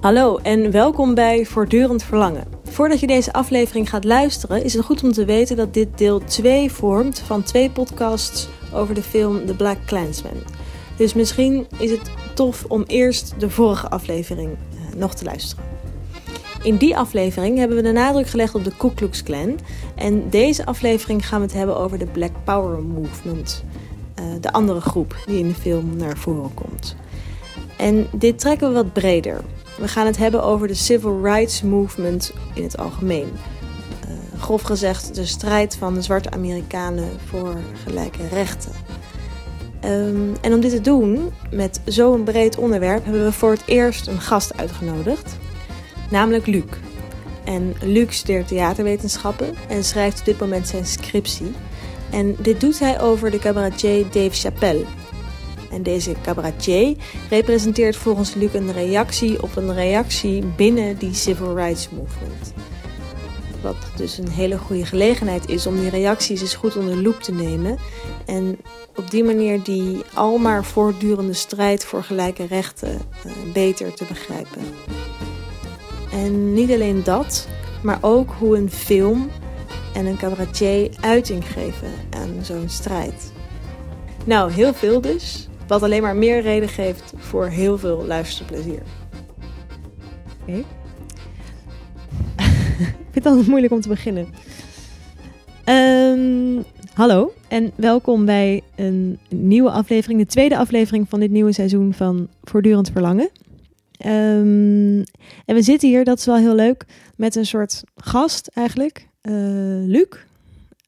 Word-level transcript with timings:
Hallo 0.00 0.36
en 0.36 0.70
welkom 0.70 1.14
bij 1.14 1.44
Voortdurend 1.44 2.02
Verlangen. 2.02 2.46
Voordat 2.64 3.00
je 3.00 3.06
deze 3.06 3.32
aflevering 3.32 3.90
gaat 3.90 4.04
luisteren, 4.04 4.64
is 4.64 4.74
het 4.74 4.84
goed 4.84 5.02
om 5.02 5.12
te 5.12 5.24
weten 5.24 5.56
dat 5.56 5.74
dit 5.74 5.98
deel 5.98 6.24
2 6.24 6.70
vormt 6.70 7.18
van 7.18 7.42
twee 7.42 7.70
podcasts 7.70 8.48
over 8.72 8.94
de 8.94 9.02
film 9.02 9.46
The 9.46 9.54
Black 9.54 9.76
Clansman. 9.86 10.42
Dus 10.96 11.14
misschien 11.14 11.66
is 11.78 11.90
het 11.90 12.10
tof 12.34 12.64
om 12.68 12.82
eerst 12.86 13.34
de 13.38 13.50
vorige 13.50 13.88
aflevering 13.90 14.50
eh, 14.50 14.96
nog 14.96 15.14
te 15.14 15.24
luisteren. 15.24 15.64
In 16.62 16.76
die 16.76 16.96
aflevering 16.96 17.58
hebben 17.58 17.76
we 17.76 17.82
de 17.82 17.92
nadruk 17.92 18.26
gelegd 18.26 18.54
op 18.54 18.64
de 18.64 18.76
Ku 18.76 18.90
Klux 18.94 19.22
Klan. 19.22 19.58
En 19.94 20.30
deze 20.30 20.66
aflevering 20.66 21.28
gaan 21.28 21.40
we 21.40 21.46
het 21.46 21.54
hebben 21.54 21.76
over 21.76 21.98
de 21.98 22.06
Black 22.06 22.32
Power 22.44 22.82
Movement. 22.82 23.64
Uh, 24.20 24.24
de 24.40 24.52
andere 24.52 24.80
groep 24.80 25.16
die 25.26 25.38
in 25.38 25.48
de 25.48 25.54
film 25.54 25.96
naar 25.96 26.16
voren 26.16 26.54
komt. 26.54 26.96
En 27.76 28.06
dit 28.12 28.38
trekken 28.38 28.68
we 28.68 28.74
wat 28.74 28.92
breder. 28.92 29.40
We 29.80 29.88
gaan 29.88 30.06
het 30.06 30.16
hebben 30.16 30.42
over 30.42 30.68
de 30.68 30.74
Civil 30.74 31.20
Rights 31.22 31.62
Movement 31.62 32.32
in 32.54 32.62
het 32.62 32.78
algemeen. 32.78 33.28
Uh, 34.04 34.40
grof 34.40 34.62
gezegd 34.62 35.14
de 35.14 35.26
strijd 35.26 35.76
van 35.76 35.94
de 35.94 36.02
zwarte 36.02 36.30
Amerikanen 36.30 37.08
voor 37.26 37.56
gelijke 37.84 38.28
rechten. 38.28 38.72
Um, 39.84 40.32
en 40.40 40.52
om 40.52 40.60
dit 40.60 40.70
te 40.70 40.80
doen, 40.80 41.32
met 41.50 41.80
zo'n 41.84 42.24
breed 42.24 42.58
onderwerp, 42.58 43.04
hebben 43.04 43.24
we 43.24 43.32
voor 43.32 43.50
het 43.50 43.62
eerst 43.66 44.06
een 44.06 44.20
gast 44.20 44.56
uitgenodigd. 44.56 45.36
Namelijk 46.10 46.46
Luc. 46.46 46.64
En 47.44 47.74
Luc 47.80 48.16
studeert 48.16 48.48
theaterwetenschappen 48.48 49.54
en 49.68 49.84
schrijft 49.84 50.18
op 50.18 50.24
dit 50.24 50.40
moment 50.40 50.68
zijn 50.68 50.86
scriptie. 50.86 51.52
En 52.10 52.36
dit 52.38 52.60
doet 52.60 52.78
hij 52.78 53.00
over 53.00 53.30
de 53.30 53.38
cabaretier 53.38 54.04
Dave 54.04 54.30
Chappelle. 54.30 54.84
En 55.70 55.82
deze 55.82 56.14
cabaretier 56.22 56.96
representeert 57.30 57.96
volgens 57.96 58.34
Luc 58.34 58.54
een 58.54 58.72
reactie 58.72 59.42
op 59.42 59.56
een 59.56 59.74
reactie 59.74 60.44
binnen 60.44 60.98
die 60.98 61.14
Civil 61.14 61.54
Rights 61.54 61.88
Movement. 61.90 62.52
Wat 63.62 63.76
dus 63.96 64.18
een 64.18 64.30
hele 64.30 64.58
goede 64.58 64.86
gelegenheid 64.86 65.48
is 65.48 65.66
om 65.66 65.80
die 65.80 65.90
reacties 65.90 66.40
eens 66.40 66.54
goed 66.54 66.76
onder 66.76 66.96
loep 66.96 67.20
te 67.20 67.32
nemen. 67.32 67.78
En 68.26 68.58
op 68.96 69.10
die 69.10 69.24
manier 69.24 69.62
die 69.62 70.02
almaar 70.14 70.64
voortdurende 70.64 71.32
strijd 71.32 71.84
voor 71.84 72.02
gelijke 72.02 72.46
rechten 72.46 73.00
uh, 73.26 73.32
beter 73.52 73.94
te 73.94 74.04
begrijpen. 74.04 74.62
En 76.12 76.52
niet 76.52 76.70
alleen 76.70 77.02
dat, 77.04 77.48
maar 77.82 77.98
ook 78.00 78.30
hoe 78.38 78.56
een 78.56 78.70
film 78.70 79.30
en 79.94 80.06
een 80.06 80.16
cabaretier 80.16 80.90
uiting 81.00 81.44
geven 81.44 81.92
aan 82.10 82.38
zo'n 82.42 82.68
strijd. 82.68 83.32
Nou, 84.24 84.52
heel 84.52 84.74
veel 84.74 85.00
dus. 85.00 85.49
Wat 85.70 85.82
alleen 85.82 86.02
maar 86.02 86.16
meer 86.16 86.40
reden 86.40 86.68
geeft 86.68 87.12
voor 87.16 87.46
heel 87.46 87.78
veel 87.78 88.04
luisterplezier. 88.06 88.82
Oké. 90.40 90.50
Okay. 90.50 90.58
Ik 92.78 93.10
vind 93.10 93.24
het 93.24 93.26
altijd 93.26 93.46
moeilijk 93.46 93.72
om 93.72 93.80
te 93.80 93.88
beginnen. 93.88 94.26
Um, 95.64 96.64
hallo 96.94 97.32
en 97.48 97.72
welkom 97.76 98.24
bij 98.24 98.62
een 98.76 99.18
nieuwe 99.28 99.70
aflevering, 99.70 100.20
de 100.20 100.26
tweede 100.26 100.56
aflevering 100.56 101.08
van 101.08 101.20
dit 101.20 101.30
nieuwe 101.30 101.52
seizoen 101.52 101.94
van 101.94 102.28
Voortdurend 102.42 102.90
Verlangen. 102.90 103.30
Um, 104.06 105.04
en 105.44 105.54
we 105.54 105.62
zitten 105.62 105.88
hier, 105.88 106.04
dat 106.04 106.18
is 106.18 106.26
wel 106.26 106.36
heel 106.36 106.54
leuk, 106.54 106.84
met 107.16 107.34
een 107.34 107.46
soort 107.46 107.82
gast 107.96 108.50
eigenlijk. 108.54 109.08
Uh, 109.22 109.32
Luc, 109.86 110.08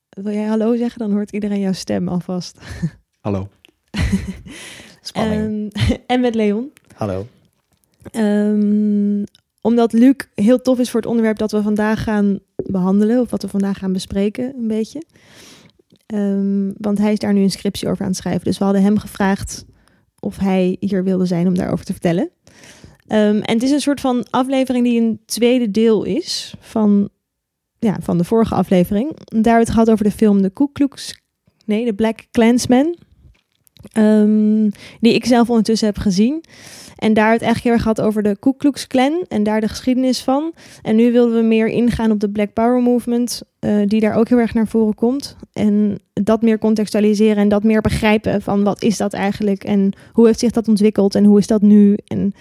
wil 0.09 0.33
jij 0.33 0.47
hallo 0.47 0.77
zeggen? 0.77 0.99
Dan 0.99 1.13
hoort 1.13 1.33
iedereen 1.33 1.61
jouw 1.61 1.73
stem 1.73 2.09
alvast. 2.09 2.59
Hallo. 3.21 3.49
Spanning. 5.01 5.45
Um, 5.45 5.70
en 6.07 6.20
met 6.20 6.35
Leon. 6.35 6.73
Hallo. 6.95 7.27
Um, 8.13 9.25
omdat 9.61 9.92
Luc 9.92 10.14
heel 10.35 10.61
tof 10.61 10.79
is 10.79 10.91
voor 10.91 11.01
het 11.01 11.08
onderwerp 11.08 11.39
dat 11.39 11.53
we 11.53 11.63
vandaag 11.63 12.03
gaan 12.03 12.39
behandelen, 12.57 13.20
of 13.20 13.30
wat 13.30 13.42
we 13.42 13.48
vandaag 13.48 13.79
gaan 13.79 13.92
bespreken, 13.92 14.55
een 14.57 14.69
beetje. 14.69 15.03
Um, 16.07 16.75
want 16.77 16.98
hij 16.98 17.13
is 17.13 17.19
daar 17.19 17.33
nu 17.33 17.42
een 17.42 17.51
scriptie 17.51 17.89
over 17.89 18.03
aan 18.03 18.08
het 18.08 18.17
schrijven. 18.17 18.45
Dus 18.45 18.58
we 18.58 18.64
hadden 18.64 18.83
hem 18.83 18.98
gevraagd 18.98 19.64
of 20.20 20.36
hij 20.39 20.77
hier 20.80 21.05
wilde 21.05 21.27
zijn 21.27 21.47
om 21.47 21.55
daarover 21.55 21.85
te 21.85 21.92
vertellen. 21.92 22.30
Um, 23.07 23.41
en 23.41 23.55
het 23.55 23.63
is 23.63 23.70
een 23.70 23.80
soort 23.80 24.01
van 24.01 24.27
aflevering 24.30 24.85
die 24.85 25.01
een 25.01 25.20
tweede 25.27 25.70
deel 25.70 26.05
is 26.05 26.55
van, 26.61 27.09
ja, 27.79 27.97
van 28.01 28.19
de 28.19 28.24
vorige 28.24 28.55
aflevering. 28.55 29.09
Daar 29.09 29.17
hebben 29.33 29.53
we 29.53 29.59
het 29.59 29.70
gehad 29.70 29.91
over 29.91 30.05
de 30.05 30.11
film 30.11 30.42
De 30.42 30.51
Ku 30.51 30.69
Klux, 30.73 31.23
nee, 31.64 31.85
de 31.85 31.95
Black 31.95 32.27
Klansman. 32.30 32.97
Um, 33.98 34.70
die 35.01 35.15
ik 35.15 35.25
zelf 35.25 35.48
ondertussen 35.48 35.87
heb 35.87 35.98
gezien. 35.98 36.45
En 36.97 37.15
daar 37.15 37.33
het 37.33 37.43
echt 37.43 37.63
heel 37.63 37.73
erg 37.73 37.83
gehad 37.83 38.01
over 38.01 38.23
de 38.23 38.37
Ku 38.39 38.53
Klux 38.57 38.87
Klan 38.87 39.25
en 39.29 39.43
daar 39.43 39.61
de 39.61 39.69
geschiedenis 39.69 40.23
van. 40.23 40.53
En 40.83 40.97
nu 40.97 41.13
wilden 41.13 41.37
we 41.37 41.43
meer 41.43 41.67
ingaan 41.67 42.11
op 42.11 42.21
de 42.21 42.31
Black 42.31 42.53
Power 42.53 42.83
Movement, 42.83 43.42
uh, 43.61 43.87
die 43.87 44.01
daar 44.01 44.15
ook 44.15 44.29
heel 44.29 44.39
erg 44.39 44.55
naar 44.55 44.67
voren 44.67 44.95
komt. 44.95 45.37
En 45.53 45.98
dat 46.13 46.42
meer 46.42 46.59
contextualiseren 46.59 47.37
en 47.37 47.48
dat 47.48 47.63
meer 47.63 47.81
begrijpen 47.81 48.42
van 48.42 48.65
wat 48.65 48.83
is 48.83 48.97
dat 48.97 49.13
eigenlijk 49.13 49.65
en 49.65 49.92
hoe 50.13 50.27
heeft 50.27 50.39
zich 50.39 50.51
dat 50.51 50.69
ontwikkeld 50.69 51.15
en 51.15 51.25
hoe 51.25 51.39
is 51.39 51.47
dat 51.47 51.63
nu. 51.63 51.97
En 52.07 52.35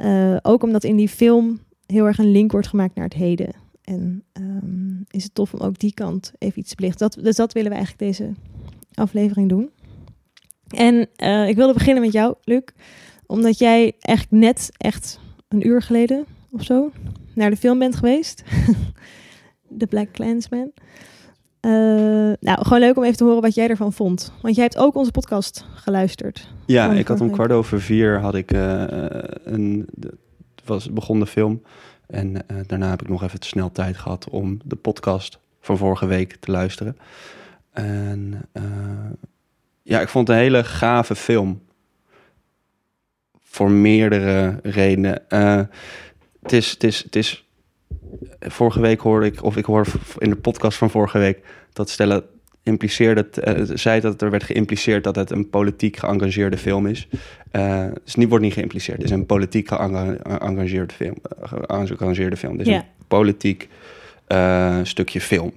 uh, 0.00 0.36
ook 0.42 0.62
omdat 0.62 0.84
in 0.84 0.96
die 0.96 1.08
film 1.08 1.60
heel 1.86 2.06
erg 2.06 2.18
een 2.18 2.32
link 2.32 2.52
wordt 2.52 2.68
gemaakt 2.68 2.94
naar 2.94 3.04
het 3.04 3.14
heden. 3.14 3.52
En 3.84 4.22
um, 4.32 5.04
is 5.10 5.22
het 5.22 5.34
tof 5.34 5.54
om 5.54 5.60
ook 5.60 5.78
die 5.78 5.94
kant 5.94 6.32
even 6.38 6.58
iets 6.58 6.68
te 6.68 6.76
belichten. 6.76 7.10
Dat, 7.10 7.24
dus 7.24 7.36
dat 7.36 7.52
willen 7.52 7.70
we 7.70 7.76
eigenlijk 7.76 8.12
deze 8.12 8.32
aflevering 8.94 9.48
doen. 9.48 9.70
En 10.76 11.08
uh, 11.22 11.48
ik 11.48 11.56
wilde 11.56 11.72
beginnen 11.72 12.02
met 12.02 12.12
jou, 12.12 12.34
Luc. 12.44 12.62
Omdat 13.26 13.58
jij 13.58 13.92
echt 14.00 14.26
net, 14.30 14.70
echt 14.76 15.20
een 15.48 15.66
uur 15.66 15.82
geleden 15.82 16.26
of 16.50 16.62
zo, 16.62 16.92
naar 17.34 17.50
de 17.50 17.56
film 17.56 17.78
bent 17.78 17.96
geweest. 17.96 18.42
The 19.78 19.86
Black 19.86 20.12
Clansman. 20.12 20.72
Uh, 21.60 21.72
nou, 22.40 22.64
gewoon 22.64 22.80
leuk 22.80 22.96
om 22.96 23.04
even 23.04 23.16
te 23.16 23.24
horen 23.24 23.42
wat 23.42 23.54
jij 23.54 23.68
ervan 23.68 23.92
vond. 23.92 24.32
Want 24.42 24.54
jij 24.54 24.64
hebt 24.64 24.78
ook 24.78 24.94
onze 24.94 25.10
podcast 25.10 25.66
geluisterd. 25.74 26.48
Ja, 26.66 26.92
ik 26.92 27.08
had 27.08 27.20
om 27.20 27.30
kwart 27.30 27.52
over 27.52 27.80
vier 27.80 28.20
had 28.20 28.34
ik 28.34 28.52
uh, 28.52 28.84
een, 29.44 29.88
was, 30.64 30.92
begon 30.92 31.18
de 31.18 31.26
film. 31.26 31.62
En 32.06 32.34
uh, 32.34 32.56
daarna 32.66 32.90
heb 32.90 33.02
ik 33.02 33.08
nog 33.08 33.22
even 33.22 33.40
te 33.40 33.46
snel 33.46 33.72
tijd 33.72 33.96
gehad 33.96 34.28
om 34.30 34.58
de 34.64 34.76
podcast 34.76 35.38
van 35.60 35.76
vorige 35.76 36.06
week 36.06 36.36
te 36.36 36.50
luisteren. 36.50 36.96
En 37.72 38.48
ja, 39.88 40.00
ik 40.00 40.08
vond 40.08 40.28
het 40.28 40.36
een 40.36 40.42
hele 40.42 40.64
gave 40.64 41.14
film. 41.14 41.60
Voor 43.42 43.70
meerdere 43.70 44.58
redenen. 44.62 45.22
Uh, 45.28 45.60
het, 46.42 46.52
is, 46.52 46.70
het, 46.70 46.84
is, 46.84 47.02
het 47.02 47.16
is. 47.16 47.48
Vorige 48.40 48.80
week 48.80 49.00
hoorde 49.00 49.26
ik, 49.26 49.42
of 49.42 49.56
ik 49.56 49.64
hoorde 49.64 49.90
in 50.18 50.30
de 50.30 50.36
podcast 50.36 50.78
van 50.78 50.90
vorige 50.90 51.18
week, 51.18 51.40
dat 51.72 51.90
Stella 51.90 52.22
impliceerde, 52.62 53.28
uh, 53.44 53.76
zei 53.76 54.00
dat 54.00 54.22
er 54.22 54.30
werd 54.30 54.42
geïmpliceerd 54.42 55.04
dat 55.04 55.16
het 55.16 55.30
een 55.30 55.50
politiek 55.50 55.96
geëngageerde 55.96 56.58
film 56.58 56.86
is. 56.86 57.08
Uh, 57.52 57.86
dus 58.04 58.14
niet 58.14 58.28
wordt 58.28 58.44
niet 58.44 58.52
geïmpliceerd. 58.52 58.96
Het 58.96 59.06
is 59.06 59.16
een 59.16 59.26
politiek 59.26 59.68
geëngageerde 59.68 60.94
film. 60.94 61.16
Geëngageerde 61.40 62.36
film. 62.36 62.56
Dus 62.56 62.66
yeah. 62.66 62.78
een 62.78 63.06
politiek 63.06 63.68
stukje 64.82 65.20
film 65.20 65.52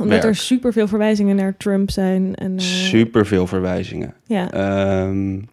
omdat 0.00 0.22
werk. 0.22 0.24
er 0.24 0.36
superveel 0.36 0.88
verwijzingen 0.88 1.36
naar 1.36 1.56
Trump 1.56 1.90
zijn. 1.90 2.34
En, 2.34 2.52
uh... 2.52 2.58
Superveel 2.60 3.46
verwijzingen. 3.46 4.14
Ja. 4.26 5.04
Um, 5.04 5.48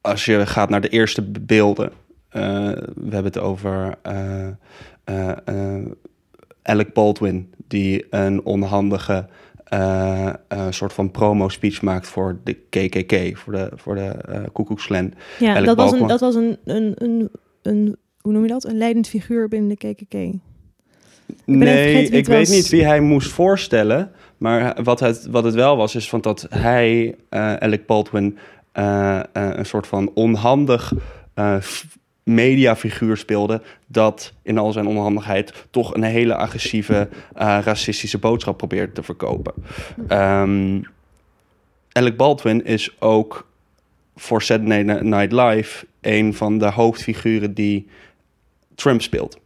als 0.00 0.24
je 0.24 0.46
gaat 0.46 0.68
naar 0.68 0.80
de 0.80 0.88
eerste 0.88 1.22
beelden. 1.22 1.92
Uh, 2.32 2.42
we 2.94 3.10
hebben 3.10 3.24
het 3.24 3.38
over 3.38 3.94
uh, 4.06 4.48
Alec 6.62 6.92
Baldwin, 6.92 7.54
die 7.68 8.06
een 8.10 8.44
onhandige 8.44 9.28
soort 10.70 10.92
van 10.92 11.10
promo-speech 11.10 11.82
maakt 11.82 12.06
voor 12.06 12.38
de 12.44 12.52
KKK, 12.52 13.36
voor 13.38 13.52
de, 13.52 13.70
voor 13.74 13.94
de 13.94 14.16
Ku 14.52 14.64
Klux 14.64 14.86
Klan. 14.86 15.12
Ja, 15.38 15.60
dat 15.60 15.76
was, 15.76 15.92
een, 15.92 16.06
dat 16.06 16.20
was 16.20 16.34
een, 16.34 16.58
een, 16.64 16.94
een, 16.96 17.30
een, 17.62 17.96
hoe 18.20 18.32
noem 18.32 18.42
je 18.42 18.48
dat? 18.48 18.64
Een 18.64 18.78
leidend 18.78 19.08
figuur 19.08 19.48
binnen 19.48 19.76
de 19.78 19.92
KKK. 19.92 20.40
Ik 21.32 21.54
nee, 21.54 22.08
ik 22.08 22.26
weet 22.26 22.48
niet 22.48 22.68
wie 22.68 22.84
hij 22.84 23.00
moest 23.00 23.30
voorstellen. 23.30 24.10
Maar 24.36 24.82
wat 24.82 25.00
het, 25.00 25.26
wat 25.30 25.44
het 25.44 25.54
wel 25.54 25.76
was, 25.76 25.94
is 25.94 26.08
van 26.08 26.20
dat 26.20 26.46
hij, 26.50 27.14
uh, 27.30 27.54
Alec 27.54 27.86
Baldwin, 27.86 28.38
uh, 28.74 28.84
uh, 28.84 29.22
een 29.32 29.66
soort 29.66 29.86
van 29.86 30.10
onhandig 30.14 30.92
mediafiguur 32.22 33.16
speelde. 33.16 33.62
Dat 33.86 34.32
in 34.42 34.58
al 34.58 34.72
zijn 34.72 34.86
onhandigheid 34.86 35.66
toch 35.70 35.94
een 35.94 36.02
hele 36.02 36.34
agressieve, 36.34 37.08
racistische 37.34 38.18
boodschap 38.18 38.56
probeerde 38.56 38.92
te 38.92 39.02
verkopen. 39.02 39.52
Um, 40.08 40.82
Alec 41.92 42.16
Baldwin 42.16 42.64
is 42.64 43.00
ook 43.00 43.46
voor 44.16 44.42
Saturday 44.42 44.82
Night 44.82 45.32
Live 45.32 45.86
een 46.00 46.34
van 46.34 46.58
de 46.58 46.70
hoofdfiguren 46.70 47.54
die 47.54 47.86
Trump 48.74 49.02
speelt. 49.02 49.40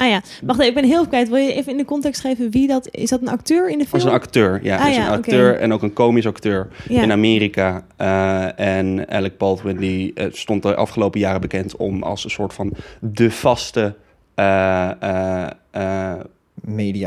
Ah 0.00 0.08
ja, 0.08 0.22
wacht 0.42 0.58
even, 0.60 0.68
ik 0.68 0.74
ben 0.80 0.84
heel 0.84 1.06
kwijt. 1.06 1.28
Wil 1.28 1.36
je 1.36 1.52
even 1.54 1.72
in 1.72 1.78
de 1.78 1.84
context 1.84 2.20
geven 2.20 2.50
wie 2.50 2.66
dat... 2.66 2.88
Is 2.90 3.10
dat 3.10 3.20
een 3.20 3.28
acteur 3.28 3.68
in 3.70 3.78
de 3.78 3.84
film? 3.84 3.94
Als 3.94 4.04
een 4.04 4.10
acteur, 4.18 4.60
ja. 4.62 4.76
Ah, 4.78 4.88
is 4.88 4.96
ja, 4.96 5.06
een 5.06 5.12
acteur 5.12 5.56
en 5.58 5.72
ook 5.72 5.82
een 5.82 5.92
komisch 5.92 6.26
acteur 6.26 6.68
Ja. 6.88 7.02
in 7.02 7.12
Amerika. 7.12 7.84
Eh, 7.96 8.58
en 8.78 9.08
Alec 9.08 9.38
Baldwin 9.38 9.76
die, 9.76 10.14
eh, 10.14 10.26
stond 10.32 10.62
de 10.62 10.74
afgelopen 10.74 11.20
jaren 11.20 11.40
bekend 11.40 11.76
om 11.76 12.02
als 12.02 12.24
een 12.24 12.30
soort 12.30 12.52
van 12.54 12.72
de 13.00 13.30
vaste... 13.30 13.94
eh, 14.34 14.90
eh, 15.02 15.50
eh, 15.70 16.12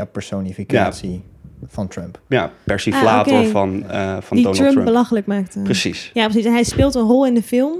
Media-personificatie 0.04 1.22
van 1.66 1.88
Trump. 1.88 2.20
ja, 2.28 2.50
persiflator 2.64 3.38
Ah, 3.38 3.46
van, 3.46 3.90
eh, 3.90 4.16
van 4.20 4.36
die 4.36 4.36
Donald 4.36 4.54
Trump, 4.56 4.70
Trump. 4.72 4.84
belachelijk 4.86 5.26
maakte. 5.26 5.60
Precies. 5.60 6.10
Ja, 6.14 6.24
precies. 6.24 6.44
En 6.44 6.52
hij 6.52 6.64
speelt 6.64 6.94
een 6.94 7.02
rol 7.02 7.26
in 7.26 7.34
de 7.34 7.42
film. 7.42 7.78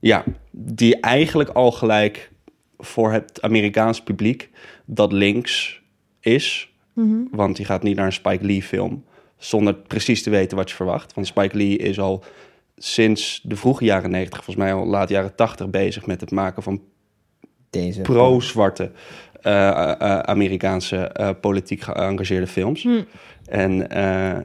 Ja, 0.00 0.24
die 0.50 1.00
eigenlijk 1.00 1.48
al 1.50 1.70
gelijk 1.72 2.30
voor 2.78 3.12
het 3.12 3.42
Amerikaans 3.42 4.02
publiek 4.02 4.50
dat 4.84 5.12
links 5.12 5.82
is. 6.20 6.72
Mhm. 6.92 7.16
Want 7.30 7.56
die 7.56 7.64
gaat 7.64 7.82
niet 7.82 7.96
naar 7.96 8.06
een 8.06 8.12
Spike 8.12 8.44
Lee 8.44 8.62
film 8.62 9.04
zonder 9.36 9.74
precies 9.74 10.22
te 10.22 10.30
weten 10.30 10.56
wat 10.56 10.70
je 10.70 10.76
verwacht. 10.76 11.14
Want 11.14 11.26
Spike 11.26 11.56
Lee 11.56 11.76
is 11.76 12.00
al 12.00 12.24
sinds 12.76 13.40
de 13.44 13.56
vroege 13.56 13.84
jaren 13.84 14.10
90, 14.10 14.44
volgens 14.44 14.64
mij 14.64 14.74
al 14.74 14.86
laat 14.86 15.08
jaren 15.08 15.34
80 15.34 15.70
bezig 15.70 16.06
met 16.06 16.20
het 16.20 16.30
maken 16.30 16.62
van 16.62 16.82
Deze. 17.70 18.00
pro-zwarte 18.00 18.90
eh, 19.42 19.68
eh, 19.68 19.90
eh, 19.90 20.18
Amerikaanse 20.18 20.96
eh, 20.96 21.30
politiek 21.40 21.80
geëngageerde 21.80 22.46
films. 22.46 22.82
Hm. 22.82 23.02
En 23.44 23.90
eh 23.90 24.38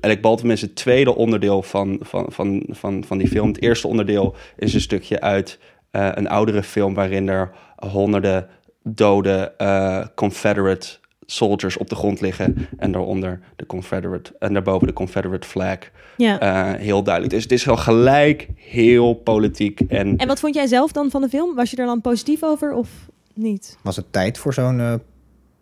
Alec 0.00 0.20
Baldwin 0.20 0.50
is 0.50 0.60
het 0.60 0.74
tweede 0.74 1.14
onderdeel 1.14 1.62
van, 1.62 1.98
van, 2.00 2.26
van, 2.28 2.66
van, 2.68 3.04
van 3.04 3.18
die 3.18 3.28
film. 3.28 3.48
Het 3.48 3.62
eerste 3.62 3.88
onderdeel 3.88 4.34
is 4.56 4.74
een 4.74 4.80
stukje 4.80 5.20
uit 5.20 5.58
eh, 5.92 6.08
een 6.14 6.28
oudere 6.28 6.62
film... 6.62 6.94
waarin 6.94 7.28
er 7.28 7.50
honderden 7.76 8.48
dode 8.82 9.54
eh, 9.56 10.06
Confederate 10.14 10.98
soldiers 11.26 11.76
op 11.76 11.88
de 11.88 11.94
grond 11.94 12.20
liggen... 12.20 12.68
en 12.78 12.92
daaronder 12.92 13.40
de 13.56 13.66
Confederate... 13.66 14.32
en 14.38 14.52
daarboven 14.52 14.86
de 14.86 14.92
Confederate 14.92 15.48
flag. 15.48 15.78
Ja. 16.16 16.40
Eh, 16.40 16.80
heel 16.80 17.02
duidelijk. 17.02 17.34
Dus 17.34 17.42
het 17.42 17.52
is 17.52 17.68
al 17.68 17.76
gelijk 17.76 18.48
heel 18.56 19.14
politiek 19.14 19.80
en... 19.80 20.16
En 20.16 20.26
wat 20.26 20.40
vond 20.40 20.54
jij 20.54 20.66
zelf 20.66 20.92
dan 20.92 21.10
van 21.10 21.20
de 21.20 21.28
film? 21.28 21.54
Was 21.54 21.70
je 21.70 21.76
er 21.76 21.86
dan 21.86 22.00
positief 22.00 22.42
over 22.42 22.72
of 22.72 22.88
niet? 23.34 23.78
Was 23.82 23.96
het 23.96 24.12
tijd 24.12 24.38
voor 24.38 24.54
zo'n 24.54 25.02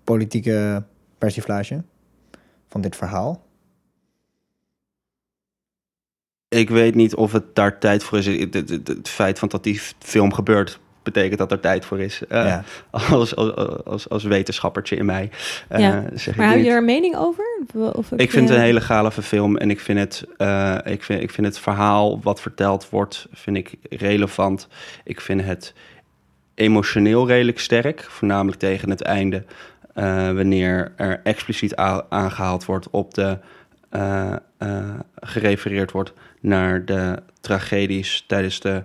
politieke 0.04 0.84
persiflage 1.18 1.82
van 2.68 2.80
dit 2.80 2.96
verhaal? 2.96 3.42
Ik 6.50 6.70
weet 6.70 6.94
niet 6.94 7.14
of 7.14 7.32
het 7.32 7.55
daar 7.55 7.79
tijd 7.79 8.02
voor 8.05 8.19
is. 8.19 8.26
Het, 8.26 8.55
het, 8.55 8.69
het- 8.69 8.88
het 8.88 9.08
feit 9.08 9.38
van 9.38 9.49
dat 9.49 9.64
die 9.64 9.81
film 9.99 10.32
gebeurt, 10.32 10.79
betekent 11.02 11.38
dat 11.38 11.52
er 11.52 11.61
tijd 11.61 11.85
voor 11.85 12.00
is. 12.00 12.23
Eh, 12.29 12.44
Ja. 12.44 12.64
als, 12.91 13.37
als, 13.37 13.55
als, 13.85 14.08
als 14.08 14.25
wetenschappertje 14.25 14.97
in 14.97 15.05
mij. 15.05 15.31
eh, 15.69 15.81
Ja. 15.81 16.05
zeg 16.14 16.37
Maar 16.37 16.47
ik 16.49 16.55
heb 16.55 16.64
je 16.64 16.70
er 16.70 16.76
een 16.76 16.85
mening 16.85 17.17
over? 17.17 17.44
Of- 17.93 18.12
Ik 18.17 18.31
vind 18.31 18.49
het 18.49 18.58
een 18.58 18.64
hele 18.64 18.81
gave 18.81 19.23
film 19.23 19.56
en 19.56 19.70
ik 19.70 19.81
vind 19.81 19.99
het, 19.99 20.25
eh, 20.37 20.76
ik 20.85 21.02
vind, 21.02 21.23
ik 21.23 21.31
vind 21.31 21.47
het 21.47 21.58
verhaal 21.58 22.20
wat 22.23 22.41
verteld 22.41 22.88
wordt, 22.91 23.26
vind 23.32 23.56
ik 23.56 23.75
relevant. 23.91 24.69
Ik 25.05 25.20
vind 25.20 25.43
het 25.44 25.75
emotioneel 26.55 27.26
redelijk 27.26 27.58
sterk, 27.61 28.02
voornamelijk 28.08 28.58
tegen 28.58 28.91
het 28.91 29.02
einde, 29.02 29.44
eh, 29.94 30.05
wanneer 30.32 30.93
er 30.97 31.20
expliciet 31.25 31.76
aangehaald 32.08 32.64
wordt 32.64 32.91
op 32.91 33.14
de, 33.14 33.38
eh, 33.90 34.32
eh, 34.58 34.88
gerefereerd 35.14 35.90
wordt 35.92 36.12
naar 36.40 36.84
de 36.84 37.22
tragedies 37.40 38.25
tijdens 38.26 38.60
de 38.60 38.82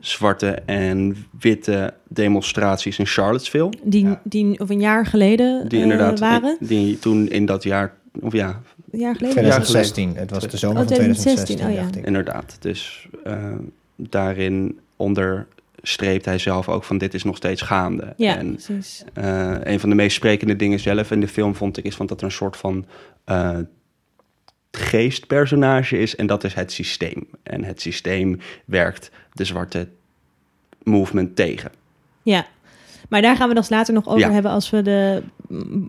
zwarte 0.00 0.46
en 0.66 1.16
witte 1.40 1.94
demonstraties 2.08 2.98
in 2.98 3.06
Charlottesville. 3.06 3.72
Die, 3.82 4.04
Ja. 4.06 4.20
die 4.24 4.60
of 4.60 4.70
een 4.70 4.80
jaar 4.80 5.06
geleden 5.06 5.68
Die 5.68 5.78
eh, 5.78 5.84
inderdaad 5.84 6.18
waren. 6.18 6.56
die 6.60 6.98
toen 6.98 7.28
in 7.28 7.46
dat 7.46 7.62
jaar, 7.62 7.94
of 8.20 8.32
ja, 8.32 8.60
Een 8.90 8.98
jaar 8.98 9.14
geleden? 9.14 9.30
2016. 9.36 10.16
Het 10.16 10.30
was 10.30 10.48
de 10.48 10.56
zomer 10.56 10.82
Oh, 10.82 10.86
van 10.86 10.94
2016, 10.96 11.56
2016, 11.56 11.66
oh 11.66 11.72
ja. 11.74 11.80
dacht 11.82 11.96
ik. 11.96 12.06
Inderdaad. 12.06 12.56
Dus 12.60 13.08
eh, 13.24 13.52
daarin 13.96 14.78
onderstreept 14.96 16.24
hij 16.24 16.38
zelf 16.38 16.68
ook 16.68 16.84
van 16.84 16.98
dit 16.98 17.14
is 17.14 17.24
nog 17.24 17.36
steeds 17.36 17.62
gaande. 17.62 18.14
Ja, 18.16 18.36
En 18.36 18.50
precies. 18.52 19.04
eh, 19.14 19.52
een 19.62 19.80
van 19.80 19.88
de 19.88 19.94
meest 19.96 20.16
sprekende 20.16 20.56
dingen 20.56 20.80
zelf 20.80 21.10
in 21.10 21.20
de 21.20 21.28
film 21.28 21.54
vond 21.54 21.76
ik 21.76 21.84
is 21.84 21.94
van 21.96 22.06
dat 22.06 22.18
er 22.20 22.26
een 22.26 22.32
soort 22.32 22.56
van 22.56 22.86
eh, 23.24 23.58
geestpersonage 24.70 25.98
is 25.98 26.16
en 26.16 26.26
dat 26.26 26.44
is 26.44 26.54
het 26.54 26.72
systeem. 26.72 27.26
En 27.42 27.64
het 27.64 27.80
systeem 27.80 28.38
werkt 28.64 29.10
de 29.32 29.44
zwarte 29.44 29.88
movement 30.82 31.36
tegen. 31.36 31.70
Ja. 32.22 32.46
Maar 33.08 33.22
daar 33.22 33.36
gaan 33.36 33.48
we 33.48 33.54
dat 33.54 33.70
later 33.70 33.94
nog 33.94 34.06
over 34.06 34.20
Ja. 34.20 34.30
hebben 34.32 34.50
als 34.50 34.70
we 34.70 34.82
de 34.82 35.22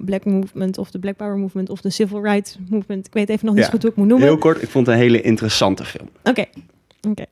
Black 0.06 0.26
Movement 0.26 0.78
of 0.78 0.92
de 0.92 1.00
Black 1.00 1.16
Power 1.16 1.38
Movement 1.38 1.70
of 1.70 1.82
de 1.82 1.90
Civil 1.90 2.24
Rights 2.24 2.58
Movement. 2.70 3.08
Ik 3.08 3.14
weet 3.14 3.30
even 3.30 3.46
nog 3.46 3.56
niet 3.56 3.64
Ja. 3.64 3.70
goed 3.70 3.82
hoe 3.82 3.92
ik 3.92 3.98
moet 3.98 4.08
noemen. 4.08 4.28
Heel 4.28 4.38
kort, 4.38 4.62
ik 4.62 4.70
vond 4.70 4.86
het 4.88 4.96
een 4.96 5.02
hele 5.02 5.22
interessante 5.22 5.86
film. 5.86 6.10
Oké. 6.24 6.46
Oké. 7.08 7.26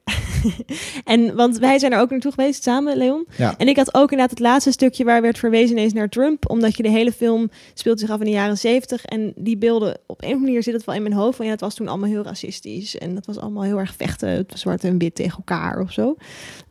en 1.14 1.36
want 1.36 1.58
wij 1.58 1.80
zijn 1.80 1.94
er 1.94 2.00
ook 2.00 2.10
naartoe 2.10 2.32
geweest 2.32 2.64
samen, 2.64 2.98
Leon. 2.98 3.28
Ja. 3.38 3.58
En 3.58 3.68
ik 3.68 3.76
had 3.78 3.94
ook 3.94 4.12
inderdaad 4.12 4.30
het 4.30 4.40
laatste 4.40 4.72
stukje 4.72 5.04
waar 5.04 5.22
werd 5.22 5.38
verwezen 5.38 5.78
ineens 5.78 5.94
naar 5.94 6.10
Trump. 6.10 6.50
Omdat 6.50 6.78
je 6.78 6.84
de 6.84 6.90
hele 6.90 7.12
film 7.12 7.50
speelt 7.74 8.00
zich 8.00 8.10
af 8.10 8.20
in 8.20 8.26
de 8.26 8.32
jaren 8.32 8.58
zeventig. 8.58 9.06
En 9.06 9.34
die 9.36 9.58
beelden, 9.58 9.98
op 10.06 10.24
een 10.24 10.42
manier 10.42 10.64
zit 10.64 10.74
het 10.74 10.86
wel 10.86 10.96
in 10.96 11.02
mijn 11.02 11.14
hoofd. 11.14 11.36
Van 11.36 11.46
ja, 11.46 11.52
het 11.52 11.62
was 11.62 11.76
toen 11.76 11.88
allemaal 11.88 12.10
heel 12.10 12.24
racistisch. 12.24 12.98
En 12.98 13.16
dat 13.16 13.26
was 13.26 13.38
allemaal 13.38 13.64
heel 13.64 13.80
erg 13.80 13.96
vechten. 13.96 14.30
Het 14.30 14.52
was 14.52 14.60
zwart 14.60 14.84
en 14.84 14.98
wit 14.98 15.16
tegen 15.16 15.38
elkaar 15.38 15.80
of 15.80 15.92
zo. 15.92 16.16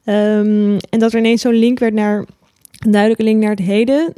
Ehm, 0.05 0.79
en 0.89 0.99
dat 0.99 1.13
er 1.13 1.19
ineens 1.19 1.41
zo'n 1.41 1.55
link 1.55 1.79
werd 1.79 1.95
naar, 1.95 2.19
een 2.79 2.91
duidelijke 2.91 3.25
link 3.25 3.41
naar 3.41 3.51
het 3.51 3.59
heden. 3.59 4.13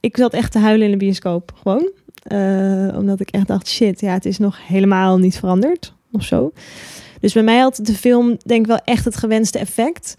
Ik 0.00 0.16
zat 0.16 0.32
echt 0.32 0.52
te 0.52 0.58
huilen 0.58 0.86
in 0.86 0.92
de 0.92 1.04
bioscoop, 1.04 1.52
gewoon. 1.54 1.90
Eh, 2.22 2.94
omdat 2.96 3.20
ik 3.20 3.30
echt 3.30 3.46
dacht, 3.46 3.68
shit, 3.68 4.00
ja, 4.00 4.12
het 4.12 4.24
is 4.24 4.38
nog 4.38 4.66
helemaal 4.66 5.18
niet 5.18 5.38
veranderd 5.38 5.94
of 6.12 6.24
zo. 6.24 6.52
Dus 7.20 7.32
bij 7.32 7.42
mij 7.42 7.58
had 7.58 7.80
de 7.82 7.94
film 7.94 8.36
denk 8.44 8.60
ik 8.60 8.66
wel 8.66 8.80
echt 8.84 9.04
het 9.04 9.16
gewenste 9.16 9.58
effect. 9.58 10.14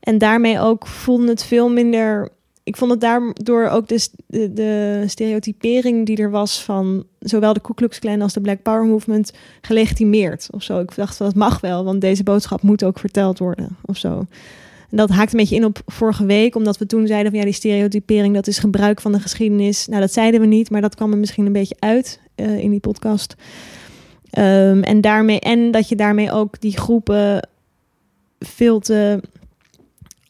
En 0.00 0.18
daarmee 0.18 0.60
ook 0.60 0.86
voelde 0.86 1.28
het 1.28 1.44
veel 1.44 1.70
minder... 1.70 2.28
Ik 2.62 2.76
vond 2.76 2.90
het 2.90 3.00
daardoor 3.00 3.68
ook 3.68 3.88
de, 3.88 4.08
de, 4.26 4.52
de 4.52 5.04
stereotypering 5.06 6.06
die 6.06 6.16
er 6.16 6.30
was 6.30 6.62
van 6.62 7.04
zowel 7.18 7.52
de 7.52 7.60
Ku 7.60 7.74
Klux 7.74 7.98
Klan 7.98 8.22
als 8.22 8.32
de 8.32 8.40
Black 8.40 8.62
Power 8.62 8.84
Movement 8.84 9.32
gelegitimeerd 9.60 10.48
of 10.50 10.62
zo. 10.62 10.80
Ik 10.80 10.94
dacht, 10.94 11.18
dat 11.18 11.34
mag 11.34 11.60
wel, 11.60 11.84
want 11.84 12.00
deze 12.00 12.22
boodschap 12.22 12.62
moet 12.62 12.84
ook 12.84 12.98
verteld 12.98 13.38
worden 13.38 13.76
of 13.84 13.96
zo. 13.96 14.26
En 14.90 14.96
dat 14.96 15.10
haakt 15.10 15.32
een 15.32 15.38
beetje 15.38 15.56
in 15.56 15.64
op 15.64 15.82
vorige 15.86 16.26
week, 16.26 16.54
omdat 16.54 16.78
we 16.78 16.86
toen 16.86 17.06
zeiden 17.06 17.30
van 17.30 17.40
ja, 17.40 17.44
die 17.46 17.54
stereotypering, 17.54 18.34
dat 18.34 18.46
is 18.46 18.58
gebruik 18.58 19.00
van 19.00 19.12
de 19.12 19.20
geschiedenis. 19.20 19.86
Nou, 19.86 20.00
dat 20.00 20.12
zeiden 20.12 20.40
we 20.40 20.46
niet, 20.46 20.70
maar 20.70 20.80
dat 20.80 20.94
kwam 20.94 21.12
er 21.12 21.18
misschien 21.18 21.46
een 21.46 21.52
beetje 21.52 21.76
uit 21.78 22.20
eh, 22.34 22.58
in 22.58 22.70
die 22.70 22.80
podcast. 22.80 23.34
Ehm, 24.34 24.82
en, 24.82 25.00
daarmee, 25.00 25.40
en 25.40 25.70
dat 25.70 25.88
je 25.88 25.96
daarmee 25.96 26.32
ook 26.32 26.60
die 26.60 26.76
groepen 26.78 27.48
veel 28.38 28.78
te 28.80 29.20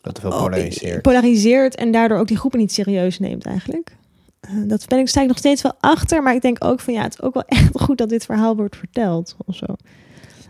Dat 0.01 0.15
te 0.15 0.21
veel 0.21 0.31
oh, 0.31 0.43
polariseert. 0.43 1.03
polariseert 1.03 1.75
en 1.75 1.93
daardoor 1.93 2.19
ook 2.19 2.29
die 2.29 2.37
groepen 2.37 2.59
niet 2.59 2.73
serieus 2.73 3.19
neemt 3.19 3.47
eigenlijk. 3.47 3.97
Eh, 4.41 4.51
dat 4.67 4.87
ben 4.89 4.99
ik, 4.99 5.09
sta 5.09 5.21
ik 5.23 5.29
nog 5.29 5.39
steeds 5.39 5.63
wel 5.63 5.73
achter, 5.81 6.23
maar 6.23 6.35
ik 6.35 6.43
denk 6.43 6.65
ook 6.65 6.81
van 6.81 6.95
ja, 6.95 7.03
het 7.03 7.13
is 7.13 7.23
ook 7.23 7.35
wel 7.35 7.45
echt 7.59 7.71
goed 7.81 7.99
dat 7.99 8.09
dit 8.09 8.25
verhaal 8.25 8.57
wordt 8.57 8.77
verteld 8.77 9.37
of 9.47 9.57
zo. 9.57 9.67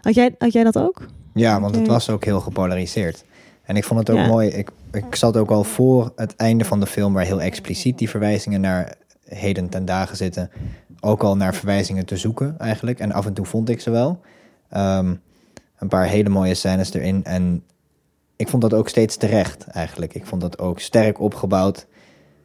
Had 0.00 0.14
jij, 0.14 0.34
had 0.38 0.52
jij 0.52 0.64
dat 0.64 0.78
ook? 0.78 1.06
Ja, 1.34 1.60
want 1.60 1.74
het 1.74 1.84
Oké. 1.84 1.92
was 1.92 2.10
ook 2.10 2.24
heel 2.24 2.40
gepolariseerd. 2.40 3.24
En 3.62 3.76
ik 3.76 3.84
vond 3.84 4.00
het 4.00 4.10
ook 4.10 4.16
Ja. 4.16 4.26
mooi. 4.26 4.48
Ik, 4.48 4.70
ik 4.92 5.14
zat 5.14 5.36
ook 5.36 5.50
al 5.50 5.64
voor 5.64 6.12
het 6.16 6.36
einde 6.36 6.64
van 6.64 6.80
de 6.80 6.86
film, 6.86 7.12
waar 7.12 7.24
heel 7.24 7.40
expliciet 7.40 7.98
die 7.98 8.08
verwijzingen 8.10 8.60
naar 8.60 8.94
heden 9.24 9.68
ten 9.68 9.84
dagen 9.84 10.16
zitten, 10.16 10.50
ook 11.04 11.22
al 11.22 11.36
naar 11.36 11.54
verwijzingen 11.54 12.06
te 12.06 12.16
zoeken 12.16 12.58
eigenlijk. 12.58 12.98
En 12.98 13.12
af 13.12 13.26
en 13.26 13.32
toe 13.32 13.44
vond 13.46 13.68
ik 13.68 13.80
ze 13.80 13.90
wel. 13.90 14.20
Ehm, 14.68 15.14
een 15.78 15.88
paar 15.88 16.06
hele 16.06 16.28
mooie 16.28 16.54
scènes 16.54 16.94
erin. 16.94 17.24
En 17.24 17.62
ik 18.36 18.48
vond 18.48 18.62
dat 18.62 18.74
ook 18.74 18.88
steeds 18.88 19.16
terecht 19.16 19.66
eigenlijk. 19.66 20.14
Ik 20.14 20.26
vond 20.26 20.40
dat 20.40 20.58
ook 20.58 20.80
sterk 20.80 21.20
opgebouwd. 21.20 21.86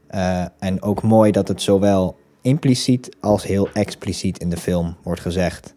Eh, 0.07 0.45
en 0.59 0.81
ook 0.81 1.01
mooi 1.01 1.31
dat 1.31 1.47
het 1.47 1.61
zowel 1.61 2.17
impliciet 2.41 3.15
als 3.19 3.43
heel 3.43 3.69
expliciet 3.73 4.39
in 4.39 4.49
de 4.49 4.57
film 4.57 4.95
wordt 5.03 5.21
gezegd: 5.21 5.75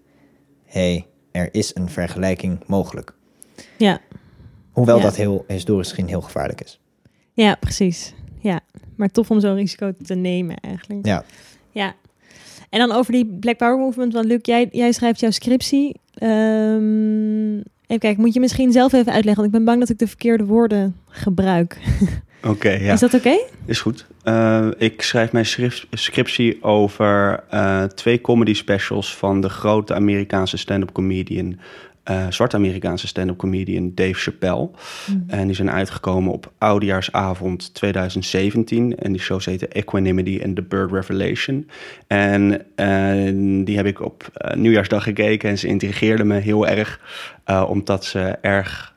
hey, 0.65 1.07
er 1.31 1.49
is 1.55 1.75
een 1.75 1.89
vergelijking 1.89 2.59
mogelijk. 2.67 3.15
Ja, 3.79 4.01
Hoewel 4.73 4.97
Ja. 4.97 5.03
dat 5.03 5.17
heel 5.17 5.45
historisch 5.49 5.89
gezien 5.89 6.09
heel 6.09 6.21
gevaarlijk 6.21 6.61
is. 6.61 6.81
ja 7.33 7.55
precies. 7.55 8.15
Ja, 8.39 8.61
maar 8.97 9.09
tof 9.11 9.31
om 9.31 9.41
zo'n 9.41 9.55
risico 9.55 9.93
te 10.03 10.15
nemen 10.15 10.57
eigenlijk. 10.57 11.07
Ja, 11.07 11.25
Ja. 11.71 11.95
En 12.73 12.79
dan 12.79 12.93
over 12.93 13.13
die 13.13 13.27
Black 13.41 13.57
Power 13.57 13.79
Movement, 13.79 14.13
want 14.13 14.27
Luc, 14.27 14.39
jij, 14.43 14.69
jij 14.71 14.93
schrijft 14.93 15.21
jouw 15.21 15.31
scriptie. 15.31 15.97
Ehm, 16.15 17.57
even 17.57 17.99
kijken, 17.99 18.21
moet 18.21 18.35
je 18.35 18.41
misschien 18.41 18.73
zelf 18.73 18.93
even 18.93 19.13
uitleggen, 19.13 19.43
want 19.43 19.47
ik 19.47 19.53
ben 19.53 19.65
bang 19.65 19.81
dat 19.81 19.89
ik 19.89 19.99
de 19.99 20.07
verkeerde 20.07 20.45
woorden 20.45 20.97
gebruik. 21.09 21.79
Oké, 22.49 22.71
ja. 22.71 22.93
Is 22.93 23.01
dat 23.01 23.15
oké? 23.15 23.39
Is 23.67 23.81
goed. 23.81 24.07
Eh, 24.23 24.69
ik 24.79 25.03
schrijf 25.03 25.33
mijn 25.33 25.47
schrift, 25.47 25.87
scriptie 25.91 26.63
over 26.63 27.45
eh, 27.51 27.85
twee 27.85 28.21
comedy 28.21 28.55
specials 28.55 29.17
van 29.17 29.41
de 29.41 29.49
grote 29.49 29.95
Amerikaanse 29.95 30.57
stand-up 30.57 30.93
comedian 30.93 31.59
eh, 32.03 32.27
zwarte 32.31 32.57
Amerikaanse 32.57 33.07
stand-up 33.07 33.37
comedian 33.37 33.95
Dave 33.95 34.15
Chappelle. 34.15 34.71
Hmm. 35.07 35.25
En 35.27 35.47
die 35.47 35.57
zijn 35.57 35.71
uitgekomen 35.71 36.33
op 36.33 36.53
Oudejaarsavond 36.59 37.75
2017. 37.75 38.99
En 38.99 39.13
die 39.13 39.21
shows 39.21 39.45
heten 39.45 39.71
Equanimity 39.71 40.41
and 40.45 40.57
the 40.57 40.63
Bird 40.63 40.93
Revelation. 40.93 41.69
En 42.07 42.67
eh, 42.77 43.65
die 43.65 43.77
heb 43.77 43.87
ik 43.87 44.01
op 44.01 44.29
eh, 44.33 44.57
nieuwjaarsdag 44.57 45.03
gekeken 45.03 45.51
en 45.51 45.59
ze 45.59 45.67
intrigeerden 45.67 46.27
me 46.27 46.39
heel 46.39 46.67
erg. 46.67 47.01
eh, 47.45 47.65
omdat 47.69 48.05
ze 48.05 48.21
erg... 48.41 48.91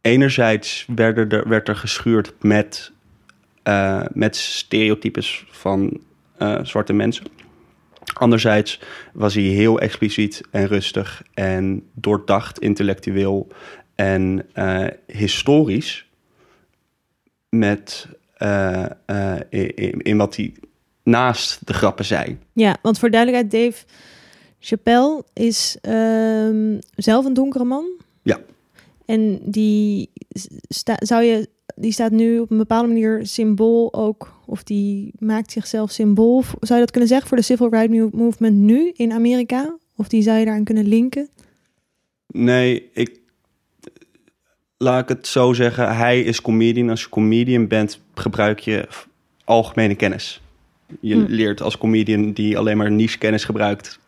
Enerzijds 0.00 0.86
werden 0.94 1.28
er, 1.28 1.48
werd 1.48 1.68
er 1.68 1.76
geschuurd 1.76 2.32
met, 2.40 2.92
eh, 3.62 4.02
met 4.12 4.36
stereotypes 4.36 5.44
van 5.50 6.00
eh, 6.38 6.58
zwarte 6.62 6.92
mensen. 6.92 7.24
Anderzijds 8.12 8.80
was 9.12 9.34
hij 9.34 9.42
heel 9.42 9.80
expliciet 9.80 10.40
en 10.50 10.66
rustig 10.66 11.22
en 11.34 11.88
doordacht 11.94 12.58
intellectueel 12.58 13.48
en 13.94 14.46
eh, 14.52 14.86
historisch 15.06 16.08
met 17.48 18.06
eh, 18.34 18.84
eh, 19.06 19.40
in, 19.48 20.00
in 20.00 20.16
wat 20.16 20.36
hij 20.36 20.54
naast 21.02 21.66
de 21.66 21.72
grappen 21.72 22.04
zei. 22.04 22.38
Ja, 22.52 22.76
want 22.82 22.98
voor 22.98 23.10
duidelijkheid, 23.10 23.52
Dave 23.52 23.84
Chappelle 24.60 25.24
is 25.32 25.78
ehm, 25.80 26.78
zelf 26.96 27.24
een 27.24 27.34
donkere 27.34 27.64
man. 27.64 27.84
Ja. 28.22 28.40
En 29.06 29.40
die, 29.44 30.10
sta, 30.68 30.96
zou 30.98 31.22
je, 31.22 31.48
die 31.74 31.92
staat 31.92 32.10
nu 32.10 32.38
op 32.38 32.50
een 32.50 32.58
bepaalde 32.58 32.88
manier 32.88 33.26
symbool 33.26 33.94
ook, 33.94 34.39
of 34.50 34.62
die 34.62 35.12
maakt 35.18 35.52
zichzelf 35.52 35.90
symbool. 35.90 36.42
Zou 36.60 36.74
je 36.78 36.84
dat 36.84 36.90
kunnen 36.90 37.08
zeggen 37.08 37.28
voor 37.28 37.36
de 37.36 37.42
Civil 37.42 37.68
Rights 37.70 37.94
Mo- 37.96 38.10
Movement 38.12 38.56
nu 38.56 38.92
in 38.96 39.12
Amerika? 39.12 39.76
Of 39.96 40.08
die 40.08 40.22
zou 40.22 40.38
je 40.38 40.44
daaraan 40.44 40.64
kunnen 40.64 40.86
linken? 40.86 41.28
Nee, 42.26 42.88
ik 42.92 43.18
laat 44.76 45.02
ik 45.02 45.08
het 45.08 45.26
zo 45.26 45.52
zeggen. 45.52 45.96
Hij 45.96 46.20
is 46.20 46.40
comedian. 46.42 46.90
Als 46.90 47.00
je 47.02 47.08
comedian 47.08 47.66
bent, 47.66 48.00
gebruik 48.14 48.58
je 48.58 48.88
algemene 49.44 49.94
kennis. 49.94 50.40
Je 51.00 51.14
Hm. 51.14 51.24
leert 51.28 51.62
als 51.62 51.78
comedian 51.78 52.32
die 52.32 52.58
alleen 52.58 52.76
maar 52.76 52.90
niche 52.90 53.18
kennis 53.18 53.44
gebruikt, 53.44 53.98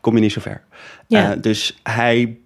kom 0.00 0.14
je 0.14 0.20
niet 0.20 0.32
zo 0.32 0.40
ver. 0.40 0.64
Ja. 1.08 1.32
Eh, 1.34 1.42
dus 1.42 1.78
hij 1.82 2.38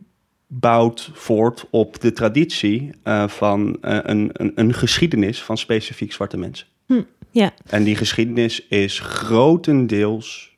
bouwt 0.46 1.10
voort 1.12 1.66
op 1.70 2.00
de 2.00 2.12
traditie 2.12 2.90
eh, 3.02 3.28
van 3.28 3.76
eh, 3.80 3.98
een, 4.02 4.30
een, 4.32 4.52
een 4.54 4.74
geschiedenis 4.74 5.42
van 5.42 5.58
specifiek 5.58 6.12
zwarte 6.12 6.36
mensen. 6.36 6.66
Hm, 6.86 7.02
ja. 7.30 7.52
En 7.66 7.84
die 7.84 7.96
geschiedenis 7.96 8.66
is 8.66 8.98
grotendeels 8.98 10.56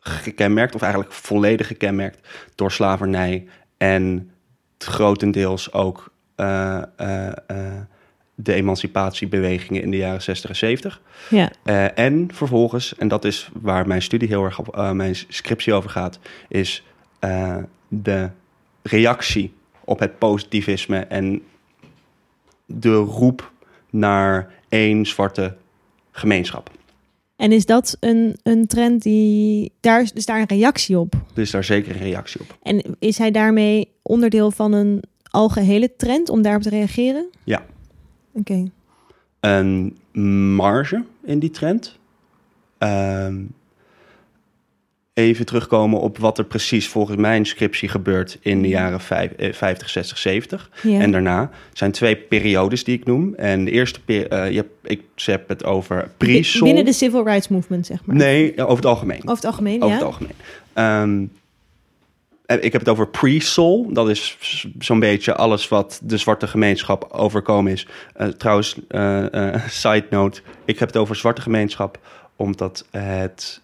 gekenmerkt, 0.00 0.74
of 0.74 0.82
eigenlijk 0.82 1.12
volledig 1.12 1.66
gekenmerkt 1.66 2.28
door 2.54 2.72
slavernij 2.72 3.46
en 3.76 4.30
grotendeels 4.78 5.72
ook 5.72 6.12
eh, 6.34 6.82
eh, 6.96 7.26
eh, 7.26 7.80
de 8.34 8.52
emancipatiebewegingen 8.54 9.82
in 9.82 9.90
de 9.90 9.96
jaren 9.96 10.22
60 10.22 10.50
en 10.50 10.56
70. 10.56 11.00
Ja, 11.30 11.50
en 11.94 12.28
vervolgens, 12.32 12.94
en 12.96 13.08
dat 13.08 13.24
is 13.24 13.48
waar 13.52 13.86
mijn 13.86 14.02
studie 14.02 14.28
heel 14.28 14.44
erg 14.44 14.58
op, 14.58 14.92
mijn 14.92 15.14
scriptie 15.28 15.74
over 15.74 15.90
gaat, 15.90 16.18
is 16.48 16.84
de 17.88 18.30
reactie 18.82 19.54
op 19.84 19.98
het 19.98 20.18
positivisme 20.18 20.98
en 20.98 21.42
de 22.66 22.94
roep 22.94 23.52
naar 23.90 24.54
één 24.68 25.06
zwarte 25.06 25.56
gemeenschap. 26.10 26.70
en 27.36 27.52
is 27.52 27.66
dat 27.66 27.96
een, 28.00 28.36
een 28.42 28.66
trend 28.66 29.02
die, 29.02 29.72
daar 29.80 30.02
is, 30.02 30.12
is 30.12 30.26
daar 30.26 30.40
een 30.40 30.46
reactie 30.46 30.98
op? 30.98 31.14
Dus 31.34 31.50
daar 31.50 31.64
zeker 31.64 31.94
een 31.96 32.02
reactie 32.02 32.40
op. 32.40 32.58
En 32.62 32.96
is 32.98 33.18
hij 33.18 33.30
daarmee 33.30 33.88
onderdeel 34.02 34.50
van 34.50 34.72
een 34.72 35.02
algehele 35.30 35.96
trend 35.96 36.28
om 36.28 36.42
daarop 36.42 36.62
te 36.62 36.68
reageren? 36.68 37.26
Ja. 37.44 37.62
Oké. 38.32 38.70
Een 39.40 39.96
marge 40.54 41.04
in 41.24 41.38
die 41.38 41.50
trend. 41.50 41.98
Ehm, 42.78 43.42
even 45.18 45.46
terugkomen 45.46 46.00
op 46.00 46.18
wat 46.18 46.38
er 46.38 46.44
precies 46.44 46.88
volgens 46.88 47.16
mijn 47.16 47.46
scriptie 47.46 47.88
gebeurt 47.88 48.38
in 48.40 48.62
de 48.62 48.68
jaren 48.68 49.00
vijf- 49.00 49.32
eh, 49.32 49.52
50, 49.52 49.88
60, 49.88 50.18
70. 50.18 50.70
Ja. 50.82 51.00
En 51.00 51.10
daarna 51.10 51.50
zijn 51.72 51.92
twee 51.92 52.16
periodes 52.16 52.84
die 52.84 52.96
ik 52.96 53.04
noem. 53.04 53.34
En 53.34 53.64
de 53.64 53.70
eerste, 53.70 54.00
eh, 54.06 54.50
je 54.50 54.56
hebt, 54.56 54.70
ik 54.82 55.02
heb 55.14 55.48
het 55.48 55.64
over 55.64 56.10
pre-sol. 56.16 56.66
Binnen 56.66 56.84
de 56.84 56.92
civil 56.92 57.24
rights 57.24 57.48
movement, 57.48 57.86
zeg 57.86 58.04
maar. 58.04 58.16
Nee, 58.16 58.62
over 58.62 58.76
het 58.76 58.86
algemeen. 58.86 59.18
Over 59.18 59.34
het 59.34 59.44
algemeen, 59.44 59.82
Over 59.82 59.88
ja. 59.88 59.94
het 59.94 60.04
algemeen. 60.04 60.32
Ehm, 60.72 61.24
eh, 62.46 62.64
ik 62.64 62.72
heb 62.72 62.80
het 62.80 62.90
over 62.90 63.08
pre-sol. 63.08 63.92
Dat 63.92 64.08
is 64.08 64.38
zo'n 64.78 65.00
beetje 65.00 65.34
alles 65.34 65.68
wat 65.68 66.00
de 66.02 66.16
zwarte 66.16 66.46
gemeenschap 66.46 67.08
overkomen 67.12 67.72
is. 67.72 67.86
Eh, 68.14 68.26
trouwens, 68.26 68.76
side 69.82 70.06
note. 70.10 70.40
Ik 70.64 70.78
heb 70.78 70.88
het 70.88 70.96
over 70.96 71.16
zwarte 71.16 71.40
gemeenschap 71.40 71.98
omdat 72.36 72.86
het... 72.90 73.60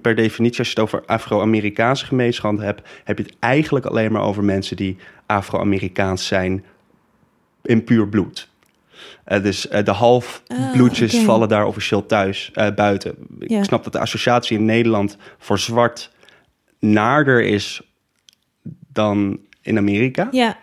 per 0.00 0.14
definitie, 0.14 0.58
als 0.58 0.68
je 0.68 0.74
het 0.74 0.82
over 0.82 1.04
Afro-Amerikaanse 1.06 2.06
gemeenschap 2.06 2.58
hebt... 2.58 2.88
heb 3.04 3.18
je 3.18 3.24
het 3.24 3.36
eigenlijk 3.38 3.84
alleen 3.84 4.12
maar 4.12 4.22
over 4.22 4.44
mensen 4.44 4.76
die 4.76 4.96
Afro-Amerikaans 5.26 6.26
zijn 6.26 6.64
in 7.62 7.84
puur 7.84 8.08
bloed. 8.08 8.48
Eh, 9.24 9.42
dus 9.42 9.68
eh, 9.68 9.84
de 9.84 9.90
halfbloedjes 9.90 11.16
Ah, 11.16 11.24
vallen 11.24 11.48
daar 11.48 11.66
officieel 11.66 12.06
thuis, 12.06 12.50
eh, 12.52 12.74
buiten. 12.74 13.14
Ik 13.38 13.64
snap 13.64 13.84
dat 13.84 13.92
de 13.92 13.98
associatie 13.98 14.58
in 14.58 14.64
Nederland 14.64 15.16
voor 15.38 15.58
zwart 15.58 16.10
naarder 16.78 17.42
is 17.42 17.82
dan 18.92 19.40
in 19.62 19.78
Amerika. 19.78 20.28
Ja, 20.30 20.56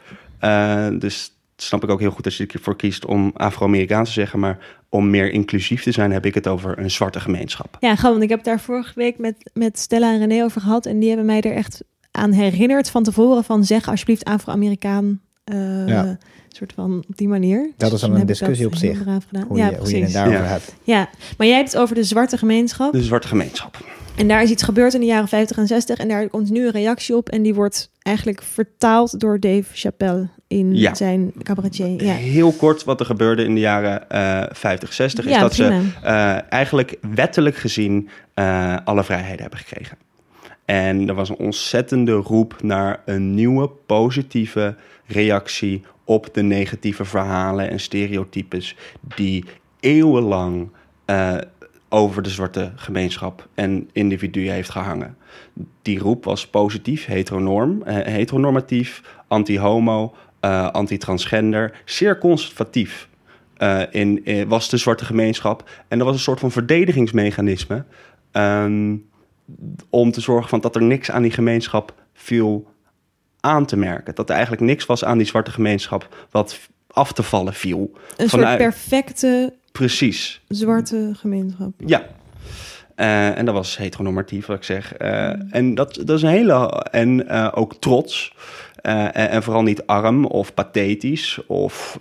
dus 0.89 1.33
snap 1.63 1.83
ik 1.83 1.89
ook 1.89 1.99
heel 1.99 2.11
goed 2.11 2.23
dat 2.23 2.35
je 2.35 2.47
ervoor 2.47 2.75
kiest 2.75 3.05
om 3.05 3.31
Afro-Amerikaans 3.33 4.07
te 4.07 4.13
zeggen. 4.13 4.39
Maar 4.39 4.57
om 4.89 5.09
meer 5.09 5.31
inclusief 5.31 5.83
te 5.83 5.91
zijn, 5.91 6.11
heb 6.11 6.25
ik 6.25 6.33
het 6.33 6.47
over 6.47 6.79
een 6.79 6.91
zwarte 6.91 7.19
gemeenschap. 7.19 7.77
ja 7.79 7.95
gewoon, 7.95 8.11
want 8.11 8.23
ik 8.23 8.29
heb 8.29 8.37
het 8.37 8.47
daar 8.47 8.59
vorige 8.59 8.91
week 8.95 9.17
met, 9.17 9.49
met 9.53 9.79
Stella 9.79 10.13
en 10.13 10.19
René 10.27 10.43
over 10.43 10.61
gehad. 10.61 10.85
En 10.85 10.99
die 10.99 11.07
hebben 11.07 11.25
mij 11.25 11.41
er 11.41 11.53
echt 11.55 11.83
aan 12.11 12.31
herinnerd 12.31 12.89
van 12.89 13.03
tevoren 13.03 13.43
van 13.43 13.63
zeg 13.63 13.87
alsjeblieft 13.89 14.23
Afro-Amerikaan. 14.23 15.21
eh, 15.43 15.87
Ja. 15.87 16.17
soort 16.47 16.73
van 16.73 17.03
op 17.09 17.17
die 17.17 17.27
manier. 17.27 17.71
Dat 17.77 17.89
Dus 17.89 17.97
is 17.99 18.03
al 18.03 18.09
toen 18.09 18.19
een 18.19 18.25
discussie 18.25 18.65
op 18.65 18.75
zich. 18.75 18.97
Hoe, 19.03 19.07
ja, 19.07 19.15
je, 19.17 19.47
hoe 19.47 19.57
je 19.57 19.69
het 19.69 19.77
precies. 19.77 20.13
daarover 20.13 20.39
Ja. 20.41 20.47
hebt. 20.47 20.75
Ja, 20.83 21.09
maar 21.37 21.47
jij 21.47 21.55
hebt 21.55 21.71
het 21.71 21.81
over 21.81 21.95
de 21.95 22.03
zwarte 22.03 22.37
gemeenschap. 22.37 22.91
De 22.91 23.03
zwarte 23.03 23.27
gemeenschap. 23.27 23.77
En 24.17 24.27
daar 24.27 24.41
is 24.43 24.49
iets 24.49 24.63
gebeurd 24.63 24.93
in 24.93 24.99
de 24.99 25.05
jaren 25.05 25.27
50 25.27 25.57
en 25.57 25.67
60. 25.67 25.97
En 25.97 26.07
daar 26.07 26.27
komt 26.29 26.49
nu 26.49 26.65
een 26.65 26.71
reactie 26.71 27.15
op. 27.15 27.29
En 27.29 27.41
die 27.41 27.53
wordt 27.53 27.89
eigenlijk 28.01 28.41
vertaald 28.43 29.19
door 29.19 29.39
Dave 29.39 29.63
Chappelle 29.73 30.27
in 30.47 30.75
Ja. 30.75 30.95
zijn 30.95 31.31
cabaretier. 31.43 32.03
Ja, 32.03 32.13
Heel 32.13 32.51
kort 32.51 32.83
wat 32.83 32.99
er 32.99 33.05
gebeurde 33.05 33.43
in 33.43 33.53
de 33.53 33.59
jaren 33.59 34.09
eh 34.09 34.43
50, 34.51 34.93
60... 34.93 35.25
is 35.25 35.37
dat 35.39 35.51
prima. 35.55 35.81
ze 35.81 35.87
eh, 36.03 36.51
eigenlijk 36.51 36.97
wettelijk 37.15 37.55
gezien 37.55 38.09
eh, 38.33 38.75
alle 38.83 39.03
vrijheden 39.03 39.41
hebben 39.41 39.59
gekregen. 39.59 39.97
En 40.65 41.07
er 41.07 41.13
was 41.13 41.29
een 41.29 41.37
ontzettende 41.37 42.11
roep 42.11 42.55
naar 42.61 43.01
een 43.05 43.33
nieuwe 43.33 43.69
positieve 43.85 44.75
reactie 45.05 45.81
op 46.03 46.33
de 46.33 46.41
negatieve 46.41 47.05
verhalen 47.05 47.69
en 47.69 47.79
stereotypes 47.79 48.75
die 49.15 49.45
eeuwenlang 49.79 50.69
eh, 51.05 51.35
over 51.93 52.21
de 52.21 52.29
zwarte 52.29 52.71
gemeenschap 52.75 53.47
en 53.53 53.89
individuen 53.91 54.51
heeft 54.53 54.69
gehangen. 54.69 55.17
Die 55.81 55.99
roep 55.99 56.23
was 56.23 56.47
positief, 56.47 57.05
heteronorm, 57.05 57.81
eh, 57.83 57.95
heteronormatief, 58.13 59.01
anti-homo, 59.27 60.15
eh, 60.39 60.69
anti-transgender, 60.71 61.81
zeer 61.85 62.17
conservatief. 62.17 63.09
eh, 63.57 63.81
in, 63.91 64.23
was 64.47 64.69
de 64.69 64.77
zwarte 64.77 65.05
gemeenschap. 65.05 65.69
En 65.87 65.99
er 65.99 66.05
was 66.05 66.13
een 66.13 66.19
soort 66.19 66.39
van 66.39 66.51
verdedigingsmechanisme. 66.51 67.83
ehm, 68.31 68.95
om 69.89 70.11
te 70.11 70.21
zorgen 70.21 70.49
van 70.49 70.59
dat 70.61 70.75
er 70.75 70.83
niks 70.83 71.11
aan 71.11 71.21
die 71.21 71.31
gemeenschap 71.31 71.93
viel 72.13 72.71
aan 73.39 73.65
te 73.65 73.77
merken. 73.77 74.15
Dat 74.15 74.29
er 74.29 74.33
eigenlijk 74.35 74.63
niks 74.65 74.85
was 74.85 75.03
aan 75.03 75.17
die 75.17 75.27
zwarte 75.27 75.51
gemeenschap 75.51 76.27
wat 76.31 76.59
af 76.87 77.13
te 77.13 77.23
vallen 77.23 77.53
viel. 77.53 77.91
een 78.17 78.29
Vanuit- 78.29 78.47
soort 78.47 78.69
perfecte 78.69 79.53
Precies, 79.71 80.41
zwarte 80.47 81.11
gemeenschap. 81.15 81.71
ja. 81.85 82.05
Eh, 82.95 83.37
en 83.37 83.45
dat 83.45 83.53
was 83.53 83.77
heteronormatief, 83.77 84.45
wat 84.45 84.57
ik 84.57 84.63
zeg. 84.63 84.93
Eh, 84.93 85.33
En 85.49 85.75
dat, 85.75 86.01
dat 86.05 86.17
is 86.17 86.21
een 86.21 86.29
hele... 86.29 86.67
En 86.91 87.27
eh, 87.27 87.47
ook 87.53 87.75
trots. 87.75 88.33
En, 88.81 89.13
en 89.13 89.43
vooral 89.43 89.63
niet 89.63 89.85
arm 89.85 90.25
of 90.25 90.53
pathetisch 90.53 91.39
of 91.47 91.99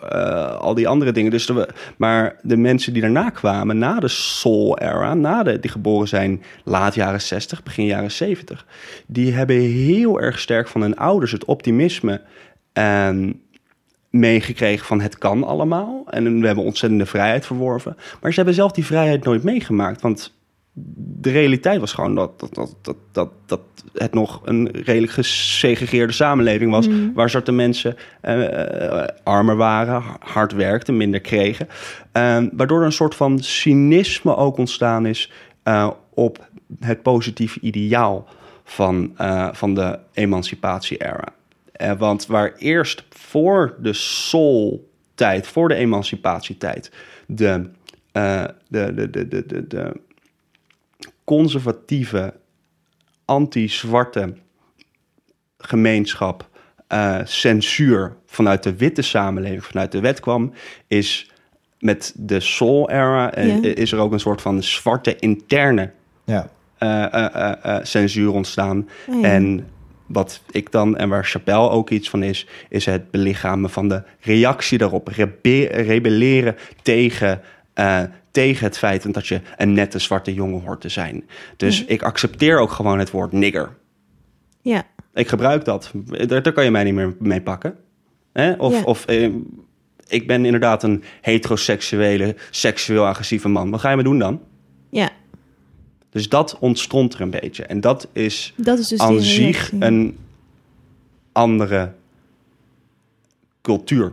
al 0.59 0.75
die 0.75 0.89
andere 0.89 1.13
dingen. 1.13 1.31
Dus 1.31 1.47
de, 1.47 1.69
maar 1.97 2.37
de 2.43 2.57
mensen 2.57 2.93
die 2.93 3.03
daarna 3.03 3.31
kwamen, 3.31 3.79
na 3.79 4.01
de 4.01 4.09
soul-era... 4.09 5.15
na 5.15 5.43
de, 5.43 5.61
die 5.61 5.71
geboren 5.71 6.09
zijn 6.09 6.43
laat 6.65 6.95
jaren 6.95 7.21
60, 7.21 7.63
begin 7.63 7.85
jaren 7.85 8.11
70... 8.11 8.67
die 9.07 9.33
hebben 9.33 9.57
heel 9.61 10.21
erg 10.21 10.39
sterk 10.39 10.69
van 10.69 10.81
hun 10.81 10.97
ouders 10.97 11.33
het 11.33 11.45
optimisme... 11.45 12.21
en 12.73 13.41
meegekregen 14.11 14.87
van 14.87 15.01
het 15.01 15.19
kan 15.19 15.45
allemaal. 15.45 16.05
En 16.11 16.41
we 16.41 16.47
hebben 16.47 16.65
ontzettende 16.65 17.07
vrijheid 17.07 17.47
verworven. 17.47 17.97
Maar 18.21 18.31
ze 18.31 18.37
hebben 18.37 18.55
zelf 18.55 18.73
die 18.73 18.85
vrijheid 18.85 19.25
nooit 19.25 19.43
meegemaakt. 19.43 20.01
Want 20.01 20.39
de 20.73 21.31
realiteit 21.31 21.81
was 21.81 21.93
gewoon 21.93 22.15
dat, 22.15 22.41
dat, 22.41 22.55
dat, 22.55 22.75
dat, 22.83 22.97
dat, 23.13 23.31
dat 23.47 23.61
het 23.95 24.15
nog 24.15 24.41
een 24.45 24.71
redelijk 24.71 25.13
gesegregeerde 25.13 26.13
samenleving 26.13 26.71
was. 26.71 26.89
Mm. 26.89 27.13
Waar 27.15 27.31
zwarte 27.31 27.53
mensen 27.53 27.97
eh, 28.21 29.01
eh, 29.01 29.09
armer 29.23 29.57
waren, 29.57 30.03
hard 30.19 30.53
werkten, 30.53 30.97
minder 30.97 31.21
kregen. 31.21 31.69
Ehm, 32.13 32.49
waardoor 32.53 32.79
er 32.81 32.87
een 32.87 32.93
soort 32.93 33.15
van 33.15 33.39
cynisme 33.39 34.37
ook 34.37 34.57
ontstaan 34.57 35.07
is 35.07 35.33
eh, 35.63 35.91
op 36.15 36.49
het 36.81 37.03
positieve 37.03 37.61
ideaal 37.61 38.29
van, 38.65 39.13
eh, 39.17 39.49
van 39.53 39.75
de 39.75 39.99
emancipatie-era. 40.13 41.25
Eh, 41.81 41.93
want 41.99 42.27
waar 42.27 42.55
eerst 42.57 43.05
voor 43.11 43.77
de 43.81 43.93
soul-tijd, 43.93 45.47
voor 45.47 45.69
de 45.69 45.75
emancipatietijd, 45.75 46.91
de, 47.27 47.71
eh, 48.13 48.45
de, 48.69 48.95
de, 48.95 49.11
de, 49.11 49.29
de, 49.29 49.47
de, 49.47 49.67
de 49.67 50.01
conservatieve, 51.25 52.35
anti-zwarte 53.25 54.35
gemeenschap 55.59 56.49
eh, 56.87 57.19
censuur 57.25 58.17
vanuit 58.27 58.63
de 58.63 58.77
witte 58.77 59.03
samenleving, 59.03 59.65
vanuit 59.65 59.93
de 59.93 60.01
wet 60.01 60.21
kwam, 60.21 60.53
is 60.87 61.31
met 61.79 62.13
de 62.17 62.41
soul-era 62.41 63.33
eh, 63.33 63.63
Ja. 63.63 63.75
is 63.75 63.93
er 63.93 63.99
ook 63.99 64.13
een 64.13 64.21
soort 64.21 64.43
van 64.43 64.63
zwarte 64.63 65.17
interne 65.17 65.93
Ja, 66.25 66.51
eh, 66.79 67.05
eh, 67.15 67.35
eh, 67.35 67.53
eh, 67.77 67.85
censuur 67.85 68.33
ontstaan. 68.33 68.89
Oh 69.09 69.21
ja. 69.21 69.29
En 69.29 69.69
wat 70.13 70.43
ik 70.51 70.73
dan, 70.73 70.97
en 70.97 71.09
waar 71.09 71.25
Chappelle 71.25 71.69
ook 71.69 71.91
iets 71.91 72.11
van 72.11 72.23
is, 72.23 72.47
is 72.69 72.87
het 72.87 73.11
belichamen 73.11 73.71
van 73.71 73.89
de 73.89 74.03
reactie 74.21 74.79
daarop. 74.79 75.09
Rebe 75.09 75.65
rebelleren 75.67 76.57
tegen, 76.83 77.41
eh, 77.75 78.03
tegen 78.31 78.65
het 78.65 78.79
feit 78.79 79.15
dat 79.15 79.27
je 79.27 79.41
een 79.57 79.73
nette 79.73 79.99
zwarte 79.99 80.35
jongen 80.35 80.61
hoort 80.65 80.81
te 80.81 80.89
zijn. 80.89 81.25
Dus 81.57 81.85
ik 81.85 82.03
accepteer 82.03 82.59
ook 82.59 82.71
gewoon 82.71 82.99
het 82.99 83.11
woord 83.11 83.33
nigger. 83.33 83.77
Ja, 84.63 84.83
Ik 85.15 85.29
gebruik 85.29 85.65
dat. 85.65 85.93
Daar, 86.27 86.43
daar 86.43 86.53
kan 86.53 86.65
je 86.65 86.71
mij 86.71 86.85
niet 86.85 86.95
meer 86.95 87.15
mee 87.19 87.41
pakken. 87.41 87.75
Hè? 88.33 88.53
Of, 88.53 88.73
Ja. 88.79 88.83
of 88.85 89.07
eh, 89.07 89.29
ik 90.09 90.27
ben 90.27 90.45
inderdaad 90.45 90.83
een 90.83 91.03
heteroseksuele, 91.21 92.37
seksueel 92.51 93.07
agressieve 93.07 93.49
man. 93.49 93.71
Wat 93.71 93.81
ga 93.81 93.91
je 93.91 93.97
me 93.97 94.03
doen 94.03 94.19
dan? 94.19 94.41
ja. 94.91 95.11
Dus 96.11 96.29
dat 96.29 96.57
ontstond 96.61 97.15
er 97.15 97.21
een 97.21 97.31
beetje. 97.31 97.65
En 97.65 97.81
dat 97.81 98.09
is 98.13 98.53
Dat 98.57 98.79
is 98.79 98.89
dus 98.89 98.99
aan 99.01 99.21
zich 99.21 99.73
een 99.79 100.19
andere 101.33 101.93
cultuur. 103.63 104.13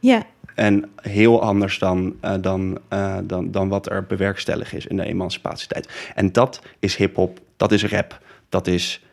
Ja, 0.00 0.22
En 0.54 0.90
heel 0.96 1.42
anders 1.42 1.78
dan, 1.78 2.14
eh, 2.20 2.34
dan, 2.40 2.78
eh, 2.88 3.16
dan, 3.24 3.50
dan 3.50 3.68
wat 3.68 3.90
er 3.90 4.06
bewerkstellig 4.06 4.72
is 4.72 4.86
in 4.86 4.96
de 4.96 5.04
emancipatietijd. 5.04 5.88
En 6.14 6.32
dat 6.32 6.60
is 6.78 6.96
hip-hop, 6.96 7.40
dat 7.56 7.72
is 7.72 7.84
rap, 7.84 8.20
dat 8.48 8.66
is 8.66 9.04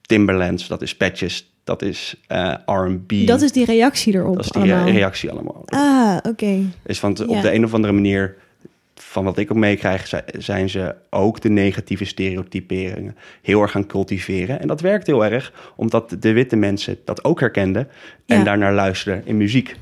Timberlands, 0.00 0.66
dat 0.68 0.82
is 0.82 0.96
Patches, 0.96 1.50
dat 1.64 1.82
is 1.82 2.14
eh, 2.26 2.54
RB. 2.66 3.26
dat 3.26 3.42
is 3.42 3.52
die 3.52 3.64
reactie 3.64 4.14
erop 4.14 4.34
Dat 4.36 4.44
is 4.44 4.50
die 4.50 4.62
allemaal. 4.62 4.88
reactie 4.92 5.30
allemaal. 5.30 5.62
Ah, 5.66 6.16
oké. 6.22 6.60
Is 6.86 7.00
want 7.00 7.18
Ja. 7.18 7.24
op 7.24 7.42
de 7.42 7.52
een 7.54 7.64
of 7.64 7.74
andere 7.74 7.92
manier, 7.92 8.36
van 9.02 9.24
wat 9.24 9.38
ik 9.38 9.50
ook 9.50 9.56
meekrijg, 9.56 10.06
zi- 10.06 10.16
zijn 10.38 10.68
ze 10.68 10.94
ook 11.10 11.40
de 11.40 11.48
negatieve 11.48 12.04
stereotyperingen 12.04 13.16
heel 13.42 13.62
erg 13.62 13.70
gaan 13.70 13.86
cultiveren. 13.86 14.60
En 14.60 14.68
dat 14.68 14.80
werkt 14.80 15.06
heel 15.06 15.24
erg, 15.24 15.72
omdat 15.76 16.16
de 16.18 16.32
witte 16.32 16.56
mensen 16.56 16.98
dat 17.04 17.24
ook 17.24 17.40
herkenden 17.40 17.88
en 18.26 18.38
Ja. 18.38 18.44
daarnaar 18.44 18.74
luisterden 18.74 19.26
in 19.26 19.36
muziek. 19.36 19.76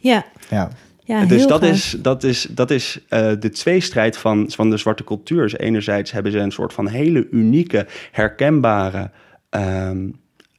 Ja, 0.00 0.24
ja. 0.50 0.70
ja 1.04 1.24
dus 1.24 1.38
heel 1.38 1.48
dat 1.48 1.62
is, 1.62 1.96
dat 1.98 2.24
is, 2.24 2.46
dat 2.50 2.70
is 2.70 3.00
eh, 3.08 3.32
de 3.38 3.50
tweestrijd 3.50 4.16
van, 4.16 4.50
van 4.50 4.70
de 4.70 4.76
zwarte 4.76 5.04
cultuur. 5.04 5.42
Dus 5.42 5.58
enerzijds 5.58 6.10
hebben 6.10 6.32
ze 6.32 6.38
een 6.38 6.52
soort 6.52 6.72
van 6.72 6.88
hele 6.88 7.28
unieke, 7.30 7.86
herkenbare, 8.10 9.10
ehm 9.50 10.08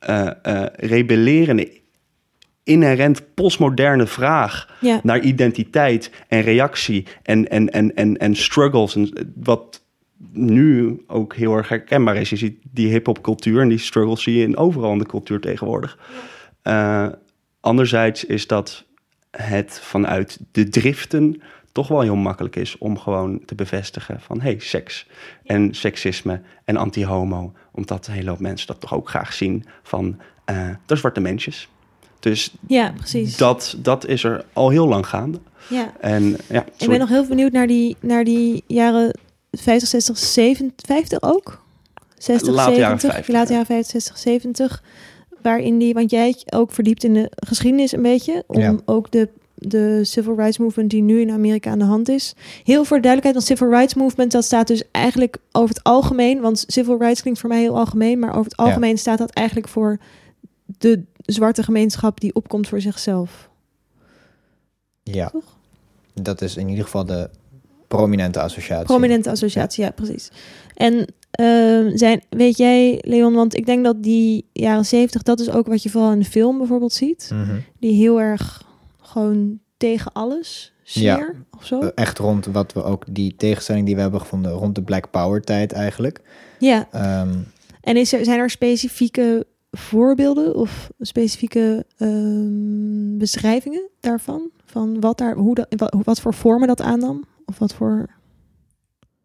eh, 0.03 0.29
eh, 0.41 0.65
rebellerende, 0.75 1.81
inherent 2.63 3.33
postmoderne 3.33 4.07
vraag 4.07 4.77
Ja. 4.79 4.99
naar 5.03 5.19
identiteit 5.19 6.11
en 6.27 6.41
reactie 6.41 7.07
en, 7.23 7.49
en, 7.49 7.69
en, 7.69 7.95
en, 7.95 8.17
en 8.17 8.35
struggles. 8.35 8.95
En 8.95 9.31
wat 9.35 9.81
nu 10.31 10.97
ook 11.07 11.35
heel 11.35 11.55
erg 11.55 11.69
herkenbaar 11.69 12.15
is. 12.15 12.29
Je 12.29 12.35
ziet 12.35 12.57
die 12.71 12.87
hip-hop 12.87 13.21
cultuur 13.21 13.61
en 13.61 13.69
die 13.69 13.77
struggles 13.77 14.23
zie 14.23 14.37
je 14.37 14.43
in 14.43 14.57
overal 14.57 14.91
in 14.91 14.97
de 14.97 15.05
cultuur 15.05 15.39
tegenwoordig. 15.39 15.97
Eh, 16.61 17.07
anderzijds 17.59 18.25
is 18.25 18.47
dat 18.47 18.85
het 19.31 19.79
vanuit 19.83 20.39
de 20.51 20.69
driften 20.69 21.41
toch 21.71 21.87
wel 21.87 22.01
heel 22.01 22.15
makkelijk 22.15 22.55
is 22.55 22.77
om 22.77 22.97
gewoon 22.99 23.41
te 23.45 23.55
bevestigen 23.55 24.21
van 24.21 24.41
hey, 24.41 24.59
seks 24.59 25.07
en 25.43 25.73
seksisme 25.73 26.41
en 26.65 26.77
anti-homo. 26.77 27.53
Omdat 27.71 28.07
een 28.07 28.13
hele 28.13 28.29
hoop 28.29 28.39
mensen 28.39 28.67
dat 28.67 28.79
toch 28.81 28.93
ook 28.93 29.09
graag 29.09 29.33
zien 29.33 29.65
van 29.83 30.19
eh 30.45 30.69
de 30.85 30.95
zwarte 30.95 31.19
mensjes. 31.19 31.67
Dus 32.23 32.53
Ja, 32.67 32.93
precies. 32.97 33.37
dat, 33.37 33.75
dat 33.77 34.07
is 34.07 34.23
er 34.23 34.45
al 34.53 34.69
heel 34.69 34.87
lang 34.87 35.07
gaande. 35.07 35.39
Ja. 35.69 35.91
En 35.99 36.37
ja, 36.49 36.65
Ik 36.77 36.87
ben 36.89 36.99
nog 36.99 37.09
heel 37.09 37.25
benieuwd 37.25 37.51
naar 37.51 37.67
die, 37.67 37.95
naar 37.99 38.23
die 38.23 38.63
jaren 38.67 39.17
50, 39.51 39.89
60, 39.89 40.17
70, 40.17 40.71
50 40.85 41.21
ook? 41.21 41.61
60, 42.17 42.53
Late 42.53 42.71
jaren 42.71 42.99
70, 42.99 43.11
50, 43.13 43.33
late 43.35 43.47
ja. 43.47 43.51
jaren 43.53 43.65
50, 43.65 43.91
60, 44.01 44.17
70. 44.17 44.83
Waarin 45.41 45.77
die, 45.77 45.93
want 45.93 46.11
jij 46.11 46.35
ook 46.49 46.71
verdiept 46.71 47.03
in 47.03 47.13
de 47.13 47.31
geschiedenis 47.35 47.91
een 47.91 48.01
beetje. 48.01 48.43
Om 48.47 48.59
Ja. 48.59 48.75
ook 48.85 49.11
de, 49.11 49.29
de 49.55 49.99
civil 50.03 50.35
rights 50.35 50.57
movement 50.57 50.89
die 50.89 51.01
nu 51.01 51.21
in 51.21 51.31
Amerika 51.31 51.71
aan 51.71 51.79
de 51.79 51.85
hand 51.85 52.09
is. 52.09 52.33
Heel 52.63 52.85
voor 52.85 52.97
de 52.97 53.03
duidelijkheid, 53.03 53.33
want 53.35 53.45
civil 53.59 53.69
rights 53.77 53.93
movement, 53.93 54.31
dat 54.31 54.43
staat 54.43 54.67
dus 54.67 54.83
eigenlijk 54.91 55.37
over 55.51 55.75
het 55.75 55.83
algemeen. 55.83 56.41
Want 56.41 56.63
civil 56.67 56.97
rights 56.99 57.21
klinkt 57.21 57.39
voor 57.39 57.49
mij 57.49 57.59
heel 57.59 57.77
algemeen. 57.77 58.19
Maar 58.19 58.29
over 58.29 58.43
het 58.51 58.53
Ja. 58.57 58.63
algemeen 58.65 58.97
staat 58.97 59.17
dat 59.17 59.29
eigenlijk 59.31 59.67
voor 59.67 59.97
de 60.83 61.03
zwarte 61.25 61.63
gemeenschap 61.63 62.19
die 62.19 62.33
opkomt 62.35 62.67
voor 62.67 62.81
zichzelf. 62.81 63.49
ja. 65.03 65.29
Toch? 65.29 65.57
Dat 66.13 66.41
is 66.41 66.55
in 66.57 66.69
ieder 66.69 66.83
geval 66.83 67.05
de 67.05 67.29
prominente 67.87 68.41
associatie. 68.41 68.85
Prominente 68.85 69.29
associatie, 69.29 69.83
ja, 69.83 69.91
precies. 69.91 70.31
En 70.75 71.13
ehm, 71.31 71.97
zijn, 71.97 72.21
weet 72.29 72.57
jij, 72.57 72.99
Leon, 73.05 73.33
want 73.33 73.55
ik 73.57 73.65
denk 73.65 73.83
dat 73.83 74.03
die 74.03 74.49
jaren 74.53 74.85
zeventig, 74.85 75.21
dat 75.21 75.39
is 75.39 75.49
ook 75.49 75.67
wat 75.67 75.83
je 75.83 75.89
vooral 75.89 76.11
in 76.11 76.19
de 76.19 76.25
film 76.25 76.57
bijvoorbeeld 76.57 76.93
ziet. 76.93 77.29
Mhm. 77.33 77.59
Die 77.79 77.93
heel 77.93 78.21
erg 78.21 78.63
gewoon 79.01 79.59
tegen 79.77 80.11
alles 80.13 80.73
sfeer 80.83 81.35
of 81.57 81.65
zo. 81.65 81.79
Eh, 81.79 81.87
Echt 81.95 82.17
rond 82.17 82.45
wat 82.45 82.73
we 82.73 82.83
ook, 82.83 83.05
die 83.09 83.35
tegenstelling 83.35 83.85
die 83.85 83.95
we 83.95 84.01
hebben 84.01 84.19
gevonden 84.19 84.51
rond 84.51 84.75
de 84.75 84.81
Black 84.83 85.11
Power 85.11 85.41
tijd 85.41 85.71
eigenlijk. 85.71 86.21
ja, 86.59 86.87
Ehm, 86.91 87.33
en 87.81 87.97
is 87.97 88.13
er, 88.13 88.25
zijn 88.25 88.39
er 88.39 88.49
specifieke 88.49 89.45
voorbeelden 89.77 90.55
of 90.55 90.89
specifieke 90.99 91.85
ehm, 91.97 93.17
beschrijvingen 93.17 93.89
daarvan? 93.99 94.49
Van 94.65 94.99
wat, 94.99 95.17
daar, 95.17 95.35
hoe 95.35 95.55
dat, 95.55 95.67
wat, 95.77 95.95
wat 96.03 96.21
voor 96.21 96.33
vormen 96.33 96.67
dat 96.67 96.81
aannam? 96.81 97.23
Of 97.45 97.59
wat 97.59 97.73
voor... 97.73 98.09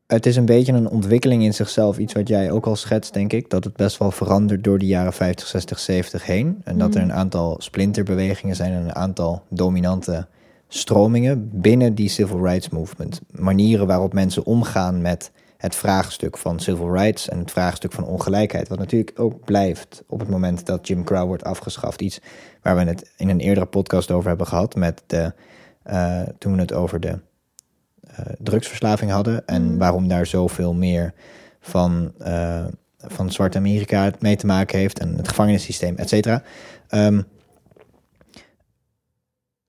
het 0.07 0.27
is 0.27 0.37
een 0.37 0.45
beetje 0.45 0.73
een 0.73 0.89
ontwikkeling 0.89 1.43
in 1.43 1.55
zichzelf. 1.55 1.99
Iets 1.99 2.13
wat 2.13 2.29
jij 2.29 2.51
ook 2.51 2.67
al 2.67 2.77
schetst, 2.77 3.13
denk 3.15 3.33
ik. 3.33 3.51
Dat 3.51 3.65
het 3.65 3.77
best 3.77 3.99
wel 3.99 4.11
verandert 4.11 4.65
door 4.65 4.79
de 4.79 4.87
jaren 4.87 5.13
50, 5.13 5.47
60, 5.47 5.79
70 5.79 6.27
heen. 6.27 6.61
En 6.65 6.79
dat 6.79 6.95
er 6.95 7.01
Mhm. 7.01 7.11
een 7.11 7.17
aantal 7.17 7.57
splinterbewegingen 7.59 8.57
zijn 8.57 8.73
en 8.73 8.83
een 8.83 8.95
aantal 8.95 9.43
dominante 9.49 10.27
stromingen 10.69 11.49
binnen 11.53 11.95
die 11.95 12.09
civil 12.09 12.43
rights 12.45 12.69
movement. 12.69 13.21
Manieren 13.31 13.87
waarop 13.87 14.13
mensen 14.13 14.45
omgaan 14.45 15.01
met 15.03 15.31
het 15.59 15.75
vraagstuk 15.75 16.39
van 16.39 16.61
civil 16.61 16.93
rights 16.93 17.29
en 17.29 17.39
het 17.39 17.51
vraagstuk 17.51 17.93
van 17.93 18.05
ongelijkheid. 18.05 18.69
Wat 18.69 18.79
natuurlijk 18.79 19.21
ook 19.21 19.45
blijft 19.45 20.03
op 20.07 20.21
het 20.21 20.29
moment 20.29 20.67
dat 20.67 20.89
Jim 20.89 21.05
Crow 21.05 21.27
wordt 21.27 21.45
afgeschaft. 21.45 22.01
Iets 22.03 22.21
waar 22.63 22.77
we 22.77 22.83
het 22.85 23.13
in 23.17 23.29
een 23.29 23.41
eerdere 23.41 23.67
podcast 23.67 24.11
over 24.11 24.29
hebben 24.29 24.47
gehad. 24.47 24.75
Met 24.75 25.03
de, 25.07 25.33
eh, 25.83 26.23
toen 26.39 26.55
we 26.55 26.61
het 26.61 26.73
over 26.73 27.01
de 27.01 27.19
eh, 28.09 28.27
drugsverslaving 28.39 29.11
hadden. 29.11 29.47
En 29.47 29.63
Mhm. 29.65 29.79
waarom 29.79 30.09
daar 30.09 30.27
zoveel 30.27 30.75
meer 30.75 31.13
van, 31.61 32.13
eh, 32.19 32.65
van 32.99 33.31
Zwart-Amerika 33.33 34.11
mee 34.19 34.37
te 34.37 34.47
maken 34.47 34.79
heeft. 34.79 34.99
En 34.99 35.15
het 35.17 35.29
gevangenissysteem, 35.29 35.97
et 35.97 36.09
cetera. 36.09 36.43
Ehm, 36.89 37.23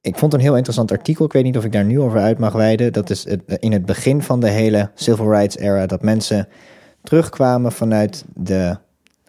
ik 0.01 0.17
vond 0.17 0.33
een 0.33 0.39
heel 0.39 0.55
interessant 0.55 0.91
artikel. 0.91 1.25
Ik 1.25 1.33
weet 1.33 1.43
niet 1.43 1.57
of 1.57 1.63
ik 1.63 1.71
daar 1.71 1.85
nu 1.85 1.99
over 1.99 2.19
uit 2.19 2.39
mag 2.39 2.53
wijden. 2.53 2.93
Dat 2.93 3.09
is 3.09 3.23
het, 3.23 3.41
in 3.45 3.71
het 3.71 3.85
begin 3.85 4.21
van 4.21 4.39
de 4.39 4.49
hele 4.49 4.91
civil 4.93 5.31
rights 5.31 5.57
era. 5.57 5.85
Dat 5.85 6.01
mensen 6.01 6.47
terugkwamen 7.03 7.71
vanuit 7.71 8.25
de, 8.33 8.77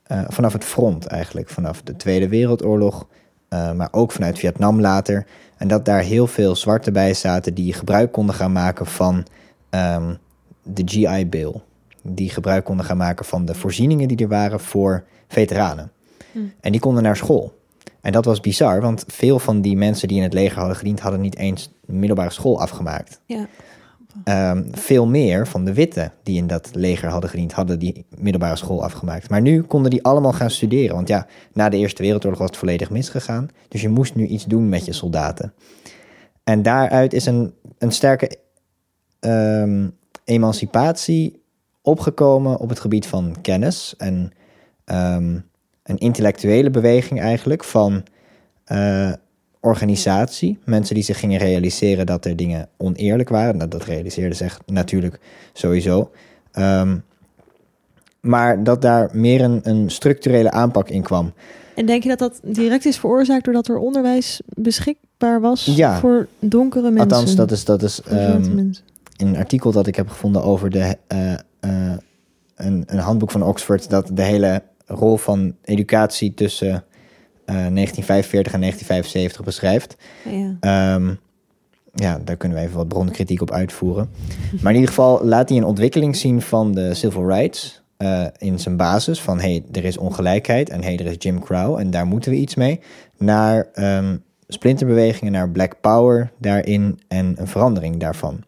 eh, 0.03 0.25
vanaf 0.29 0.53
het 0.53 0.65
front 0.65 1.07
eigenlijk. 1.07 1.49
Vanaf 1.49 1.83
de 1.83 1.97
Tweede 1.97 2.29
Wereldoorlog. 2.29 3.07
eh, 3.49 3.73
maar 3.73 3.89
ook 3.91 4.13
vanuit 4.13 4.39
Vietnam 4.39 4.81
later. 4.81 5.27
En 5.57 5.69
dat 5.69 5.85
daar 5.85 6.03
heel 6.03 6.27
veel 6.27 6.57
zwarten 6.57 6.93
bij 6.93 7.15
zaten 7.15 7.55
die 7.55 7.73
gebruik 7.73 8.13
konden 8.13 8.35
gaan 8.35 8.53
maken 8.53 8.87
van 8.87 9.27
ehm, 9.71 10.15
de 10.63 10.83
GI 10.85 11.27
Bill. 11.27 11.55
Die 12.03 12.31
gebruik 12.31 12.65
konden 12.65 12.87
gaan 12.87 12.97
maken 12.97 13.25
van 13.25 13.45
de 13.45 13.55
voorzieningen 13.55 14.09
die 14.09 14.17
er 14.17 14.29
waren 14.29 14.61
voor 14.61 15.05
veteranen. 15.29 15.93
Hm. 16.33 16.39
En 16.61 16.73
die 16.73 16.81
konden 16.81 17.03
naar 17.03 17.17
school. 17.17 17.60
En 18.01 18.13
dat 18.13 18.25
was 18.25 18.41
bizar, 18.41 18.81
want 18.81 19.05
veel 19.07 19.39
van 19.39 19.61
die 19.61 19.77
mensen 19.77 20.09
die 20.09 20.17
in 20.17 20.23
het 20.23 20.33
leger 20.33 20.59
hadden 20.59 20.77
gediend, 20.77 21.01
hadden 21.01 21.21
niet 21.21 21.37
eens 21.37 21.71
een 21.87 21.99
middelbare 21.99 22.31
school 22.31 22.61
afgemaakt. 22.61 23.21
Ja. 23.27 23.47
ehm, 24.25 24.65
veel 24.73 25.07
meer 25.07 25.47
van 25.47 25.65
de 25.65 25.73
witte 25.73 26.11
die 26.23 26.37
in 26.37 26.47
dat 26.47 26.71
leger 26.73 27.09
hadden 27.09 27.31
gediend, 27.31 27.53
hadden 27.53 27.79
die 27.79 28.07
middelbare 28.19 28.57
school 28.57 28.83
afgemaakt. 28.83 29.31
Maar 29.31 29.41
nu 29.41 29.63
konden 29.63 29.91
die 29.91 30.05
allemaal 30.05 30.33
gaan 30.33 30.51
studeren. 30.51 30.95
Want 30.95 31.09
ja, 31.09 31.27
na 31.53 31.69
de 31.69 31.77
Eerste 31.77 32.03
Wereldoorlog 32.03 32.39
was 32.39 32.49
het 32.49 32.59
volledig 32.59 32.91
misgegaan. 32.91 33.49
Dus 33.69 33.81
je 33.81 33.89
moest 33.89 34.15
nu 34.15 34.27
iets 34.27 34.45
doen 34.45 34.69
met 34.69 34.85
je 34.85 34.93
soldaten. 34.93 35.53
En 36.45 36.63
daaruit 36.63 37.13
is 37.13 37.27
een, 37.27 37.55
een 37.79 37.93
sterke 37.93 38.39
ehm, 39.21 39.89
emancipatie 40.25 41.43
opgekomen 41.83 42.59
op 42.59 42.69
het 42.69 42.81
gebied 42.81 43.07
van 43.07 43.37
kennis 43.43 43.95
en 43.97 44.33
ehm, 44.85 45.39
een 45.91 45.99
intellectuele 45.99 46.71
beweging 46.71 47.21
eigenlijk 47.21 47.65
van 47.65 48.03
eh, 48.65 49.13
organisatie. 49.61 50.59
Mensen 50.65 50.95
die 50.95 51.05
zich 51.05 51.19
gingen 51.19 51.39
realiseren 51.39 52.07
dat 52.07 52.25
er 52.25 52.37
dingen 52.37 52.69
oneerlijk 52.77 53.29
waren. 53.29 53.57
Nou, 53.57 53.69
dat 53.69 53.85
realiseerden 53.85 54.37
zich 54.37 54.61
natuurlijk 54.67 55.21
sowieso. 55.53 56.11
Ehm, 56.53 56.97
maar 58.21 58.65
dat 58.65 58.83
daar 58.83 59.11
meer 59.13 59.41
een, 59.41 59.61
een 59.63 59.91
structurele 59.91 60.51
aanpak 60.51 60.89
in 60.89 61.03
kwam. 61.03 61.33
En 61.75 61.87
denk 61.87 62.03
je 62.03 62.09
dat 62.09 62.19
dat 62.19 62.41
direct 62.43 62.85
is 62.85 62.99
veroorzaakt 62.99 63.45
doordat 63.45 63.69
er 63.69 63.79
onderwijs 63.79 64.41
beschikbaar 64.47 65.41
was 65.41 65.65
Ja. 65.65 65.99
voor 65.99 66.29
donkere 66.39 66.91
mensen? 66.91 67.11
Althans, 67.11 67.35
dat 67.35 67.51
is, 67.51 67.65
dat 67.65 67.83
is 67.83 68.03
ehm, 68.03 68.71
een 69.17 69.37
artikel 69.37 69.73
dat 69.73 69.87
ik 69.87 69.97
heb 69.97 70.09
gevonden 70.09 70.43
over 70.43 70.71
de, 70.71 70.97
eh, 71.07 71.33
eh, 71.33 71.39
een, 72.55 72.83
een 72.87 72.99
handboek 72.99 73.31
van 73.31 73.43
Oxford 73.43 73.91
dat 73.91 74.11
de 74.13 74.23
hele 74.23 74.63
rol 74.91 75.17
van 75.17 75.55
educatie 75.65 76.35
tussen 76.35 76.85
eh, 77.45 77.55
1945 77.55 78.53
en 78.53 78.61
1975 78.61 79.45
beschrijft. 79.45 79.97
Ja. 80.25 80.57
Ehm, 80.61 81.15
ja, 81.95 82.21
daar 82.25 82.37
kunnen 82.37 82.59
we 82.59 82.65
even 82.65 82.77
wat 82.77 82.89
bronkritiek 82.89 83.41
op 83.41 83.51
uitvoeren. 83.51 84.11
Maar 84.61 84.73
in 84.73 84.79
ieder 84.79 84.95
geval 84.95 85.25
laat 85.25 85.49
hij 85.49 85.59
een 85.59 85.65
ontwikkeling 85.65 86.17
zien 86.17 86.43
van 86.43 86.73
de 86.73 86.95
civil 86.95 87.29
rights 87.29 87.83
eh, 87.97 88.27
in 88.39 88.59
zijn 88.59 88.77
basis. 88.77 89.21
Van 89.21 89.41
hey, 89.41 89.65
er 89.73 89.85
is 89.85 89.99
ongelijkheid 89.99 90.69
en 90.69 90.83
hey, 90.83 90.99
er 90.99 91.07
is 91.07 91.17
Jim 91.19 91.41
Crow 91.41 91.79
en 91.79 91.91
daar 91.91 92.07
moeten 92.07 92.31
we 92.31 92.37
iets 92.37 92.55
mee. 92.55 92.81
Naar 93.17 93.69
ehm, 93.73 94.17
splinterbewegingen, 94.49 95.33
naar 95.33 95.51
Black 95.51 95.81
Power 95.81 96.31
daarin 96.39 97.01
en 97.09 97.35
een 97.39 97.49
verandering 97.49 97.97
daarvan. 97.97 98.45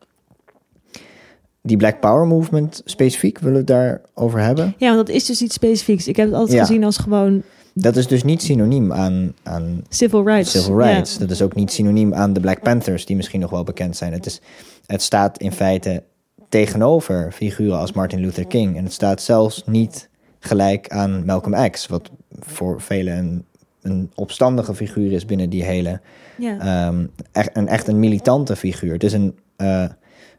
Die 1.62 1.76
Black 1.76 2.00
Power 2.00 2.26
movement 2.26 2.82
specifiek, 2.84 3.38
willen 3.38 3.52
we 3.66 3.72
het 3.72 4.00
daarover 4.14 4.40
hebben? 4.40 4.74
ja, 4.78 4.94
want 4.94 5.06
dat 5.06 5.16
is 5.16 5.24
dus 5.26 5.42
iets 5.42 5.54
specifieks. 5.54 6.08
Ik 6.08 6.16
heb 6.16 6.26
het 6.26 6.34
altijd 6.36 6.56
Ja. 6.58 6.64
gezien 6.64 6.84
als 6.84 6.96
gewoon 6.96 7.42
Dat 7.74 7.96
is 7.96 8.06
dus 8.06 8.22
niet 8.24 8.42
synoniem 8.42 8.92
aan, 8.92 9.34
aan 9.42 9.84
civil 9.88 10.24
rights. 10.26 10.50
Civil 10.50 10.78
Ja. 10.80 10.86
rights. 10.92 11.18
Dat 11.18 11.30
is 11.30 11.42
ook 11.42 11.54
niet 11.54 11.72
synoniem 11.72 12.14
aan 12.14 12.32
de 12.32 12.40
Black 12.40 12.62
Panthers, 12.62 13.06
die 13.06 13.16
misschien 13.16 13.40
nog 13.40 13.50
wel 13.50 13.64
bekend 13.64 13.96
zijn. 13.96 14.12
Het, 14.12 14.26
is, 14.26 14.40
het 14.86 15.02
staat 15.02 15.38
in 15.38 15.52
feite 15.52 16.02
tegenover 16.48 17.32
figuren 17.32 17.78
als 17.78 17.92
Martin 17.92 18.20
Luther 18.20 18.46
King. 18.46 18.76
En 18.76 18.84
het 18.84 18.92
staat 18.92 19.22
zelfs 19.22 19.62
niet 19.66 20.08
gelijk 20.38 20.88
aan 20.88 21.24
Malcolm 21.24 21.70
X, 21.70 21.86
wat 21.86 22.10
voor 22.40 22.80
velen 22.80 23.18
een, 23.18 23.44
een 23.82 24.10
opstandige 24.14 24.74
figuur 24.74 25.12
is 25.12 25.24
binnen 25.26 25.50
die 25.50 25.64
hele. 25.64 26.00
Ja. 26.38 26.58
ehm, 26.58 27.06
echt, 27.32 27.56
een, 27.56 27.68
echt 27.68 27.88
een 27.88 27.98
militante 27.98 28.56
figuur. 28.56 28.92
Het 28.92 29.04
is 29.04 29.12
een. 29.12 29.34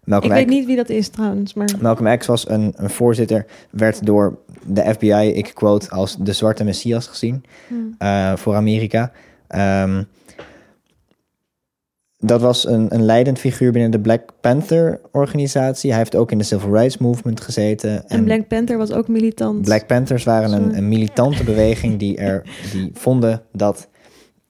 Ik 0.06 0.32
weet 0.32 0.48
niet 0.48 0.66
wie 0.66 0.76
dat 0.76 0.90
is 0.90 1.08
trouwens, 1.08 1.54
maar 1.54 1.70
Malcolm 1.82 2.18
X 2.18 2.26
was 2.28 2.50
een, 2.50 2.74
een 2.76 2.90
voorzitter, 2.90 3.46
werd 3.72 4.06
door 4.06 4.38
de 4.66 4.94
FBI, 4.94 5.32
ik 5.34 5.52
quote, 5.54 5.90
als 5.90 6.18
de 6.20 6.34
zwarte 6.34 6.64
messias 6.64 7.08
gezien 7.08 7.44
Hmm. 7.68 7.96
eh, 7.98 8.36
voor 8.36 8.56
Amerika. 8.56 9.12
Ehm, 9.48 10.04
dat 12.18 12.42
was 12.42 12.68
een, 12.68 12.94
een 12.94 13.06
leidend 13.06 13.40
figuur 13.40 13.72
binnen 13.72 13.92
de 13.92 14.00
Black 14.00 14.22
Panther 14.42 15.02
organisatie. 15.12 15.90
Hij 15.90 16.00
heeft 16.00 16.16
ook 16.16 16.32
in 16.32 16.38
de 16.38 16.44
Civil 16.44 16.74
Rights 16.74 16.98
Movement 16.98 17.42
gezeten. 17.42 18.10
en 18.10 18.24
Black 18.24 18.48
Panther 18.48 18.78
was 18.78 18.92
ook 18.92 19.08
militant. 19.08 19.62
Black 19.62 19.88
Panthers 19.88 20.24
waren 20.24 20.52
een, 20.52 20.78
een 20.78 20.88
militante 20.88 21.44
beweging 21.44 22.00
die, 22.00 22.18
er, 22.18 22.44
die 22.72 22.92
vonden 22.94 23.42
dat 23.52 23.88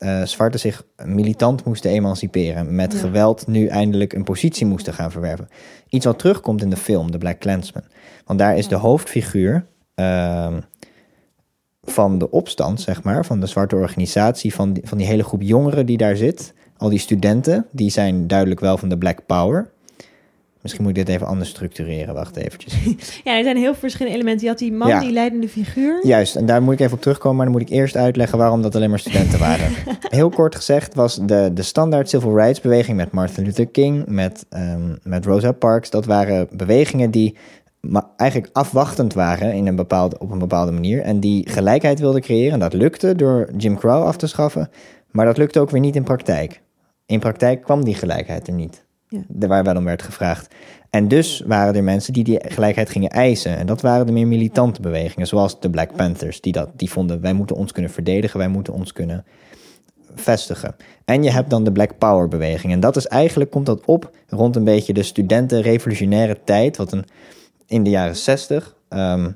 eh 0.03 0.23
zwarten 0.23 0.59
zich 0.59 0.85
militant 1.03 1.65
moesten 1.65 1.91
emanciperen. 1.91 2.75
Met 2.75 2.93
Ja. 2.93 2.99
geweld 2.99 3.47
nu 3.47 3.67
eindelijk 3.67 4.13
een 4.13 4.23
positie 4.23 4.65
moesten 4.65 4.93
gaan 4.93 5.11
verwerven. 5.11 5.47
Iets 5.89 6.05
wat 6.05 6.19
terugkomt 6.19 6.61
in 6.61 6.69
de 6.69 6.77
film, 6.77 7.11
The 7.11 7.17
Black 7.17 7.39
Klansman. 7.39 7.83
Want 8.25 8.39
daar 8.39 8.57
is 8.57 8.67
de 8.67 8.75
hoofdfiguur 8.75 9.65
ehm, 9.95 10.59
van 11.81 12.17
de 12.17 12.31
opstand, 12.31 12.81
zeg 12.81 13.03
maar, 13.03 13.25
van 13.25 13.39
de 13.39 13.47
zwarte 13.47 13.75
organisatie, 13.75 14.53
van 14.53 14.73
die, 14.73 14.87
van 14.87 14.97
die 14.97 15.07
hele 15.07 15.23
groep 15.23 15.41
jongeren 15.41 15.85
die 15.85 15.97
daar 15.97 16.15
zit. 16.15 16.53
Al 16.77 16.89
die 16.89 16.99
studenten, 16.99 17.65
die 17.71 17.89
zijn 17.89 18.27
duidelijk 18.27 18.59
wel 18.59 18.77
van 18.77 18.89
de 18.89 18.97
Black 18.97 19.25
Power. 19.25 19.71
Misschien 20.63 20.83
moet 20.85 20.97
ik 20.97 21.05
dit 21.05 21.15
even 21.15 21.27
anders 21.27 21.49
structureren. 21.49 22.13
Wacht 22.13 22.35
eventjes. 22.35 22.73
Ja, 23.23 23.37
er 23.37 23.43
zijn 23.43 23.55
heel 23.57 23.71
veel 23.71 23.79
verschillende 23.79 24.17
elementen. 24.17 24.43
Je 24.43 24.49
had 24.49 24.59
die 24.59 24.71
man, 24.73 24.87
Ja. 24.87 24.99
die 24.99 25.11
leidende 25.11 25.47
figuur. 25.49 25.99
Juist, 26.05 26.35
en 26.35 26.45
daar 26.45 26.61
moet 26.63 26.73
ik 26.73 26.79
even 26.79 26.93
op 26.93 27.01
terugkomen, 27.01 27.37
maar 27.37 27.45
dan 27.45 27.55
moet 27.55 27.69
ik 27.69 27.75
eerst 27.75 27.95
uitleggen 27.95 28.37
waarom 28.37 28.61
dat 28.61 28.75
alleen 28.75 28.89
maar 28.89 28.99
studenten 28.99 29.39
waren. 29.39 29.71
Heel 30.09 30.29
kort 30.29 30.55
gezegd 30.55 30.93
was 30.95 31.15
de, 31.15 31.51
de 31.53 31.61
standaard 31.61 32.09
civil 32.09 32.35
rights 32.37 32.61
beweging 32.61 32.97
met 32.97 33.11
Martin 33.11 33.43
Luther 33.43 33.67
King, 33.67 34.05
met, 34.07 34.45
ehm, 34.49 34.95
met 35.03 35.25
Rosa 35.25 35.51
Parks, 35.51 35.89
dat 35.89 36.05
waren 36.05 36.47
bewegingen 36.51 37.11
die 37.11 37.37
ma- 37.79 38.09
eigenlijk 38.17 38.49
afwachtend 38.55 39.13
waren 39.13 39.53
in 39.53 39.67
een 39.67 39.75
bepaalde, 39.75 40.19
op 40.19 40.31
een 40.31 40.39
bepaalde 40.39 40.71
manier 40.71 41.01
en 41.01 41.19
die 41.19 41.49
gelijkheid 41.49 41.99
wilden 41.99 42.21
creëren. 42.21 42.53
En 42.53 42.59
dat 42.59 42.73
lukte 42.73 43.15
door 43.15 43.49
Jim 43.57 43.77
Crow 43.77 44.03
af 44.05 44.17
te 44.17 44.27
schaffen, 44.27 44.69
maar 45.11 45.25
dat 45.25 45.37
lukte 45.37 45.59
ook 45.59 45.69
weer 45.69 45.81
niet 45.81 45.95
in 45.95 46.03
praktijk. 46.03 46.61
In 47.05 47.19
praktijk 47.19 47.61
kwam 47.61 47.83
die 47.83 47.95
gelijkheid 47.95 48.47
er 48.47 48.53
niet, 48.53 48.85
Ja. 49.13 49.47
waar 49.47 49.63
wel 49.63 49.75
om 49.75 49.83
werd 49.83 50.01
gevraagd. 50.01 50.53
En 50.89 51.07
dus 51.07 51.43
waren 51.45 51.75
er 51.75 51.83
mensen 51.83 52.13
die 52.13 52.23
die 52.23 52.39
gelijkheid 52.47 52.89
gingen 52.89 53.09
eisen. 53.09 53.57
En 53.57 53.65
dat 53.65 53.81
waren 53.81 54.05
de 54.05 54.11
meer 54.11 54.27
militante 54.27 54.81
bewegingen, 54.81 55.27
zoals 55.27 55.59
de 55.59 55.69
Black 55.69 55.95
Panthers, 55.95 56.41
die, 56.41 56.51
dat, 56.51 56.69
die 56.75 56.89
vonden 56.89 57.21
wij 57.21 57.33
moeten 57.33 57.55
ons 57.55 57.71
kunnen 57.71 57.91
verdedigen, 57.91 58.39
wij 58.39 58.47
moeten 58.47 58.73
ons 58.73 58.93
kunnen 58.93 59.25
vestigen. 60.15 60.75
En 61.05 61.23
je 61.23 61.31
hebt 61.31 61.49
dan 61.49 61.63
de 61.63 61.71
Black 61.71 61.97
Power 61.97 62.27
beweging. 62.27 62.73
En 62.73 62.79
dat 62.79 62.95
is 62.95 63.07
eigenlijk, 63.07 63.51
komt 63.51 63.65
dat 63.65 63.85
op 63.85 64.11
rond 64.27 64.55
een 64.55 64.63
beetje 64.63 64.93
de 64.93 65.03
studentenrevolutionaire 65.03 66.37
tijd, 66.43 66.77
wat 66.77 66.91
een, 66.91 67.05
in 67.67 67.83
de 67.83 67.89
jaren 67.89 68.15
60. 68.15 68.75
ehm, 68.89 69.31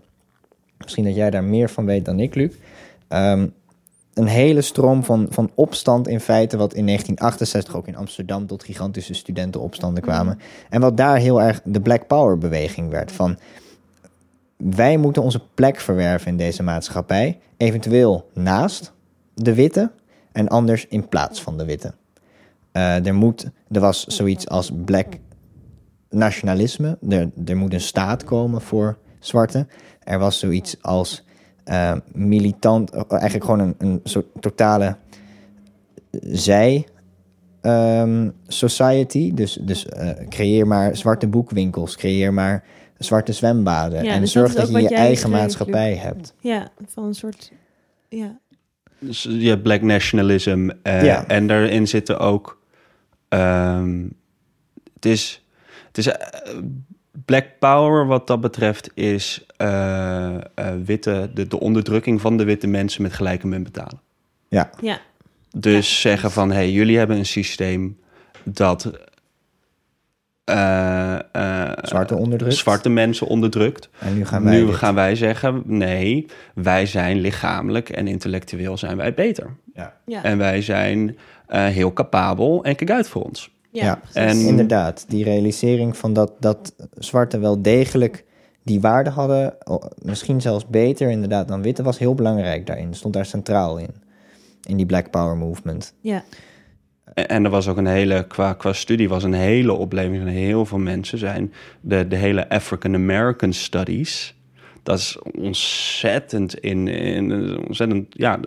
misschien 0.77 1.03
dat 1.03 1.15
jij 1.15 1.29
daar 1.29 1.43
meer 1.43 1.69
van 1.69 1.85
weet 1.85 2.05
dan 2.05 2.19
ik, 2.19 2.35
Luc. 2.35 2.53
Ehm, 3.07 3.47
een 4.17 4.27
hele 4.27 4.61
stroom 4.61 5.03
van, 5.03 5.27
van 5.29 5.51
opstand 5.55 6.07
in 6.07 6.19
feite, 6.19 6.57
wat 6.57 6.73
in 6.73 6.85
1968 6.85 7.75
ook 7.75 7.87
in 7.87 7.95
Amsterdam 7.95 8.47
tot 8.47 8.63
gigantische 8.63 9.13
studentenopstanden 9.13 10.03
kwamen. 10.03 10.39
En 10.69 10.81
wat 10.81 10.97
daar 10.97 11.17
heel 11.17 11.41
erg 11.41 11.61
de 11.63 11.81
Black 11.81 12.07
Power 12.07 12.37
beweging 12.37 12.89
werd. 12.89 13.11
Van 13.11 13.37
wij 14.57 14.97
moeten 14.97 15.21
onze 15.21 15.41
plek 15.53 15.79
verwerven 15.79 16.31
in 16.31 16.37
deze 16.37 16.63
maatschappij. 16.63 17.39
Eventueel 17.57 18.29
naast 18.33 18.93
de 19.33 19.53
witte 19.53 19.91
en 20.31 20.47
anders 20.47 20.87
in 20.87 21.07
plaats 21.07 21.41
van 21.41 21.57
de 21.57 21.65
witte. 21.65 21.93
Eh, 22.71 23.05
er, 23.05 23.15
moet, 23.15 23.49
er 23.71 23.81
was 23.81 24.05
zoiets 24.05 24.47
als 24.47 24.71
black 24.85 25.07
nationalisme. 26.09 26.97
Er, 27.09 27.29
er 27.45 27.57
moet 27.57 27.73
een 27.73 27.81
staat 27.81 28.23
komen 28.23 28.61
voor 28.61 28.97
zwarte. 29.19 29.67
Er 30.03 30.19
was 30.19 30.39
zoiets 30.39 30.81
als 30.81 31.23
eh, 31.67 31.93
militant, 32.13 32.91
eh, 32.91 33.01
eigenlijk 33.09 33.43
gewoon 33.43 33.59
een, 33.59 33.75
een 33.77 33.99
soort 34.03 34.25
totale 34.39 34.95
zij 36.21 36.87
ehm, 37.61 38.29
society. 38.47 39.33
Dus, 39.33 39.57
dus 39.61 39.85
eh, 39.85 40.27
creëer 40.29 40.67
maar 40.67 40.95
zwarte 40.95 41.27
boekwinkels, 41.27 41.95
creëer 41.95 42.33
maar 42.33 42.63
zwarte 42.97 43.33
zwembaden. 43.33 44.03
Ja, 44.03 44.11
en 44.11 44.21
dus 44.21 44.31
zorg 44.31 44.53
dat 44.53 44.67
je 44.67 44.73
je 44.73 44.81
jij 44.81 44.97
eigen 44.97 45.29
maatschappij 45.29 45.95
hebt. 45.95 46.33
Ja, 46.39 46.69
van 46.85 47.03
een 47.03 47.13
soort... 47.13 47.51
Ja. 48.09 48.39
Dus 48.99 49.23
je 49.23 49.49
hebt 49.49 49.63
black 49.63 49.81
nationalism. 49.81 50.69
Ja. 50.83 51.27
En 51.27 51.47
daarin 51.47 51.87
zitten 51.87 52.19
ook... 52.19 52.61
ehm, 53.29 54.03
het 54.93 55.05
is... 55.05 55.45
Het 55.87 55.97
is 55.97 56.07
black 57.25 57.45
power 57.59 58.05
wat 58.05 58.27
dat 58.27 58.41
betreft 58.41 58.91
is 58.93 59.45
eh, 59.57 60.35
eh, 60.35 60.41
witte, 60.85 61.29
de, 61.33 61.47
de 61.47 61.59
onderdrukking 61.59 62.21
van 62.21 62.37
de 62.37 62.43
witte 62.43 62.67
mensen 62.67 63.01
met 63.01 63.13
gelijke 63.13 63.47
munt 63.47 63.63
betalen. 63.63 63.99
Ja, 64.47 64.69
Ja. 64.81 64.99
Dus 65.51 66.01
zeggen 66.01 66.31
van, 66.31 66.51
hey, 66.51 66.71
jullie 66.71 66.97
hebben 66.97 67.17
een 67.17 67.25
systeem 67.25 67.97
dat 68.43 68.91
eh, 70.47 71.13
eh, 71.15 71.71
zwarte 71.81 72.15
onderdrukt. 72.15 72.55
zwarte 72.55 72.89
mensen 72.89 73.27
onderdrukt. 73.27 73.89
En 73.99 74.13
nu 74.13 74.25
gaan 74.25 74.43
wij 74.43 74.61
nu 74.61 74.73
gaan 74.73 74.95
wij 74.95 75.15
zeggen, 75.15 75.63
nee, 75.65 76.25
wij 76.53 76.85
zijn 76.85 77.19
lichamelijk 77.19 77.89
en 77.89 78.07
intellectueel 78.07 78.77
zijn 78.77 78.97
wij 78.97 79.13
beter. 79.13 79.55
Ja. 79.73 79.97
Ja. 80.05 80.23
En 80.23 80.37
wij 80.37 80.61
zijn 80.61 81.17
eh, 81.47 81.65
heel 81.65 81.93
capabel 81.93 82.63
en 82.63 82.75
kijk 82.75 82.91
uit 82.91 83.07
voor 83.07 83.23
ons. 83.23 83.55
Ja, 83.71 84.01
en- 84.13 84.37
Inderdaad, 84.39 85.05
die 85.07 85.23
realisering 85.23 85.97
van 85.97 86.13
dat, 86.13 86.31
dat 86.39 86.75
zwarte 86.97 87.39
wel 87.39 87.61
degelijk 87.61 88.25
die 88.63 88.81
waarde 88.81 89.09
hadden, 89.09 89.53
misschien 90.01 90.41
zelfs 90.41 90.67
beter 90.67 91.09
inderdaad 91.09 91.47
dan 91.47 91.61
witte, 91.61 91.83
was 91.83 91.97
heel 91.99 92.15
belangrijk 92.15 92.65
daarin. 92.67 92.93
Stond 92.93 93.13
daar 93.13 93.25
centraal 93.25 93.77
in. 93.77 93.89
In 94.63 94.77
die 94.77 94.85
Black 94.85 95.09
Power 95.11 95.37
movement. 95.37 95.93
Ja. 96.01 96.23
en 97.13 97.43
er 97.43 97.49
was 97.49 97.67
ook 97.67 97.77
een 97.77 97.85
hele, 97.87 98.27
qua, 98.27 98.53
qua 98.53 98.73
studie 98.73 99.09
was 99.09 99.23
een 99.23 99.33
hele 99.33 99.73
opleving 99.73 100.17
van 100.17 100.27
heel 100.27 100.65
veel 100.65 100.77
mensen 100.77 101.17
zijn 101.17 101.53
de, 101.81 102.07
de 102.07 102.15
hele 102.15 102.49
African 102.49 102.93
American 102.95 103.53
Studies. 103.53 104.35
Dat 104.83 104.97
is 104.97 105.17
ontzettend 105.39 106.59
in, 106.59 106.87
in 106.87 107.57
ontzettend, 107.67 108.05
ja, 108.09 108.39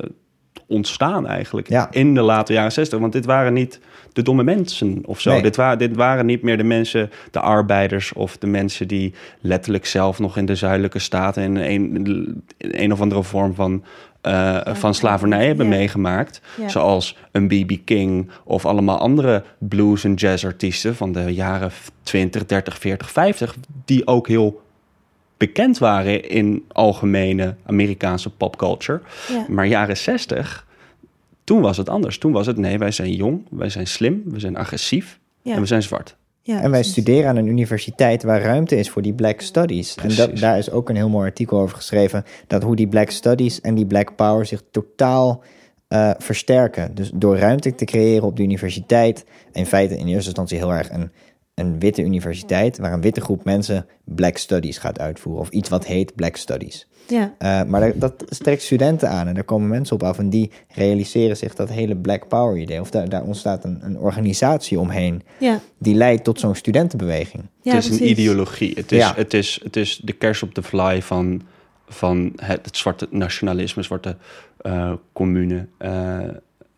ontstaan 0.71 1.27
eigenlijk 1.27 1.69
Ja. 1.69 1.89
in 1.91 2.15
de 2.15 2.21
late 2.23 2.53
jaren 2.53 2.73
60. 2.73 2.99
Want 2.99 3.13
dit 3.13 3.25
waren 3.25 3.53
niet 3.53 3.81
de 4.13 4.23
domme 4.23 4.43
mensen 4.43 4.99
of 5.05 5.21
zo. 5.21 5.31
Nee. 5.31 5.43
Dit, 5.43 5.57
waren, 5.57 5.79
dit 5.79 5.97
waren 5.97 6.27
niet 6.27 6.43
meer 6.43 6.57
de 6.57 6.65
mensen, 6.65 7.11
de 7.31 7.41
arbeiders 7.41 8.13
of 8.13 8.37
de 8.39 8.47
mensen 8.47 8.89
die 8.89 9.15
letterlijk 9.41 9.87
zelf 9.87 10.19
nog 10.19 10.37
in 10.37 10.47
de 10.47 10.55
zuidelijke 10.55 10.99
staten 10.99 11.43
in 11.43 11.57
een, 11.57 12.07
in 12.07 12.43
een 12.83 12.93
of 12.93 13.01
andere 13.01 13.23
vorm 13.23 13.55
van, 13.55 13.85
eh, 14.21 14.59
van 14.67 14.95
slavernij 14.95 15.47
hebben 15.47 15.67
Ja. 15.67 15.77
meegemaakt. 15.77 16.41
Ja. 16.61 16.69
Zoals 16.69 17.17
een 17.33 17.47
B.B. 17.49 17.73
King 17.85 18.31
of 18.45 18.67
allemaal 18.67 18.99
andere 18.99 19.43
blues- 19.59 20.05
en 20.05 20.15
jazzartiesten 20.15 20.95
van 20.97 21.13
de 21.13 21.35
jaren 21.35 21.71
20, 22.03 22.47
30, 22.47 22.79
40, 22.79 23.11
50, 23.11 23.57
die 23.85 24.07
ook 24.07 24.29
heel 24.29 24.61
bekend 25.41 25.79
waren 25.79 26.29
in 26.29 26.65
algemene 26.73 27.55
Amerikaanse 27.67 28.31
popculture. 28.31 29.01
Ja. 29.29 29.45
Maar 29.49 29.67
jaren 29.67 29.97
60, 29.97 30.67
toen 31.45 31.61
was 31.61 31.77
het 31.77 31.89
anders. 31.89 32.19
Toen 32.19 32.33
was 32.33 32.47
het 32.47 32.57
nee, 32.57 32.79
wij 32.79 32.91
zijn 32.91 33.13
jong, 33.13 33.43
wij 33.51 33.69
zijn 33.69 33.87
slim, 33.87 34.23
we 34.27 34.39
zijn 34.41 34.57
agressief 34.57 35.19
Ja. 35.43 35.55
en 35.55 35.61
we 35.61 35.67
zijn 35.67 35.83
zwart. 35.83 36.17
Ja, 36.43 36.55
En 36.55 36.61
wij 36.61 36.71
precies. 36.71 36.93
studeren 36.93 37.29
aan 37.29 37.37
een 37.37 37.47
universiteit 37.47 38.23
waar 38.23 38.43
ruimte 38.43 38.77
is 38.77 38.91
voor 38.91 39.03
die 39.03 39.13
Black 39.13 39.41
Studies. 39.41 39.95
En 39.95 40.15
dat, 40.15 40.37
daar 40.39 40.59
is 40.59 40.71
ook 40.71 40.89
een 40.89 40.97
heel 40.97 41.09
mooi 41.09 41.27
artikel 41.27 41.61
over 41.61 41.77
geschreven. 41.77 42.25
Dat 42.47 42.63
hoe 42.63 42.77
die 42.77 42.89
Black 42.89 43.11
Studies 43.11 43.61
en 43.61 43.75
die 43.75 43.87
Black 43.87 44.17
Power 44.17 44.47
zich 44.47 44.63
totaal 44.71 45.43
eh, 45.89 46.11
versterken. 46.19 46.95
Dus 46.95 47.11
door 47.15 47.37
ruimte 47.37 47.75
te 47.75 47.85
creëren 47.85 48.25
op 48.27 48.37
de 48.37 48.43
universiteit. 48.43 49.25
In 49.53 49.67
feite 49.67 49.99
in 49.99 50.07
eerste 50.07 50.25
instantie 50.27 50.59
heel 50.59 50.73
erg 50.73 50.91
een, 50.91 51.11
een 51.61 51.79
witte 51.79 52.03
universiteit. 52.03 52.79
Waar 52.79 52.93
een 52.93 53.01
witte 53.01 53.21
groep 53.21 53.45
mensen 53.45 53.87
Black 54.05 54.37
Studies 54.37 54.79
gaat 54.79 54.99
uitvoeren. 54.99 55.43
Of 55.43 55.49
iets 55.49 55.69
wat 55.69 55.87
heet 55.87 56.15
Black 56.15 56.37
Studies. 56.37 56.89
Ja. 57.09 57.35
Eh, 57.39 57.63
maar 57.65 57.81
dat, 57.81 58.19
dat 58.19 58.39
trekt 58.45 58.63
studenten 58.63 59.09
aan 59.09 59.27
en 59.29 59.35
daar 59.35 59.45
komen 59.45 59.69
mensen 59.69 59.95
op 59.95 60.03
af 60.03 60.19
en 60.19 60.31
die 60.31 60.51
realiseren 60.69 61.37
zich 61.37 61.55
dat 61.55 61.69
hele 61.71 61.97
Black 61.97 62.29
Power 62.29 62.59
idee. 62.59 62.81
Of 62.81 62.91
daar, 62.91 63.09
daar 63.09 63.23
ontstaat 63.23 63.65
een, 63.65 63.79
een 63.83 63.99
organisatie 63.99 64.79
omheen 64.81 65.23
Ja. 65.39 65.61
die 65.79 65.95
leidt 65.95 66.25
tot 66.25 66.41
zo'n 66.41 66.55
studentenbeweging. 66.55 67.43
Ja, 67.63 67.75
het 67.75 67.85
is 67.85 68.01
een 68.01 68.09
ideologie. 68.09 68.73
Het 68.75 68.93
is, 68.93 68.99
Ja. 68.99 69.13
het, 69.17 69.35
is, 69.35 69.61
het 69.63 69.77
is 69.77 70.01
de 70.05 70.13
kers 70.13 70.43
op 70.43 70.55
de 70.55 70.63
fly 70.63 71.03
van, 71.03 71.43
van 71.89 72.33
het, 72.37 72.65
het 72.67 72.77
zwarte 72.77 73.07
nationalisme, 73.11 73.83
zwarte 73.83 74.17
eh, 74.61 74.93
commune. 75.13 75.67
eh, 75.79 76.19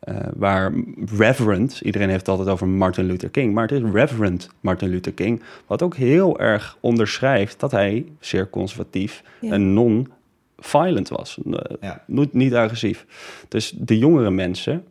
eh, 0.02 0.16
waar 0.36 0.72
Reverend, 1.16 1.80
iedereen 1.80 2.08
heeft 2.08 2.20
het 2.20 2.28
altijd 2.28 2.48
over 2.48 2.68
Martin 2.68 3.04
Luther 3.04 3.28
King, 3.30 3.54
maar 3.54 3.62
het 3.68 3.72
is 3.84 3.90
Reverend 3.92 4.48
Martin 4.60 4.88
Luther 4.88 5.12
King, 5.12 5.42
wat 5.66 5.82
ook 5.82 5.96
heel 5.96 6.38
erg 6.40 6.76
onderschrijft 6.80 7.60
dat 7.60 7.70
hij 7.70 8.04
zeer 8.20 8.50
conservatief 8.50 9.22
Ja. 9.40 9.52
en 9.52 9.72
non-violent 9.74 11.08
was. 11.08 11.38
Eh, 11.50 11.76
Ja. 11.80 12.02
niet, 12.06 12.32
niet 12.32 12.54
agressief. 12.54 13.06
Dus 13.48 13.74
de 13.78 13.98
jongere 13.98 14.30
mensen, 14.30 14.84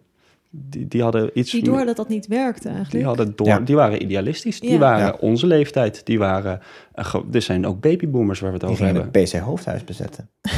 die, 0.49 0.87
die 0.87 1.01
hadden 1.01 1.29
iets... 1.33 1.51
Die 1.51 1.63
door 1.63 1.85
dat 1.85 1.95
dat 1.95 2.09
niet 2.09 2.27
werkte 2.27 2.67
eigenlijk. 2.67 2.95
Die 2.97 3.05
hadden 3.05 3.33
door, 3.35 3.47
Ja. 3.47 3.59
die 3.59 3.75
waren 3.75 4.01
idealistisch. 4.03 4.59
Die 4.59 4.71
Ja. 4.71 4.77
waren 4.77 5.05
Ja. 5.05 5.17
onze 5.19 5.47
leeftijd. 5.47 6.05
Die 6.05 6.19
waren, 6.19 6.59
uh, 6.95 7.15
er 7.31 7.41
zijn 7.41 7.67
ook 7.67 7.79
babyboomers 7.81 8.39
waar 8.39 8.49
we 8.51 8.55
het 8.57 8.65
Die 8.65 8.73
over 8.73 8.85
hebben. 8.85 9.09
het 9.11 9.31
PC 9.31 9.39
Hoofdhuis 9.39 9.83
bezetten. 9.83 10.29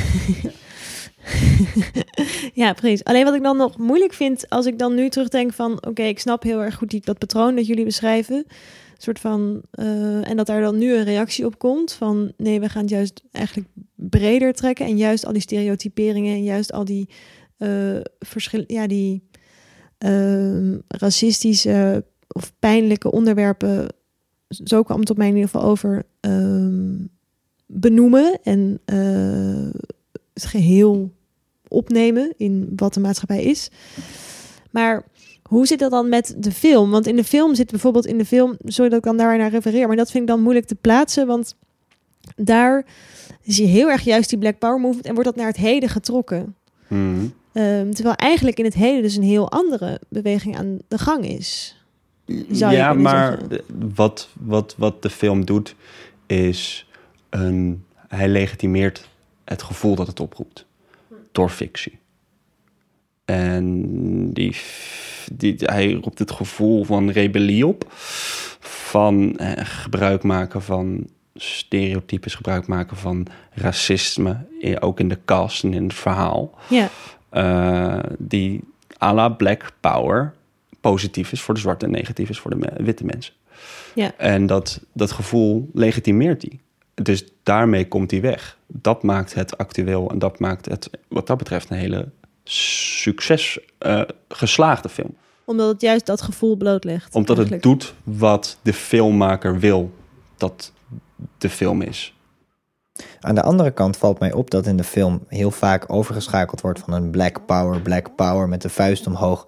Ja, 2.53 2.73
precies. 2.73 3.03
Alleen 3.03 3.23
wat 3.23 3.33
ik 3.33 3.43
dan 3.43 3.57
nog 3.57 3.77
moeilijk 3.77 4.13
vind, 4.13 4.49
als 4.49 4.65
ik 4.65 4.79
dan 4.79 4.95
nu 4.95 5.09
terugdenk 5.09 5.53
van... 5.53 5.85
oké, 5.85 6.03
ik 6.03 6.19
snap 6.19 6.43
heel 6.43 6.63
erg 6.63 6.75
goed 6.75 6.89
die, 6.89 7.01
dat 7.03 7.17
patroon 7.17 7.55
dat 7.55 7.67
jullie 7.67 7.85
beschrijven. 7.85 8.35
Een 8.35 8.45
soort 8.97 9.19
van... 9.19 9.61
eh, 9.71 10.29
en 10.29 10.37
dat 10.37 10.45
daar 10.45 10.61
dan 10.61 10.77
nu 10.77 10.95
een 10.95 11.03
reactie 11.03 11.45
op 11.45 11.57
komt 11.57 11.93
van... 11.93 12.33
nee, 12.37 12.59
we 12.59 12.69
gaan 12.69 12.81
het 12.81 12.91
juist 12.91 13.23
eigenlijk 13.31 13.69
breder 13.95 14.53
trekken... 14.53 14.85
en 14.85 14.97
juist 14.97 15.25
al 15.25 15.33
die 15.33 15.41
stereotyperingen 15.41 16.35
en 16.35 16.43
juist 16.43 16.71
al 16.71 16.85
die 16.85 17.09
eh 17.57 17.99
verschil, 18.19 18.63
ja, 18.67 18.87
die 18.87 19.27
ehm, 19.97 20.77
racistische 20.87 22.05
of 22.27 22.53
pijnlijke 22.59 23.11
onderwerpen... 23.11 23.87
zo 24.47 24.83
kwam 24.83 24.99
het 24.99 25.09
op 25.09 25.17
mij 25.17 25.27
in 25.27 25.35
ieder 25.35 25.49
geval 25.49 25.69
over... 25.69 26.03
ehm, 26.19 26.95
benoemen 27.65 28.39
en 28.43 28.79
eh, 28.85 29.81
het 30.33 30.45
geheel 30.45 31.11
opnemen 31.67 32.33
in 32.37 32.73
wat 32.75 32.93
de 32.93 32.99
maatschappij 32.99 33.43
is. 33.43 33.69
Maar 34.71 35.03
hoe 35.43 35.67
zit 35.67 35.79
dat 35.79 35.91
dan 35.91 36.09
met 36.09 36.35
de 36.37 36.51
film? 36.51 36.91
Want 36.91 37.07
in 37.07 37.15
de 37.15 37.23
film 37.23 37.55
zit 37.55 37.71
bijvoorbeeld 37.71 38.05
in 38.05 38.17
de 38.17 38.25
film, 38.25 38.57
sorry 38.65 38.89
dat 38.89 38.99
ik 38.99 39.05
dan 39.05 39.17
daar 39.17 39.37
naar 39.37 39.49
refereer, 39.49 39.87
maar 39.87 39.95
dat 39.95 40.11
vind 40.11 40.23
ik 40.23 40.29
dan 40.29 40.41
moeilijk 40.41 40.65
te 40.65 40.75
plaatsen, 40.75 41.27
want 41.27 41.55
daar 42.35 42.85
zie 43.43 43.65
je 43.65 43.71
heel 43.71 43.89
erg 43.89 44.01
juist 44.01 44.29
die 44.29 44.39
Black 44.39 44.57
Power 44.57 44.79
movement 44.79 45.05
en 45.05 45.13
wordt 45.13 45.29
dat 45.29 45.37
naar 45.37 45.47
het 45.47 45.57
heden 45.57 45.89
getrokken. 45.89 46.55
Mhm. 46.87 47.25
Ehm, 47.53 47.91
terwijl 47.91 48.15
eigenlijk 48.15 48.57
in 48.57 48.65
het 48.65 48.73
heden 48.73 49.01
dus 49.01 49.15
een 49.15 49.23
heel 49.23 49.51
andere 49.51 50.01
beweging 50.09 50.57
aan 50.57 50.77
de 50.87 50.97
gang 50.97 51.25
is. 51.25 51.77
Zou 52.51 52.73
ja, 52.73 52.93
maar 52.93 53.37
zeggen. 53.39 53.65
wat, 53.95 54.29
wat, 54.39 54.75
wat 54.77 55.01
de 55.01 55.09
film 55.09 55.45
doet, 55.45 55.75
is 56.25 56.87
een, 57.29 57.83
hij 58.07 58.27
legitimeert 58.27 59.09
het 59.45 59.63
gevoel 59.63 59.95
dat 59.95 60.07
het 60.07 60.19
oproept 60.19 60.65
door 61.31 61.49
fictie. 61.49 61.99
En 63.25 64.33
die, 64.33 64.55
die, 65.33 65.55
hij 65.57 65.93
roept 65.93 66.19
het 66.19 66.31
gevoel 66.31 66.83
van 66.83 67.09
rebellie 67.09 67.67
op, 67.67 67.85
van 68.59 69.37
eh, 69.37 69.51
gebruik 69.65 70.23
maken 70.23 70.61
van 70.61 71.07
stereotypes, 71.35 72.35
gebruik 72.35 72.67
maken 72.67 72.97
van 72.97 73.27
racisme, 73.51 74.45
ook 74.79 74.99
in 74.99 75.09
de 75.09 75.19
cast 75.25 75.63
en 75.63 75.73
in 75.73 75.83
het 75.83 75.93
verhaal 75.93 76.55
Ja, 76.69 76.89
eh, 77.29 77.99
die 78.19 78.61
à 79.01 79.13
la 79.13 79.29
Black 79.29 79.71
Power 79.79 80.33
positief 80.81 81.31
is 81.31 81.41
voor 81.41 81.53
de 81.53 81.59
zwarte 81.59 81.85
en 81.85 81.91
negatief 81.91 82.29
is 82.29 82.39
voor 82.39 82.51
de 82.51 82.57
me- 82.57 82.83
witte 82.83 83.05
mensen. 83.05 83.33
Ja. 83.95 84.13
En 84.17 84.45
dat, 84.45 84.81
dat 84.93 85.11
gevoel 85.11 85.69
legitimeert 85.73 86.41
hij. 86.41 86.59
Dus 86.93 87.23
daarmee 87.43 87.87
komt 87.87 88.11
hij 88.11 88.21
weg. 88.21 88.57
Dat 88.67 89.03
maakt 89.03 89.33
het 89.33 89.57
actueel 89.57 90.09
en 90.09 90.19
dat 90.19 90.39
maakt 90.39 90.65
het 90.65 90.89
wat 91.07 91.27
dat 91.27 91.37
betreft 91.37 91.69
een 91.69 91.77
hele 91.77 92.09
succes 92.43 93.59
eh, 93.77 94.01
geslaagde 94.27 94.89
film. 94.89 95.15
omdat 95.45 95.67
het 95.67 95.81
juist 95.81 96.05
dat 96.05 96.21
gevoel 96.21 96.55
blootlegt. 96.55 97.15
Omdat 97.15 97.37
het 97.37 97.61
doet 97.61 97.93
wat 98.03 98.57
de 98.61 98.73
filmmaker 98.73 99.59
wil 99.59 99.91
dat 100.37 100.71
de 101.37 101.49
film 101.49 101.81
is. 101.81 102.13
Aan 103.19 103.35
de 103.35 103.41
andere 103.41 103.71
kant 103.71 103.97
valt 103.97 104.19
mij 104.19 104.33
op 104.33 104.49
dat 104.49 104.65
in 104.65 104.77
de 104.77 104.83
film 104.83 105.23
heel 105.27 105.51
vaak 105.51 105.93
overgeschakeld 105.93 106.61
wordt 106.61 106.79
van 106.79 106.93
een 106.93 107.11
black 107.11 107.45
power, 107.45 107.81
black 107.81 108.15
power 108.15 108.49
met 108.49 108.61
de 108.61 108.69
vuist 108.69 109.07
omhoog 109.07 109.47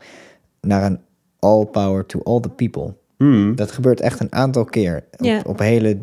naar 0.62 0.84
een 0.84 1.00
all 1.40 1.66
power 1.66 2.06
to 2.06 2.20
all 2.24 2.40
the 2.40 2.50
people. 2.50 2.96
Hmm. 3.18 3.56
Dat 3.56 3.72
gebeurt 3.72 4.00
echt 4.00 4.20
een 4.20 4.34
aantal 4.34 4.66
keer 4.66 5.04
op 5.46 5.60
hele 5.60 6.00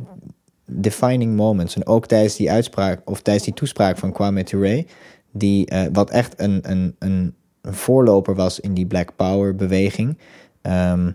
defining 0.64 1.36
moments. 1.36 1.76
En 1.76 1.86
ook 1.86 2.06
tijdens 2.06 2.36
die 2.36 2.50
uitspraak 2.50 3.00
of 3.04 3.20
tijdens 3.20 3.44
die 3.44 3.54
toespraak 3.54 3.98
van 3.98 4.12
Kwame 4.12 4.44
Ture, 4.44 4.86
die 5.32 5.66
eh, 5.66 5.82
wat 5.92 6.10
echt 6.10 6.40
een, 6.40 6.70
een, 6.70 6.96
een, 6.98 7.34
voorloper 7.62 8.34
was 8.34 8.60
in 8.60 8.74
die 8.74 8.86
Black 8.86 9.16
Power 9.16 9.54
beweging. 9.54 10.18
Ehm, 10.62 11.10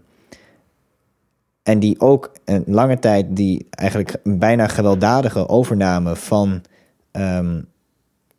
en 1.64 1.80
die 1.80 2.00
ook 2.00 2.32
een 2.46 2.64
lange 2.68 3.00
tijd 3.00 3.26
die 3.30 3.68
eigenlijk 3.70 4.16
bijna 4.24 4.68
gewelddadige 4.68 5.50
overname 5.50 6.16
van, 6.16 6.62
ehm, 7.12 7.62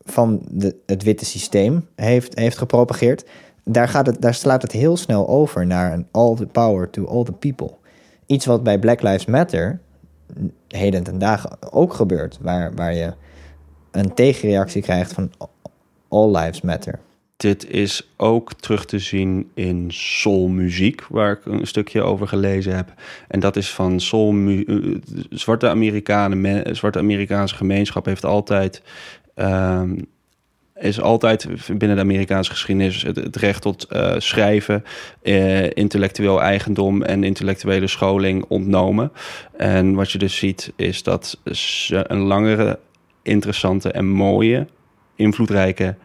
van 0.05 0.43
de, 0.51 0.77
het 0.87 1.03
witte 1.03 1.25
systeem 1.25 1.87
heeft, 1.95 2.39
heeft 2.39 2.59
gepropageerd. 2.59 3.25
Daar, 3.65 3.89
gaat 3.89 4.07
het, 4.07 4.21
daar 4.23 4.35
slaat 4.35 4.63
het 4.63 4.73
heel 4.73 4.97
snel 4.97 5.29
over 5.29 5.67
naar 5.67 5.93
een 5.93 6.07
all 6.11 6.35
the 6.35 6.47
power 6.47 6.91
to 6.91 7.07
all 7.07 7.25
the 7.25 7.33
people. 7.33 7.71
Iets 8.27 8.47
wat 8.47 8.63
bij 8.63 8.79
Black 8.79 9.03
Lives 9.03 9.27
Matter 9.27 9.81
heden 10.69 11.03
ten 11.03 11.19
dagen 11.19 11.73
ook 11.73 11.95
gebeurt. 11.95 12.39
Waar, 12.41 12.75
waar 12.75 12.95
je 12.95 13.13
een 13.91 14.15
tegenreactie 14.15 14.83
krijgt 14.83 15.13
van 15.13 15.31
all 16.09 16.37
lives 16.37 16.61
matter. 16.61 16.99
Dit 17.37 17.71
is 17.71 18.09
ook 18.17 18.53
terug 18.55 18.85
te 18.85 18.99
zien 18.99 19.51
in 19.55 19.87
soulmuziek, 19.93 21.07
waar 21.07 21.33
ik 21.33 21.45
een 21.45 21.67
stukje 21.67 22.03
over 22.03 22.29
gelezen 22.29 22.77
heb. 22.77 22.93
En 23.29 23.41
dat 23.41 23.57
is 23.57 23.71
van 23.75 24.01
soul. 24.01 24.35
zwarte, 25.31 25.69
Amerikanen, 25.69 26.41
me- 26.41 26.69
zwarte 26.73 26.99
Amerikaanse 26.99 27.55
gemeenschap 27.55 28.05
heeft 28.05 28.25
altijd. 28.25 28.83
ehm, 29.35 29.99
is 30.81 31.01
altijd 31.01 31.47
binnen 31.79 31.97
de 31.97 32.03
Amerikaanse 32.03 32.51
geschiedenis 32.51 33.03
het, 33.03 33.37
recht 33.37 33.63
tot 33.63 33.85
eh, 33.85 34.15
schrijven, 34.19 34.85
eh, 35.23 35.71
intellectueel 35.71 36.43
eigendom 36.43 37.03
en 37.03 37.25
intellectuele 37.25 37.87
scholing 37.87 38.45
ontnomen. 38.49 39.13
En 39.57 39.95
wat 39.95 40.11
je 40.11 40.19
dus 40.19 40.37
ziet 40.37 40.73
is 40.77 41.03
dat 41.03 41.39
ze 41.53 42.05
een 42.07 42.21
langere, 42.21 42.79
interessante 43.23 43.91
en 43.91 44.09
mooie, 44.09 44.67
invloedrijke 45.17 45.97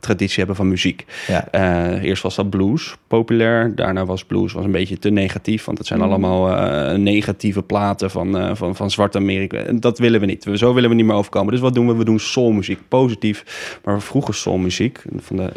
traditie 0.00 0.36
hebben 0.38 0.56
van 0.56 0.68
muziek. 0.68 1.04
Ja. 1.26 1.48
Eh, 1.50 2.02
eerst 2.02 2.22
was 2.22 2.34
dat 2.34 2.50
blues 2.50 2.96
populair. 3.06 3.74
Daarna 3.74 4.04
was 4.06 4.24
blues 4.24 4.52
was 4.52 4.64
een 4.64 4.70
beetje 4.70 4.98
te 4.98 5.10
negatief. 5.10 5.64
Want 5.64 5.78
het 5.78 5.86
zijn 5.86 6.00
Mhm. 6.00 6.08
allemaal 6.08 6.56
eh, 6.56 6.98
negatieve 6.98 7.62
platen 7.62 8.10
van, 8.10 8.38
eh, 8.38 8.50
van, 8.54 8.76
van 8.76 8.90
Zwart 8.90 9.16
Amerika. 9.16 9.56
En 9.58 9.80
dat 9.80 9.98
willen 9.98 10.20
we 10.20 10.26
niet. 10.26 10.44
We- 10.44 10.56
Zo 10.58 10.74
willen 10.74 10.90
we 10.90 10.96
niet 10.96 11.06
meer 11.06 11.14
overkomen. 11.16 11.52
Dus 11.52 11.60
wat 11.60 11.74
doen 11.74 11.86
we? 11.86 11.94
We 11.96 12.04
doen 12.04 12.18
soulmuziek. 12.20 12.78
Positief. 12.88 13.44
Maar 13.84 14.00
vroeger 14.02 14.34
soulmuziek 14.34 15.02
van 15.16 15.36
de 15.36 15.52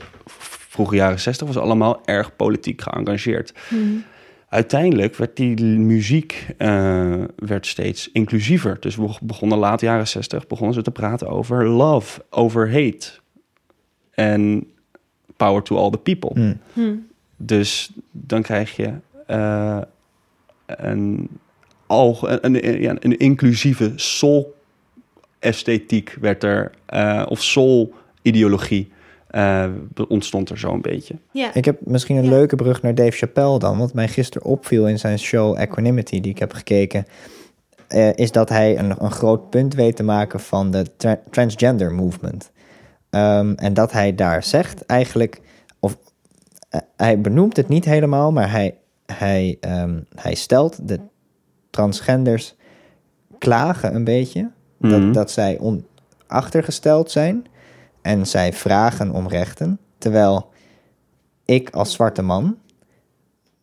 vroege 0.70 0.96
jaren 0.96 1.20
60 1.20 1.48
was 1.48 1.58
allemaal 1.58 2.00
erg 2.06 2.36
politiek 2.36 2.82
geëngageerd. 2.82 3.54
Mhm. 3.70 3.82
Uiteindelijk 4.50 5.16
werd 5.16 5.36
die 5.36 5.62
muziek 5.66 6.46
werd 7.36 7.66
steeds 7.68 8.10
inclusiever. 8.14 8.78
Dus 8.80 8.96
we 8.96 9.10
begonnen 9.22 9.58
laat 9.58 9.82
jaren 9.82 10.08
60 10.08 10.48
begonnen 10.48 10.74
ze 10.76 10.82
te 10.82 10.92
praten 10.92 11.28
over 11.28 11.68
love, 11.68 12.22
over 12.30 12.72
hate. 12.72 13.08
En 14.20 14.68
power 15.38 15.62
to 15.64 15.78
all 15.78 15.90
the 15.90 15.98
people. 15.98 16.30
Hm. 16.34 16.54
Hm. 16.74 16.96
Dus 17.38 17.92
dan 18.12 18.42
krijg 18.42 18.76
je 18.76 18.92
eh, 19.28 19.78
een, 20.66 21.30
alge- 21.88 22.38
een, 22.42 22.68
een, 22.68 22.82
ja, 22.82 22.96
een 23.00 23.18
inclusieve 23.18 23.92
soul-esthetiek 23.96 26.18
werd 26.22 26.44
er, 26.44 26.72
eh, 26.86 27.26
of 27.30 27.44
soul-ideologie 27.44 28.92
eh, 29.28 29.70
ontstond 30.08 30.50
er 30.50 30.58
zo'n 30.58 30.82
beetje. 30.82 31.16
Ja. 31.32 31.54
Ik 31.54 31.66
heb 31.66 31.80
misschien 31.86 32.16
een 32.18 32.24
Ja. 32.24 32.30
leuke 32.30 32.56
brug 32.56 32.82
naar 32.82 32.96
Dave 32.96 33.12
Chappelle 33.18 33.60
dan. 33.60 33.78
Wat 33.78 33.94
mij 33.94 34.08
gisteren 34.08 34.48
opviel 34.48 34.88
in 34.88 35.00
zijn 35.00 35.20
show 35.20 35.60
Equanimity, 35.60 36.20
die 36.22 36.32
ik 36.32 36.40
heb 36.40 36.54
gekeken, 36.54 37.06
eh, 37.88 38.14
is 38.16 38.32
dat 38.32 38.50
hij 38.50 38.78
een, 38.80 39.04
een 39.04 39.12
groot 39.12 39.50
punt 39.50 39.74
weet 39.74 39.96
te 39.96 40.04
maken 40.04 40.40
van 40.40 40.72
de 40.72 40.86
tra- 40.98 41.20
transgender 41.30 41.92
movement. 41.92 42.52
Ehm, 43.10 43.54
en 43.54 43.74
dat 43.74 43.92
hij 43.92 44.16
daar 44.16 44.44
zegt 44.44 44.86
eigenlijk, 44.86 45.42
of 45.80 45.98
eh, 46.70 46.80
hij 46.98 47.22
benoemt 47.22 47.56
het 47.56 47.68
niet 47.68 47.86
helemaal, 47.86 48.32
maar 48.32 48.52
hij, 48.52 48.78
hij, 49.06 49.58
ehm, 49.60 50.00
hij 50.16 50.36
stelt 50.36 50.88
de 50.88 51.00
transgenders 51.70 52.56
klagen 53.38 53.96
een 53.96 54.04
beetje. 54.04 54.50
Mhm. 54.78 54.92
Dat, 54.92 55.14
dat 55.14 55.32
zij 55.32 55.58
on, 55.58 55.86
achtergesteld 56.28 57.12
zijn 57.12 57.46
en 58.02 58.28
zij 58.28 58.54
vragen 58.54 59.12
om 59.12 59.28
rechten. 59.28 59.80
Terwijl 59.98 60.50
ik 61.46 61.70
als 61.70 61.94
zwarte 61.94 62.22
man 62.22 62.58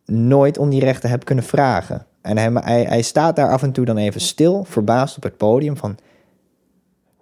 nooit 0.05 0.57
om 0.57 0.69
die 0.69 0.79
rechten 0.79 1.09
heb 1.09 1.25
kunnen 1.25 1.43
vragen. 1.43 2.05
En 2.21 2.37
hij, 2.37 2.51
hij, 2.53 2.83
hij 2.83 3.01
staat 3.01 3.35
daar 3.35 3.51
af 3.51 3.63
en 3.63 3.71
toe 3.71 3.85
dan 3.85 3.97
even 3.97 4.21
stil, 4.21 4.63
verbaasd 4.63 5.17
op 5.17 5.23
het 5.23 5.37
podium 5.37 5.77
van... 5.77 5.97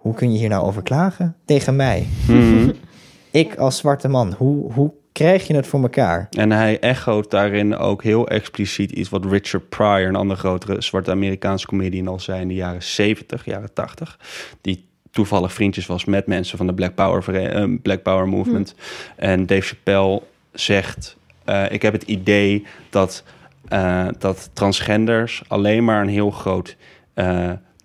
Hoe 0.05 0.13
kun 0.13 0.31
je 0.31 0.37
hier 0.37 0.49
nou 0.49 0.65
over 0.65 0.83
klagen? 0.83 1.35
Tegen 1.45 1.75
mij. 1.75 2.07
Mhm. 2.27 2.71
Ik 3.31 3.55
als 3.55 3.77
zwarte 3.77 4.07
man, 4.07 4.33
hoe, 4.37 4.73
hoe 4.73 4.93
krijg 5.11 5.47
je 5.47 5.55
het 5.55 5.67
voor 5.67 5.81
elkaar? 5.81 6.27
En 6.29 6.51
hij 6.51 6.79
echoot 6.79 7.31
daarin 7.31 7.77
ook 7.77 8.03
heel 8.03 8.27
expliciet 8.27 8.91
iets 8.91 9.09
wat 9.09 9.25
Richard 9.25 9.69
Pryor, 9.69 10.07
een 10.07 10.15
andere 10.15 10.39
grotere 10.39 10.81
zwarte 10.81 11.11
Amerikaanse 11.11 11.65
comedian, 11.65 12.07
al 12.07 12.19
zei 12.19 12.41
in 12.41 12.47
de 12.47 12.53
jaren 12.53 12.83
70, 12.83 13.45
jaren 13.45 13.73
80. 13.73 14.19
Die 14.61 14.85
toevallig 15.11 15.53
vriendjes 15.53 15.85
was 15.85 16.05
met 16.05 16.27
mensen 16.27 16.57
van 16.57 16.67
de 16.67 16.73
Black 16.73 16.95
Power, 16.95 17.35
eh, 17.35 17.73
Black 17.81 18.03
Power 18.03 18.27
Movement. 18.27 18.75
En 19.15 19.45
Dave 19.45 19.61
Chappelle 19.61 20.21
zegt: 20.51 21.17
eh, 21.45 21.71
Ik 21.71 21.81
heb 21.81 21.93
het 21.93 22.03
idee 22.03 22.65
dat, 22.89 23.23
eh, 23.67 24.07
dat 24.19 24.49
transgenders 24.53 25.43
alleen 25.47 25.83
maar 25.83 26.01
een 26.01 26.07
heel 26.07 26.31
groot 26.31 26.75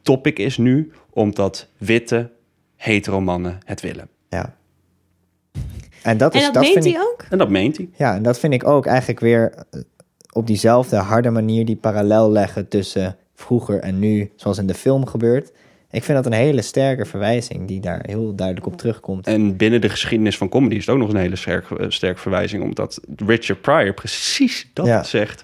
topic 0.02 0.38
is 0.38 0.59
nu, 0.59 0.92
omdat 1.11 1.66
witte 1.79 2.31
hetero 2.77 3.20
mannen 3.20 3.59
het 3.64 3.81
willen. 3.81 4.09
Ja. 4.29 4.55
En 6.03 6.16
dat, 6.16 6.35
is, 6.35 6.46
En 6.46 6.53
dat, 6.53 6.62
meent 6.62 6.73
vind 6.73 6.85
hij 6.85 6.94
ik, 6.94 7.01
ook? 7.01 7.25
En 7.31 7.38
dat 7.38 7.49
meent 7.49 7.77
hij. 7.77 7.88
Ja, 7.96 8.14
en 8.14 8.23
dat 8.23 8.38
vind 8.38 8.53
ik 8.53 8.66
ook 8.66 8.87
eigenlijk 8.87 9.20
weer 9.20 9.53
eh, 9.70 9.81
op 10.33 10.46
diezelfde 10.46 10.96
harde 10.96 11.31
manier 11.31 11.64
die 11.64 11.77
parallel 11.77 12.31
leggen 12.31 12.68
tussen 12.68 13.16
vroeger 13.35 13.81
en 13.81 13.99
nu, 13.99 14.31
zoals 14.37 14.59
in 14.59 14.66
de 14.66 14.75
film 14.75 15.07
gebeurt. 15.07 15.53
Ik 15.90 16.05
vind 16.05 16.16
dat 16.23 16.27
een 16.33 16.38
hele 16.38 16.62
sterke 16.62 17.05
verwijzing 17.05 17.68
die 17.68 17.81
daar 17.81 18.01
heel 18.07 18.35
duidelijk 18.35 18.66
op 18.66 18.77
terugkomt. 18.77 19.27
En 19.27 19.57
binnen 19.57 19.81
de 19.81 19.88
geschiedenis 19.88 20.37
van 20.37 20.49
comedy 20.49 20.75
is 20.75 20.87
het 20.87 20.94
ook 20.94 21.01
nog 21.01 21.11
een 21.11 21.16
hele 21.16 21.37
sterk, 21.37 21.70
eh, 21.70 21.87
sterke 21.88 22.20
verwijzing, 22.20 22.62
omdat 22.62 23.01
Richard 23.27 23.61
Pryor 23.61 23.94
precies 23.94 24.70
dat 24.73 24.87
Ja. 24.87 25.03
zegt 25.03 25.42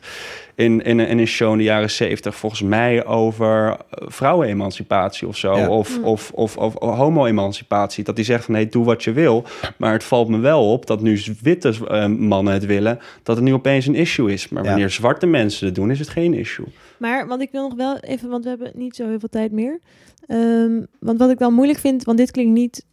in, 0.56 0.82
in, 0.82 0.98
een- 0.98 1.08
in 1.08 1.18
een 1.18 1.26
show 1.26 1.52
in 1.52 1.58
de 1.58 1.64
jaren 1.64 1.90
zeventig, 1.90 2.36
volgens 2.36 2.62
mij 2.62 3.04
over 3.06 3.68
eh, 3.68 3.76
vrouwenemancipatie 3.90 5.28
of 5.28 5.36
zo, 5.36 5.56
Ja. 5.56 5.68
of, 5.68 5.98
of, 6.02 6.30
of, 6.34 6.56
of, 6.56 6.74
homo-emancipatie. 6.80 8.04
Dat 8.04 8.16
hij 8.16 8.24
zegt 8.24 8.44
van, 8.44 8.54
nee, 8.54 8.68
doe 8.68 8.84
wat 8.84 9.04
je 9.04 9.12
wil, 9.12 9.44
maar 9.76 9.92
het 9.92 10.04
valt 10.04 10.28
me 10.28 10.38
wel 10.38 10.72
op 10.72 10.86
dat 10.86 11.00
nu 11.00 11.20
witte 11.42 11.74
eh, 11.88 12.06
mannen 12.06 12.52
het 12.52 12.66
willen, 12.66 12.98
dat 13.22 13.36
het 13.36 13.44
nu 13.44 13.52
opeens 13.52 13.86
een 13.86 13.94
issue 13.94 14.32
is. 14.32 14.48
Maar 14.48 14.62
Ja. 14.62 14.68
wanneer 14.68 14.90
zwarte 14.90 15.26
mensen 15.26 15.66
het 15.66 15.74
doen, 15.74 15.90
is 15.90 15.98
het 15.98 16.08
geen 16.08 16.34
issue. 16.34 16.66
Maar, 16.98 17.26
want 17.26 17.42
ik 17.42 17.50
wil 17.50 17.62
nog 17.68 17.74
wel 17.76 17.98
even, 17.98 18.28
want 18.28 18.42
we 18.44 18.48
hebben 18.50 18.70
niet 18.74 18.96
zo 18.96 19.08
heel 19.08 19.18
veel 19.18 19.28
tijd 19.28 19.52
meer. 19.52 19.80
Ehm, 20.26 20.82
want 21.00 21.18
wat 21.18 21.30
ik 21.30 21.38
dan 21.38 21.54
moeilijk 21.54 21.78
vind, 21.78 22.04
want 22.04 22.18
dit 22.18 22.30
klinkt 22.30 22.52
niet 22.52 22.84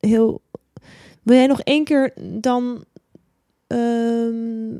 heel... 0.00 0.40
Wil 1.22 1.36
jij 1.36 1.46
nog 1.46 1.60
één 1.60 1.84
keer 1.84 2.12
dan 2.40 2.84
ehm, 3.66 4.78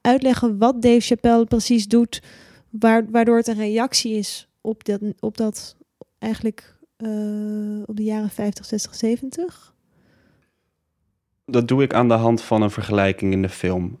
uitleggen 0.00 0.58
wat 0.58 0.82
Dave 0.82 1.00
Chappelle 1.00 1.44
precies 1.44 1.88
doet, 1.88 2.22
waar, 2.70 3.10
waardoor 3.10 3.36
het 3.36 3.46
een 3.46 3.56
reactie 3.56 4.14
is 4.14 4.48
op 4.60 4.84
dat, 4.84 5.00
op 5.20 5.36
dat 5.36 5.76
eigenlijk 6.18 6.76
eh, 6.96 7.08
op 7.86 7.96
de 7.96 8.02
jaren 8.02 8.30
50, 8.30 8.64
60, 8.64 8.94
70? 8.94 9.74
Dat 11.44 11.68
doe 11.68 11.82
ik 11.82 11.94
aan 11.94 12.08
de 12.08 12.14
hand 12.14 12.42
van 12.42 12.62
een 12.62 12.70
vergelijking 12.70 13.32
in 13.32 13.42
de 13.42 13.48
film. 13.48 13.98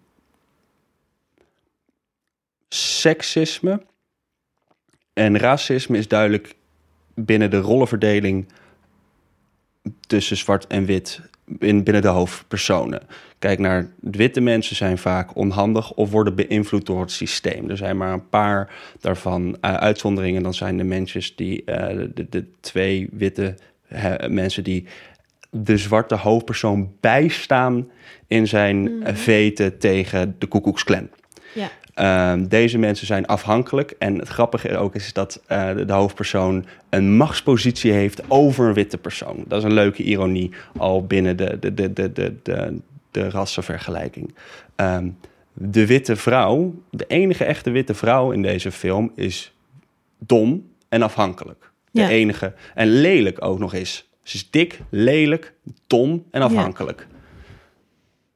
Seksisme 2.68 3.82
en 5.12 5.38
racisme 5.38 5.98
is 5.98 6.08
duidelijk 6.08 6.56
binnen 7.14 7.50
de 7.50 7.58
rollenverdeling 7.58 8.46
tussen 10.00 10.36
zwart 10.36 10.66
en 10.66 10.84
wit 10.84 11.20
in, 11.58 11.82
binnen 11.82 12.02
de 12.02 12.08
hoofdpersonen. 12.08 13.02
Kijk 13.38 13.58
naar 13.58 13.88
witte 14.00 14.40
mensen 14.40 14.76
zijn 14.76 14.98
vaak 14.98 15.36
onhandig 15.36 15.92
of 15.92 16.10
worden 16.10 16.34
beïnvloed 16.34 16.86
door 16.86 17.00
het 17.00 17.10
systeem. 17.12 17.70
Er 17.70 17.76
zijn 17.76 17.96
maar 17.96 18.12
een 18.12 18.28
paar 18.28 18.72
daarvan 19.00 19.56
eh, 19.60 19.74
uitzonderingen. 19.74 20.42
Dan 20.42 20.54
zijn 20.54 20.76
de 20.76 20.84
mensen 20.84 21.22
die 21.36 21.64
eh, 21.64 22.06
de, 22.14 22.26
de 22.28 22.44
twee 22.60 23.08
witte 23.12 23.54
mensen 24.28 24.64
die 24.64 24.86
de 25.50 25.76
zwarte 25.76 26.14
hoofdpersoon 26.14 26.92
bijstaan 27.00 27.88
in 28.26 28.46
zijn 28.48 28.82
Mhm. 28.82 29.02
eh, 29.06 29.14
veten 29.14 29.78
tegen 29.78 30.34
de 30.38 30.46
Ku 30.46 30.60
Klux 30.60 30.84
Klan. 30.84 31.08
Ja. 31.54 31.70
Ehm, 31.94 32.46
deze 32.46 32.78
mensen 32.78 33.06
zijn 33.06 33.26
afhankelijk. 33.26 33.94
En 33.98 34.18
het 34.18 34.28
grappige 34.28 34.76
ook 34.76 34.94
is 34.94 35.12
dat 35.12 35.42
eh, 35.46 35.76
de, 35.86 35.92
hoofdpersoon 35.92 36.66
een 36.90 37.16
machtspositie 37.16 37.92
heeft 37.92 38.22
over 38.28 38.68
een 38.68 38.74
witte 38.74 38.98
persoon. 38.98 39.44
Dat 39.46 39.58
is 39.58 39.64
een 39.64 39.72
leuke 39.72 40.02
ironie 40.02 40.50
al 40.76 41.06
binnen 41.06 41.36
de, 41.36 41.58
de, 41.60 41.74
de, 41.74 41.92
de, 41.92 42.12
de, 42.12 42.34
de, 42.42 42.78
de 43.10 43.30
rassenvergelijking. 43.30 44.34
Ehm, 44.76 45.08
de 45.52 45.86
witte 45.86 46.16
vrouw, 46.16 46.74
de 46.90 47.04
enige 47.06 47.44
echte 47.44 47.70
witte 47.70 47.94
vrouw 47.94 48.30
in 48.30 48.42
deze 48.42 48.72
film, 48.72 49.12
is 49.14 49.52
dom 50.18 50.68
en 50.88 51.02
afhankelijk. 51.02 51.70
De 51.90 52.00
Ja. 52.00 52.08
enige. 52.08 52.52
En 52.74 52.88
lelijk 52.88 53.44
ook 53.44 53.58
nog 53.58 53.74
eens. 53.74 54.08
Ze 54.22 54.36
is 54.36 54.50
dik, 54.50 54.80
lelijk, 54.90 55.54
dom 55.86 56.24
en 56.30 56.42
afhankelijk. 56.42 57.06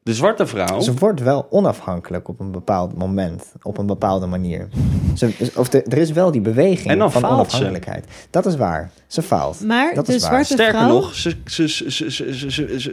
De 0.05 0.15
zwarte 0.15 0.47
vrouw. 0.47 0.81
Ze 0.81 0.95
wordt 0.95 1.21
wel 1.21 1.47
onafhankelijk 1.51 2.29
op 2.29 2.41
een 2.41 2.51
bepaald 2.51 2.97
moment, 2.99 3.53
op 3.63 3.79
een 3.79 3.87
bepaalde 3.87 4.27
manier. 4.27 4.69
Ze, 5.15 5.51
of 5.57 5.69
de- 5.69 5.83
er 5.83 5.99
is 5.99 6.11
wel 6.13 6.31
die 6.31 6.41
beweging 6.41 6.91
En 6.91 6.99
dan 6.99 7.13
van 7.13 7.21
faalt 7.21 7.35
ze. 7.35 7.41
onafhankelijkheid. 7.41 8.07
Dat 8.31 8.47
is 8.47 8.57
waar. 8.57 8.91
Ze 9.07 9.23
faalt. 9.23 9.61
Maar 9.61 9.95
Dat 9.95 10.07
de 10.07 10.15
is 10.15 10.21
waar. 10.21 10.31
zwarte 10.31 10.53
Sterker 10.53 10.75
vrouw... 10.81 10.89
nog, 10.89 11.15
ze- 11.15 11.37
ze- 11.45 12.85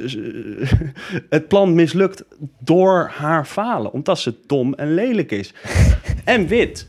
het 1.29 1.47
plan 1.47 1.73
mislukt 1.75 2.23
door 2.59 3.11
haar 3.13 3.45
falen, 3.45 3.93
omdat 3.93 4.19
ze 4.19 4.35
dom 4.47 4.73
en 4.73 4.93
lelijk 4.93 5.31
is. 5.31 5.53
en 6.23 6.47
wit. 6.47 6.87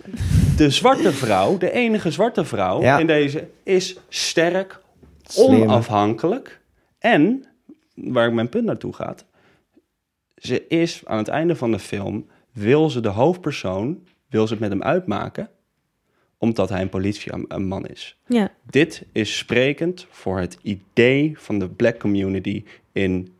De 0.57 0.71
zwarte 0.71 1.13
vrouw, 1.13 1.59
de 1.59 1.71
enige 1.73 2.11
zwarte 2.11 2.45
vrouw 2.45 2.81
Ja. 2.83 2.99
in 2.99 3.07
deze, 3.07 3.49
is 3.63 3.97
sterk, 4.09 4.81
Slim. 5.23 5.63
onafhankelijk. 5.63 6.61
En, 6.99 7.45
waar 7.95 8.33
mijn 8.33 8.49
punt 8.49 8.65
naartoe 8.65 8.93
gaat, 8.95 9.25
ze 10.43 10.67
is 10.67 11.03
aan 11.07 11.19
het 11.19 11.29
einde 11.29 11.57
van 11.57 11.71
de 11.71 11.79
film, 11.79 12.27
wil 12.53 12.91
ze 12.91 13.01
de 13.01 13.09
hoofdpersoon, 13.09 14.07
wil 14.29 14.47
ze 14.47 14.53
het 14.53 14.63
met 14.63 14.71
hem 14.71 14.83
uitmaken, 14.83 15.51
omdat 16.39 16.69
hij 16.69 16.81
een 16.81 16.89
politieman 16.89 17.87
is. 17.87 18.17
Ja, 18.27 18.53
Dit 18.71 19.05
is 19.13 19.39
sprekend 19.39 20.07
voor 20.11 20.39
het 20.39 20.59
idee 20.63 21.39
van 21.39 21.59
de 21.59 21.69
black 21.69 21.99
community 21.99 22.65
in 22.93 23.33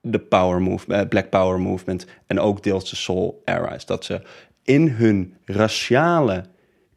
de 0.00 0.18
power 0.18 0.62
move, 0.62 0.94
eh, 0.94 1.08
Black 1.08 1.30
Power 1.30 1.60
movement 1.60 2.06
en 2.26 2.38
ook 2.40 2.62
deels 2.62 2.90
de 2.90 2.96
Soul 2.96 3.42
era. 3.44 3.74
Is 3.74 3.86
dat 3.86 4.04
ze 4.04 4.22
in 4.62 4.88
hun 4.88 5.34
raciale, 5.44 6.44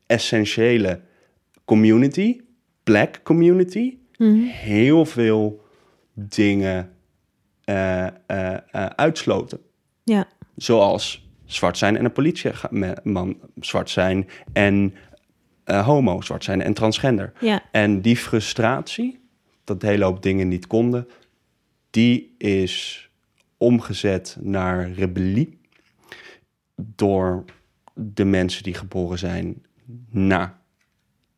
essentiële 0.06 1.00
community, 1.66 2.42
black 2.84 3.20
community, 3.24 3.98
Mhm. 4.18 4.42
heel 4.44 5.06
veel 5.06 5.62
dingen 6.14 6.93
eh, 7.64 8.06
eh, 8.06 8.14
eh, 8.28 8.86
uitsloten. 8.86 9.60
Ja. 10.04 10.28
Zoals 10.56 11.28
zwart 11.46 11.78
zijn 11.78 11.98
en 11.98 12.06
een 12.06 12.12
politieman 12.12 13.38
zwart 13.60 13.90
zijn 13.90 14.30
en 14.54 14.94
homo 15.66 16.22
zwart 16.22 16.44
zijn 16.44 16.62
en 16.62 16.74
transgender. 16.74 17.34
Ja. 17.40 17.64
En 17.72 18.02
die 18.02 18.18
frustratie, 18.18 19.20
dat 19.64 19.84
een 19.84 19.90
hele 19.90 20.04
hoop 20.04 20.24
dingen 20.24 20.48
niet 20.48 20.68
konden, 20.68 21.08
die 21.90 22.36
is 22.38 23.10
omgezet 23.58 24.38
naar 24.40 24.92
rebellie 24.92 25.60
door 26.76 27.46
de 27.94 28.26
mensen 28.26 28.64
die 28.64 28.74
geboren 28.74 29.20
zijn 29.20 29.66
na 30.10 30.60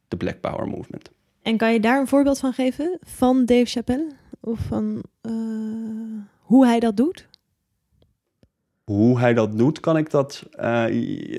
de 0.07 0.17
Black 0.17 0.39
Power 0.39 0.67
Movement. 0.67 1.11
En 1.41 1.57
kan 1.57 1.73
je 1.73 1.79
daar 1.79 1.99
een 1.99 2.07
voorbeeld 2.07 2.39
van 2.39 2.53
geven? 2.53 2.99
Van 3.01 3.45
Dave 3.45 3.65
Chappelle? 3.65 4.11
Of 4.47 4.59
van 4.67 5.03
eh, 5.21 5.31
hoe 6.39 6.65
hij 6.65 6.79
dat 6.79 6.97
doet? 6.97 7.27
Hoe 8.83 9.19
hij 9.19 9.33
dat 9.33 9.57
doet, 9.57 9.79
kan 9.79 9.97
ik 9.97 10.09
dat. 10.09 10.43
eh, 10.51 10.65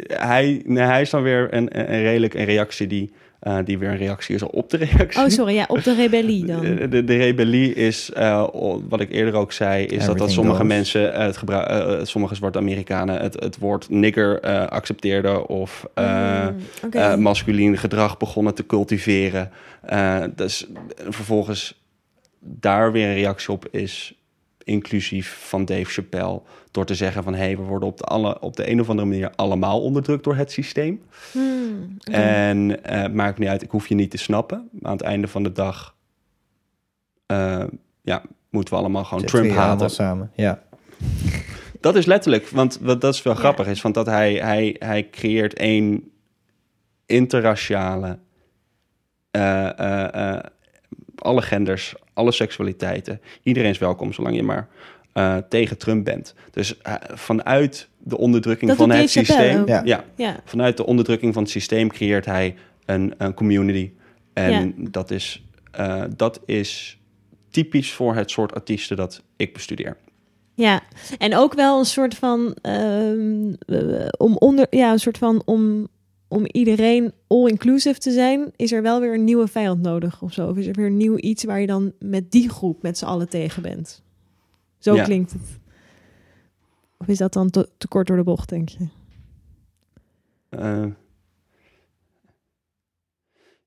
hij, 0.06 0.62
nee, 0.64 0.84
hij 0.84 1.00
is 1.00 1.10
dan 1.10 1.22
weer 1.22 1.54
een, 1.54 1.78
een, 1.78 1.92
een 1.94 2.02
redelijk 2.02 2.34
een 2.34 2.44
reactie 2.44 2.86
die, 2.86 3.12
eh, 3.40 3.58
die 3.64 3.78
weer 3.78 3.88
een 3.90 3.96
reactie 3.96 4.34
is 4.34 4.42
op 4.42 4.70
de 4.70 4.76
reactie. 4.76 5.22
Oh, 5.22 5.28
sorry, 5.28 5.54
ja, 5.54 5.64
op 5.68 5.82
de 5.84 5.94
rebellie 5.94 6.44
dan. 6.52 6.60
De, 6.60 6.88
de, 6.88 7.04
de 7.04 7.16
rebellie 7.16 7.74
is, 7.74 8.10
eh, 8.12 8.46
wat 8.88 9.00
ik 9.00 9.10
eerder 9.12 9.34
ook 9.34 9.52
zei, 9.52 9.84
is 9.84 10.04
dat, 10.06 10.18
dat 10.18 10.30
sommige 10.30 10.56
goes. 10.58 10.68
mensen, 10.68 11.12
het 11.22 11.36
gebruik, 11.36 11.68
eh, 11.68 12.04
sommige 12.04 12.34
zwarte 12.34 12.58
Amerikanen, 12.58 13.20
het, 13.20 13.34
het 13.40 13.58
woord 13.58 13.88
nigger 13.90 14.40
eh, 14.40 14.66
accepteerden 14.66 15.46
of 15.48 15.86
eh, 15.94 16.46
Mm, 16.48 16.56
oké. 16.84 16.98
eh, 16.98 17.16
masculien 17.16 17.76
gedrag 17.78 18.16
begonnen 18.16 18.54
te 18.54 18.66
cultiveren. 18.66 19.50
Eh, 19.82 20.22
dus 20.34 20.66
vervolgens 21.08 21.84
daar 22.46 22.92
weer 22.92 23.08
een 23.08 23.14
reactie 23.14 23.52
op 23.52 23.68
is, 23.70 24.18
inclusief 24.64 25.48
van 25.48 25.64
Dave 25.64 25.84
Chappelle, 25.84 26.42
door 26.70 26.84
te 26.84 26.94
zeggen 26.94 27.22
van 27.22 27.34
hé, 27.34 27.44
hey, 27.44 27.56
we 27.56 27.62
worden 27.62 27.88
op 27.88 27.98
de, 27.98 28.04
alle, 28.04 28.40
op 28.40 28.56
de 28.56 28.70
een 28.70 28.80
of 28.80 28.88
andere 28.88 29.08
manier 29.08 29.30
allemaal 29.34 29.82
onderdrukt 29.82 30.24
door 30.24 30.36
het 30.36 30.50
systeem. 30.52 31.02
Hmm. 31.32 31.96
En 32.10 32.84
eh, 32.84 33.12
maakt 33.12 33.38
niet 33.38 33.48
uit, 33.48 33.62
ik 33.62 33.70
hoef 33.70 33.86
je 33.88 33.94
niet 33.94 34.10
te 34.10 34.16
snappen. 34.18 34.68
Maar 34.72 34.90
aan 34.90 34.96
het 34.96 35.06
einde 35.06 35.28
van 35.28 35.42
de 35.42 35.52
dag 35.52 35.94
eh, 37.26 37.64
ja, 38.02 38.22
moeten 38.50 38.74
we 38.74 38.80
allemaal 38.80 39.04
gewoon 39.04 39.24
Trump 39.24 39.50
haten. 39.50 39.90
samen. 39.90 40.30
Ja. 40.34 40.62
Dat 41.80 41.96
is 41.96 42.06
letterlijk, 42.06 42.48
want 42.48 42.78
wat 42.80 43.00
dat 43.00 43.14
is 43.14 43.22
wel 43.22 43.32
Ja. 43.32 43.38
grappig, 43.38 43.66
is 43.66 43.80
van 43.80 43.92
dat 43.92 44.06
hij, 44.06 44.34
hij, 44.34 44.76
hij 44.78 45.10
creëert 45.10 45.54
één 45.54 46.10
interraciale, 47.06 48.18
eh, 49.30 49.78
eh, 49.78 50.34
eh, 50.34 50.44
alle 51.26 51.42
genders, 51.42 51.94
alle 52.12 52.32
seksualiteiten. 52.32 53.20
Iedereen 53.42 53.70
is 53.70 53.78
welkom, 53.78 54.12
zolang 54.12 54.36
je 54.36 54.42
maar 54.42 54.68
eh, 55.12 55.36
tegen 55.48 55.78
Trump 55.78 56.04
bent. 56.04 56.34
Dus 56.50 56.78
eh, 56.78 56.94
vanuit 57.14 57.88
de 57.98 58.18
onderdrukking 58.18 58.70
Dat 58.70 58.78
van 58.78 58.90
het 58.90 59.10
systeem. 59.10 59.66
Ja. 59.66 59.82
ja, 59.84 60.04
ja, 60.16 60.40
vanuit 60.44 60.76
de 60.76 60.86
onderdrukking 60.86 61.34
van 61.34 61.42
het 61.42 61.52
systeem 61.52 61.88
creëert 61.88 62.24
hij 62.26 62.54
een, 62.84 63.14
een 63.18 63.34
community. 63.34 63.90
En 64.32 64.74
Ja. 64.76 64.88
dat, 64.90 65.10
is, 65.10 65.44
eh, 65.70 66.02
dat 66.16 66.40
is 66.46 66.98
typisch 67.50 67.92
voor 67.92 68.14
het 68.14 68.30
soort 68.30 68.54
artiesten 68.54 68.96
dat 68.96 69.22
ik 69.36 69.52
bestudeer. 69.52 69.96
ja. 70.54 70.80
En 71.18 71.36
ook 71.36 71.54
wel 71.54 71.78
een 71.78 71.84
soort 71.84 72.14
van 72.14 72.56
ehm, 72.62 73.52
eh, 73.66 74.06
om 74.18 74.36
onder, 74.36 74.66
ja, 74.70 74.92
een 74.92 74.98
soort 74.98 75.18
van 75.18 75.42
om, 75.44 75.88
om 76.28 76.46
iedereen 76.46 77.12
all-inclusive 77.26 77.98
te 77.98 78.10
zijn, 78.10 78.52
is 78.56 78.72
er 78.72 78.82
wel 78.82 79.00
weer 79.00 79.14
een 79.14 79.24
nieuwe 79.24 79.46
vijand 79.48 79.82
nodig 79.82 80.22
of 80.22 80.32
zo. 80.32 80.48
Of 80.48 80.56
is 80.56 80.66
er 80.66 80.72
weer 80.74 80.86
een 80.86 80.96
nieuw 80.96 81.16
iets 81.16 81.44
waar 81.44 81.60
je 81.60 81.66
dan 81.66 81.92
met 81.98 82.30
die 82.30 82.48
groep 82.48 82.82
met 82.82 82.98
z'n 82.98 83.04
allen 83.04 83.28
tegen 83.28 83.62
bent. 83.62 84.02
Zo 84.78 84.94
Ja. 84.94 85.04
klinkt 85.04 85.32
het. 85.32 85.58
Of 86.98 87.08
is 87.08 87.18
dat 87.18 87.32
dan 87.32 87.50
te, 87.50 87.68
te 87.78 87.88
kort 87.88 88.06
door 88.06 88.16
de 88.16 88.22
bocht, 88.22 88.48
denk 88.48 88.68
je? 88.68 88.86
Eh, 90.48 90.84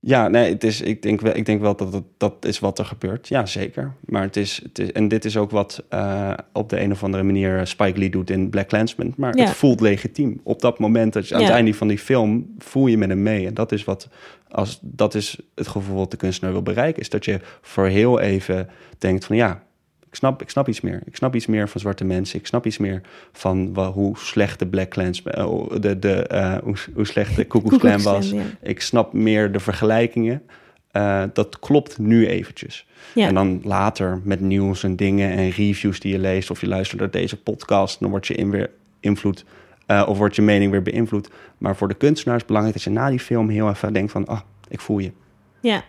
ja, 0.01 0.27
nee, 0.27 0.51
het 0.53 0.63
is, 0.63 0.81
ik, 0.81 1.01
denk 1.01 1.21
wel, 1.21 1.35
ik 1.35 1.45
denk 1.45 1.61
wel 1.61 1.75
dat 1.75 1.93
het, 1.93 2.03
dat 2.17 2.45
is 2.45 2.59
wat 2.59 2.79
er 2.79 2.85
gebeurt. 2.85 3.27
Ja, 3.27 3.45
zeker. 3.45 3.93
Maar 4.05 4.21
het 4.21 4.37
is, 4.37 4.59
het 4.63 4.79
is 4.79 4.91
en 4.91 5.07
dit 5.07 5.25
is 5.25 5.37
ook 5.37 5.51
wat 5.51 5.83
eh, 5.89 6.33
op 6.53 6.69
de 6.69 6.79
een 6.81 6.91
of 6.91 7.03
andere 7.03 7.23
manier 7.23 7.67
Spike 7.67 7.99
Lee 7.99 8.09
doet 8.09 8.29
in 8.29 8.49
Black 8.49 8.67
Clansman. 8.67 9.13
Maar 9.17 9.37
Ja. 9.37 9.43
het 9.45 9.55
voelt 9.55 9.81
legitiem. 9.81 10.39
Op 10.43 10.61
dat 10.61 10.79
moment, 10.79 11.13
dat 11.13 11.27
je, 11.27 11.33
aan 11.35 11.39
Ja. 11.41 11.45
het 11.45 11.55
einde 11.55 11.73
van 11.73 11.87
die 11.87 11.99
film, 11.99 12.55
voel 12.57 12.87
je 12.87 12.97
met 12.97 13.09
hem 13.09 13.23
mee. 13.23 13.47
En 13.47 13.53
dat 13.53 13.71
is, 13.71 13.83
wat, 13.83 14.07
als, 14.49 14.79
dat 14.81 15.15
is 15.15 15.39
het 15.55 15.67
gevoel 15.67 15.97
wat 15.97 16.11
de 16.11 16.17
kunstenaar 16.17 16.53
wil 16.53 16.63
bereiken. 16.63 17.01
Is 17.01 17.09
dat 17.09 17.25
je 17.25 17.39
voor 17.61 17.87
heel 17.87 18.19
even 18.19 18.69
denkt 18.97 19.25
van 19.25 19.35
ja, 19.35 19.63
ik 20.09 20.15
snap, 20.15 20.41
ik 20.41 20.49
snap 20.49 20.67
iets 20.67 20.81
meer. 20.81 21.01
Ik 21.05 21.15
snap 21.15 21.35
iets 21.35 21.45
meer 21.45 21.69
van 21.69 21.81
zwarte 21.81 22.05
mensen. 22.05 22.39
Ik 22.39 22.47
snap 22.47 22.65
iets 22.65 22.77
meer 22.77 23.01
van 23.31 23.75
hoe 23.93 24.17
slecht 24.17 24.59
de 24.59 24.67
Black 24.67 24.89
Clansman, 24.89 25.33
eh, 25.33 25.81
de, 25.81 25.99
de, 25.99 26.27
eh, 26.27 26.57
hoe, 26.63 26.75
hoe 26.93 27.05
slecht 27.05 27.35
de 27.35 27.43
Ku 27.51 27.77
Klux 27.77 28.03
was. 28.03 28.29
Ja. 28.29 28.41
Ik 28.61 28.81
snap 28.81 29.13
meer 29.13 29.51
de 29.51 29.59
vergelijkingen. 29.59 30.41
Eh, 30.91 31.23
dat 31.33 31.59
klopt 31.59 31.97
nu 31.97 32.27
eventjes. 32.27 32.87
Ja. 33.13 33.27
En 33.27 33.33
dan 33.33 33.61
later 33.63 34.21
met 34.23 34.39
nieuws 34.39 34.83
en 34.83 34.95
dingen 34.95 35.31
en 35.31 35.49
reviews 35.49 35.99
die 35.99 36.11
je 36.11 36.19
leest... 36.19 36.51
of 36.51 36.61
je 36.61 36.67
luistert 36.67 36.99
naar 36.99 37.11
deze 37.11 37.37
podcast... 37.41 37.99
dan 37.99 38.09
word 38.09 38.27
je 38.27 38.33
in 38.33 38.49
weer 38.49 38.69
invloed... 38.99 39.45
of 39.87 40.17
wordt 40.17 40.35
je 40.35 40.41
mening 40.41 40.71
weer 40.71 40.81
beïnvloed. 40.81 41.29
Maar 41.57 41.75
voor 41.75 41.87
de 41.87 41.93
kunstenaar 41.93 42.35
is 42.35 42.41
het 42.41 42.49
belangrijk 42.49 42.83
dat 42.83 42.93
je 42.93 42.99
na 42.99 43.09
die 43.09 43.19
film 43.19 43.49
heel 43.49 43.69
even 43.69 43.93
denkt 43.93 44.11
van... 44.11 44.25
ah, 44.25 44.39
ik 44.67 44.79
voel 44.79 44.99
je. 44.99 45.11
Ja, 45.61 45.83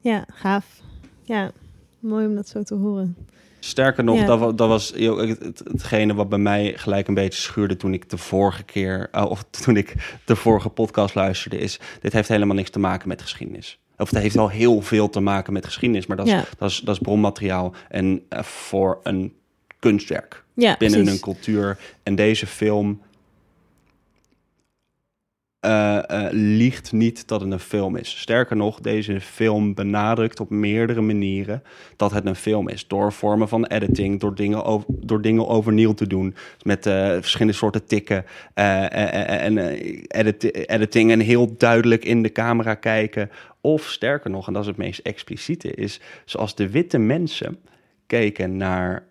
ja, 0.00 0.24
gaaf. 0.28 0.80
Ja, 1.22 1.50
mooi 2.02 2.26
om 2.26 2.34
dat 2.34 2.48
zo 2.48 2.62
te 2.62 2.74
horen. 2.74 3.16
Sterker 3.60 4.04
nog, 4.04 4.16
Ja. 4.18 4.24
dat, 4.26 4.58
dat 4.58 4.68
was 4.68 4.92
hetgene 5.64 6.14
wat 6.14 6.28
bij 6.28 6.38
mij 6.38 6.72
gelijk 6.76 7.08
een 7.08 7.14
beetje 7.14 7.40
schuurde 7.40 7.76
toen 7.76 7.92
ik 7.94 8.10
de 8.10 8.16
vorige 8.18 8.62
keer, 8.62 9.08
eh, 9.12 9.24
of 9.30 9.44
toen 9.64 9.76
ik 9.76 10.18
de 10.24 10.36
vorige 10.36 10.68
podcast 10.68 11.14
luisterde, 11.14 11.58
is: 11.58 11.80
dit 12.00 12.12
heeft 12.12 12.28
helemaal 12.28 12.56
niks 12.56 12.70
te 12.70 12.78
maken 12.78 13.08
met 13.08 13.22
geschiedenis. 13.22 13.78
Of 13.98 14.10
het 14.10 14.18
heeft 14.18 14.34
wel 14.34 14.48
heel 14.50 14.80
veel 14.80 15.08
te 15.08 15.20
maken 15.20 15.52
met 15.52 15.64
geschiedenis, 15.64 16.06
maar 16.06 16.16
dat 16.16 16.26
is, 16.26 16.32
Ja. 16.32 16.44
dat 16.58 16.70
is, 16.70 16.78
dat 16.80 16.94
is 16.94 17.00
bronmateriaal 17.00 17.74
en 17.88 18.22
eh, 18.28 18.42
voor 18.42 19.00
een 19.02 19.32
kunstwerk 19.78 20.44
Ja, 20.54 20.76
binnen 20.78 20.98
precies. 21.00 21.14
een 21.16 21.24
cultuur. 21.24 21.78
En 22.02 22.14
deze 22.14 22.46
film 22.46 23.00
eh, 25.62 26.26
liegt 26.30 26.92
niet 26.92 27.28
dat 27.28 27.40
het 27.40 27.52
een 27.52 27.58
film 27.58 27.96
is. 27.96 28.20
Sterker 28.20 28.56
nog, 28.56 28.80
deze 28.80 29.20
film 29.20 29.74
benadrukt 29.74 30.40
op 30.40 30.50
meerdere 30.50 31.00
manieren 31.00 31.62
dat 31.96 32.12
het 32.12 32.26
een 32.26 32.36
film 32.36 32.68
is. 32.68 32.86
Door 32.86 33.12
vormen 33.12 33.48
van 33.48 33.66
editing, 33.66 34.20
door 34.20 34.34
dingen, 34.34 34.64
over, 34.64 34.86
door 34.88 35.22
dingen 35.22 35.48
overnieuw 35.48 35.92
te 35.92 36.06
doen. 36.06 36.34
Met 36.62 36.86
eh, 36.86 37.06
verschillende 37.08 37.52
soorten 37.52 37.84
tikken 37.84 38.24
en 38.54 39.58
edit- 40.06 40.68
editing 40.68 41.10
en 41.10 41.20
heel 41.20 41.56
duidelijk 41.56 42.04
in 42.04 42.22
de 42.22 42.32
camera 42.32 42.74
kijken. 42.74 43.30
Of 43.60 43.82
sterker 43.82 44.30
nog, 44.30 44.46
en 44.46 44.52
dat 44.52 44.62
is 44.62 44.68
het 44.68 44.76
meest 44.76 45.00
expliciete, 45.00 45.74
is 45.74 46.00
zoals 46.24 46.54
de 46.54 46.70
witte 46.70 46.98
mensen 46.98 47.58
keken 48.06 48.56
naar 48.56 49.06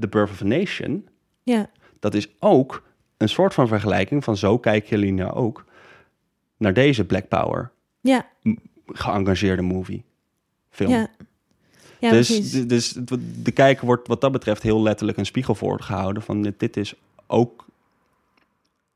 The 0.00 0.08
Birth 0.10 0.30
of 0.30 0.42
a 0.42 0.44
Nation 0.44 1.08
Ja, 1.42 1.70
dat 2.00 2.14
is 2.14 2.28
ook 2.38 2.82
een 3.16 3.28
soort 3.28 3.54
van 3.54 3.68
vergelijking 3.68 4.24
van 4.24 4.36
zo 4.36 4.58
kijken 4.58 4.88
jullie 4.88 5.12
nou 5.12 5.32
ook 5.32 5.70
naar 6.62 6.74
deze 6.74 7.04
Black 7.04 7.28
Power 7.28 7.70
ja, 8.00 8.26
geëngageerde 8.86 9.62
movie 9.62 10.02
film. 10.70 10.90
ja. 10.90 11.08
Ja, 11.98 12.10
dus, 12.10 12.50
dus 12.66 12.92
de, 12.92 13.42
de 13.42 13.52
kijker 13.52 13.86
wordt 13.86 14.08
wat 14.08 14.20
dat 14.20 14.32
betreft 14.32 14.62
heel 14.62 14.82
letterlijk 14.82 15.18
een 15.18 15.26
spiegel 15.26 15.54
voorgehouden 15.54 16.22
van 16.22 16.42
dit, 16.42 16.60
dit 16.60 16.76
is 16.76 16.94
ook 17.26 17.66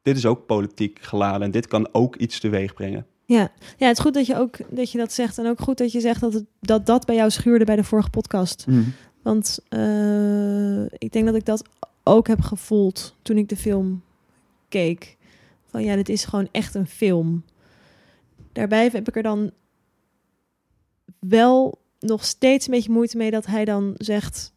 dit 0.02 0.16
is 0.16 0.26
ook 0.26 0.46
politiek 0.46 0.98
geladen 1.00 1.42
en 1.42 1.50
dit 1.50 1.66
kan 1.66 1.88
ook 1.92 2.16
iets 2.16 2.40
teweeg 2.40 2.74
brengen. 2.74 3.06
Ja. 3.24 3.52
ja, 3.76 3.86
het 3.86 3.96
is 3.96 4.02
goed 4.02 4.14
dat 4.14 4.26
je 4.26 4.36
ook 4.36 4.58
dat 4.70 4.92
je 4.92 4.98
dat 4.98 5.12
zegt. 5.12 5.38
En 5.38 5.46
ook 5.46 5.60
goed 5.60 5.78
dat 5.78 5.92
je 5.92 6.00
zegt 6.00 6.20
dat 6.20 6.32
het, 6.32 6.44
dat, 6.60 6.86
dat 6.86 7.06
bij 7.06 7.14
jou 7.14 7.30
schuurde 7.30 7.64
bij 7.64 7.76
de 7.76 7.84
vorige 7.84 8.10
podcast. 8.10 8.64
Want 9.22 9.58
eh, 9.68 10.84
ik 10.84 11.12
denk 11.12 11.26
dat 11.26 11.34
ik 11.34 11.44
dat 11.44 11.62
ook 12.02 12.26
heb 12.26 12.40
gevoeld 12.40 13.14
toen 13.22 13.36
ik 13.36 13.48
de 13.48 13.56
film 13.56 14.02
keek. 14.68 15.16
Van 15.66 15.84
ja, 15.84 15.94
dit 15.94 16.08
is 16.08 16.24
gewoon 16.24 16.48
echt 16.50 16.74
een 16.74 16.86
film. 16.86 17.44
Daarbij 18.56 18.88
heb 18.92 19.08
ik 19.08 19.16
er 19.16 19.22
dan 19.22 19.50
wel 21.18 21.78
nog 22.00 22.24
steeds 22.24 22.66
een 22.66 22.72
beetje 22.72 22.90
moeite 22.90 23.16
mee 23.16 23.30
dat 23.30 23.46
hij 23.46 23.64
dan 23.64 23.94
zegt 23.96 24.52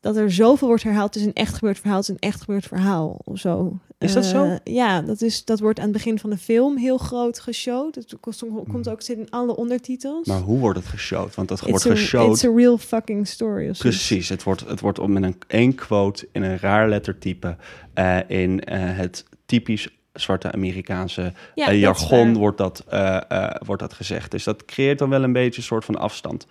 dat 0.00 0.16
er 0.16 0.32
zoveel 0.32 0.68
wordt 0.68 0.82
herhaald. 0.82 1.14
Het 1.14 1.22
is 1.22 1.28
een 1.28 1.34
echt 1.34 1.54
gebeurd 1.54 1.78
verhaal, 1.78 1.96
het 1.98 2.08
is 2.08 2.14
een 2.14 2.28
echt 2.28 2.40
gebeurd 2.40 2.66
verhaal 2.66 3.20
of 3.24 3.38
zo. 3.38 3.78
Is 3.98 4.12
dat 4.12 4.24
zo? 4.24 4.44
Eh, 4.44 4.74
ja, 4.74 5.02
dat, 5.02 5.20
is, 5.22 5.44
dat 5.44 5.60
wordt 5.60 5.78
aan 5.78 5.84
het 5.84 5.92
begin 5.92 6.18
van 6.18 6.30
de 6.30 6.36
film 6.36 6.76
heel 6.76 6.98
groot 6.98 7.38
geshowd. 7.38 7.94
Het 7.94 8.16
komt, 8.20 8.42
komt 8.68 8.88
ook 8.88 9.02
zit 9.02 9.18
in 9.18 9.30
alle 9.30 9.56
ondertitels. 9.56 10.26
Maar 10.26 10.40
hoe 10.40 10.58
wordt 10.58 10.78
het 10.78 10.88
geshowd? 10.88 11.34
Want 11.34 11.48
dat 11.48 11.60
It's 11.60 11.70
wordt 11.70 11.86
a- 11.86 11.90
geshowd 11.90 12.30
It's 12.34 12.44
a 12.44 12.52
real 12.54 12.78
fucking 12.78 13.26
story. 13.26 13.70
Precies, 13.78 14.28
het 14.28 14.42
wordt, 14.42 14.68
het 14.68 14.80
wordt 14.80 15.06
met 15.06 15.22
een 15.22 15.38
één 15.46 15.74
quote 15.74 16.28
in 16.32 16.42
een 16.42 16.58
raar 16.58 16.88
lettertype 16.88 17.56
eh, 17.94 18.18
in 18.26 18.64
eh, 18.64 18.96
het 18.96 19.24
typisch 19.46 19.88
zwarte 20.16 20.52
Amerikaanse 20.52 21.32
Ja, 21.54 21.68
eh, 21.68 21.80
jargon 21.80 22.36
wordt 22.36 22.58
dat, 22.58 22.84
eh, 22.88 23.16
eh, 23.28 23.50
wordt 23.64 23.82
dat 23.82 23.92
gezegd. 23.92 24.30
Dus 24.30 24.44
dat 24.44 24.64
creëert 24.64 24.98
dan 24.98 25.08
wel 25.08 25.22
een 25.22 25.32
beetje 25.32 25.58
een 25.60 25.66
soort 25.66 25.84
van 25.84 25.98
afstand. 25.98 26.46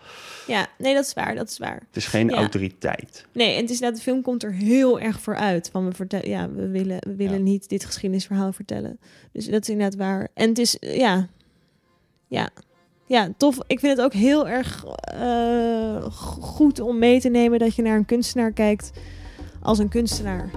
Ja, 0.48 0.68
nee, 0.78 0.94
dat 0.94 1.06
is 1.06 1.14
waar, 1.14 1.36
dat 1.36 1.50
is 1.50 1.58
waar. 1.58 1.80
Het 1.88 1.96
is 1.96 2.06
geen 2.06 2.30
Ja. 2.30 2.36
autoriteit. 2.36 3.26
Nee, 3.32 3.54
en 3.56 3.62
het 3.62 3.70
is 3.70 3.80
dat 3.80 3.96
de 3.96 4.02
film 4.02 4.22
komt 4.22 4.44
er 4.44 4.54
heel 4.54 5.00
erg 5.00 5.20
voor 5.20 5.36
uit. 5.36 5.70
Van 5.72 5.86
we 5.86 5.94
vertellen, 5.94 6.30
ja, 6.30 6.50
we 6.50 6.68
willen, 6.70 6.98
we 7.00 7.16
willen 7.16 7.38
Ja. 7.38 7.44
niet 7.44 7.70
dit 7.70 7.86
geschiedenisverhaal 7.86 8.54
vertellen. 8.54 9.00
Dus 9.32 9.46
dat 9.46 9.62
is 9.62 9.70
inderdaad 9.70 9.96
waar. 10.00 10.28
En 10.34 10.50
het 10.50 10.58
is, 10.60 10.78
ja, 10.80 11.28
ja, 12.28 12.50
ja, 13.06 13.30
tof. 13.38 13.58
Ik 13.68 13.80
vind 13.80 13.98
het 13.98 14.06
ook 14.06 14.14
heel 14.14 14.48
erg 14.48 14.84
goed 16.40 16.80
om 16.80 17.00
mee 17.00 17.20
te 17.20 17.30
nemen 17.30 17.60
dat 17.60 17.76
je 17.76 17.82
naar 17.82 17.98
een 17.98 18.06
kunstenaar 18.06 18.52
kijkt 18.52 18.92
als 19.62 19.80
een 19.80 19.90
kunstenaar. 19.90 20.50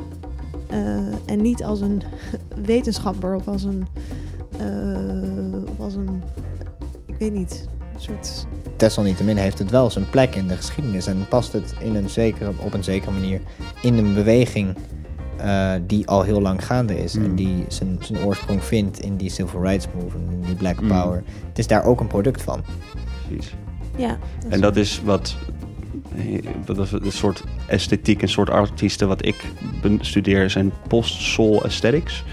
Eh, 0.71 0.79
en 1.27 1.43
niet 1.43 1.65
als 1.65 1.81
een 1.81 2.03
wetenschapper 2.65 3.35
of 3.35 3.49
als 3.49 3.63
een, 3.65 3.87
eh, 4.59 5.71
of 5.71 5.81
als 5.81 5.95
een, 5.95 6.23
ik 7.07 7.15
weet 7.19 7.33
niet, 7.33 7.69
een 7.95 8.01
soort 8.01 8.47
Desalniettemin 8.77 9.37
heeft 9.37 9.59
het 9.59 9.71
wel 9.71 9.91
zijn 9.91 10.11
plek 10.11 10.35
in 10.35 10.47
de 10.47 10.57
geschiedenis 10.57 11.07
en 11.07 11.27
past 11.29 11.53
het 11.53 11.75
in 11.81 11.95
een 11.95 12.11
zekere, 12.11 12.53
op 12.65 12.75
een 12.75 12.85
zekere 12.85 13.11
manier 13.11 13.41
in 13.83 13.99
een 13.99 14.15
beweging 14.15 14.77
eh, 15.37 15.73
die 15.87 16.07
al 16.07 16.23
heel 16.23 16.41
lang 16.41 16.67
gaande 16.67 17.03
is 17.03 17.15
en 17.15 17.31
Mm. 17.31 17.37
die 17.37 17.65
zijn, 17.69 17.99
zijn 18.01 18.25
oorsprong 18.25 18.65
vindt 18.65 19.01
in 19.01 19.17
die 19.17 19.31
civil 19.31 19.61
rights 19.63 19.87
movement, 19.95 20.33
in 20.33 20.41
die 20.43 20.55
black 20.55 20.81
Mm. 20.81 20.89
power. 20.89 21.23
Het 21.49 21.59
is 21.59 21.67
daar 21.67 21.85
ook 21.85 22.01
een 22.01 22.07
product 22.07 22.43
van. 22.43 22.61
Precies. 23.27 23.55
Ja. 23.97 24.19
En 24.49 24.61
dat 24.61 24.77
is 24.77 25.03
wat. 25.05 25.37
Dat 26.65 26.79
is 26.79 26.93
een 26.93 27.13
soort 27.13 27.45
esthetiek, 27.67 28.23
een 28.23 28.29
soort 28.29 28.51
artiesten 28.51 29.09
wat 29.09 29.27
ik 29.27 29.45
bestudeer, 29.81 30.51
zijn 30.51 30.73
post-soul 30.89 31.65
aesthetics. 31.65 32.25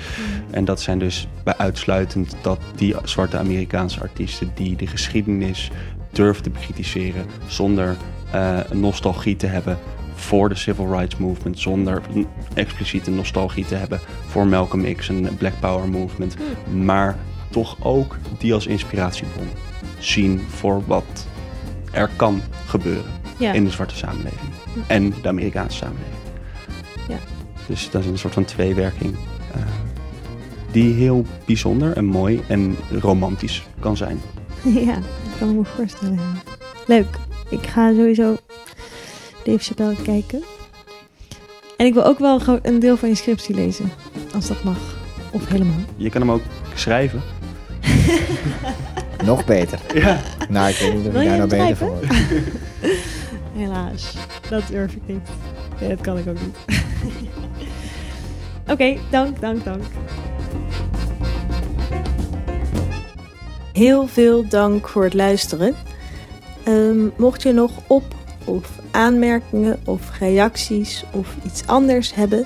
En 0.50 0.66
dat 0.66 0.82
zijn 0.82 1.00
dus 1.00 1.28
bij 1.44 1.58
uitsluitend 1.58 2.36
dat 2.42 2.60
die 2.76 2.96
zwarte 3.04 3.38
Amerikaanse 3.38 4.02
artiesten 4.02 4.52
die 4.54 4.76
de 4.76 4.88
geschiedenis 4.88 5.72
durven 6.12 6.44
te 6.44 6.50
bekritiseren 6.50 7.26
zonder 7.48 7.96
eh, 8.32 8.60
nostalgie 8.74 9.36
te 9.36 9.48
hebben 9.48 9.78
voor 10.14 10.50
de 10.50 10.56
civil 10.56 10.92
rights 10.92 11.18
movement, 11.18 11.60
zonder 11.60 12.02
expliciete 12.54 13.12
nostalgie 13.12 13.66
te 13.66 13.76
hebben 13.76 14.00
voor 14.28 14.48
Malcolm 14.48 14.96
X 14.96 15.10
en 15.10 15.38
Black 15.38 15.60
Power 15.60 15.90
movement, 15.90 16.36
maar 16.84 17.18
toch 17.50 17.78
ook 17.80 18.18
die 18.38 18.54
als 18.54 18.68
inspiratiebron 18.68 19.48
zien 20.00 20.42
voor 20.50 20.84
wat 20.86 21.28
er 21.92 22.10
kan 22.16 22.42
gebeuren 22.66 23.25
ja. 23.38 23.54
in 23.54 23.64
de 23.64 23.70
zwarte 23.70 23.96
samenleving 23.96 24.52
en 24.88 25.14
de 25.22 25.28
Amerikaanse 25.28 25.78
samenleving. 25.78 26.16
Ja. 27.08 27.18
Dus 27.68 27.90
dat 27.90 28.04
is 28.04 28.08
een 28.10 28.18
soort 28.18 28.34
van 28.34 28.46
tweewerking 28.46 29.16
eh, 29.54 29.62
die 30.72 30.94
heel 30.94 31.26
bijzonder 31.46 31.98
en 31.98 32.06
mooi 32.06 32.42
en 32.48 32.78
romantisch 33.00 33.64
kan 33.80 33.98
zijn. 33.98 34.22
Ja, 34.86 34.94
dat 34.94 35.38
kan 35.40 35.50
ik 35.50 35.56
me 35.56 35.64
voorstellen. 35.64 36.20
Leuk. 36.88 37.08
Ik 37.50 37.68
ga 37.68 37.94
sowieso 37.94 38.38
Dave 39.44 39.64
Chappelle 39.64 39.96
kijken. 40.04 40.44
En 41.78 41.86
ik 41.86 41.94
wil 41.94 42.06
ook 42.06 42.20
wel 42.20 42.40
gewoon 42.40 42.60
een 42.62 42.80
deel 42.80 42.98
van 42.98 43.10
je 43.10 43.16
scriptie 43.16 43.56
lezen. 43.56 43.92
Als 44.34 44.48
dat 44.48 44.64
mag. 44.64 44.78
Of 45.32 45.48
helemaal. 45.48 45.80
Je 45.96 46.10
kan 46.10 46.22
hem 46.22 46.32
ook 46.32 46.42
schrijven. 46.74 47.22
Nog 49.26 49.46
beter. 49.46 49.80
Ja. 49.94 50.20
Nou, 50.50 50.70
ik 50.70 50.76
weet 50.76 50.94
niet 50.94 51.08
of 51.08 51.22
ik 51.22 51.28
daar 51.28 51.38
nou 51.38 51.50
beter 51.50 51.88
word. 51.88 52.04
Helaas. 53.56 54.16
Dat 54.50 54.68
durf 54.68 54.94
ik 54.94 55.02
niet. 55.06 55.28
Nee, 55.80 55.90
dat 55.90 56.02
kan 56.02 56.18
ik 56.18 56.28
ook 56.28 56.38
niet. 56.42 56.56
Oké, 58.72 58.98
dank, 59.12 59.42
dank, 59.42 59.64
dank. 59.64 59.84
Heel 63.74 64.08
veel 64.08 64.48
dank 64.48 64.88
voor 64.88 65.04
het 65.04 65.14
luisteren. 65.14 65.76
Ehm, 66.64 67.06
mocht 67.18 67.42
je 67.42 67.52
nog 67.52 67.72
op- 67.88 68.14
of 68.46 68.70
aanmerkingen 68.92 69.80
of 69.86 70.20
reacties 70.20 71.04
of 71.12 71.36
iets 71.46 71.68
anders 71.68 72.14
hebben, 72.16 72.46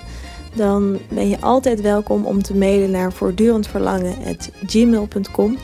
dan 0.55 0.99
ben 1.10 1.30
je 1.30 1.39
altijd 1.41 1.82
welkom 1.82 2.26
om 2.26 2.41
te 2.41 2.55
mailen 2.55 2.91
naar 2.91 3.14
voortdurendverlangen.gmail.com. 3.14 5.57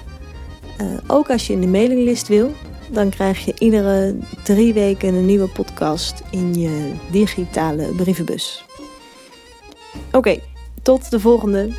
Eh, 0.78 0.86
ook 1.08 1.30
als 1.30 1.48
je 1.48 1.54
in 1.54 1.62
de 1.62 1.68
mailinglist 1.68 2.28
wil, 2.28 2.52
dan 2.92 3.10
krijg 3.10 3.46
je 3.46 3.54
iedere 3.58 4.16
drie 4.44 4.74
weken 4.74 5.14
een 5.14 5.26
nieuwe 5.26 5.50
podcast 5.50 6.22
in 6.32 6.54
je 6.54 6.94
digitale 7.12 7.86
brievenbus. 7.96 8.66
Oké, 10.12 10.40
tot 10.82 11.12
de 11.12 11.20
volgende. 11.20 11.70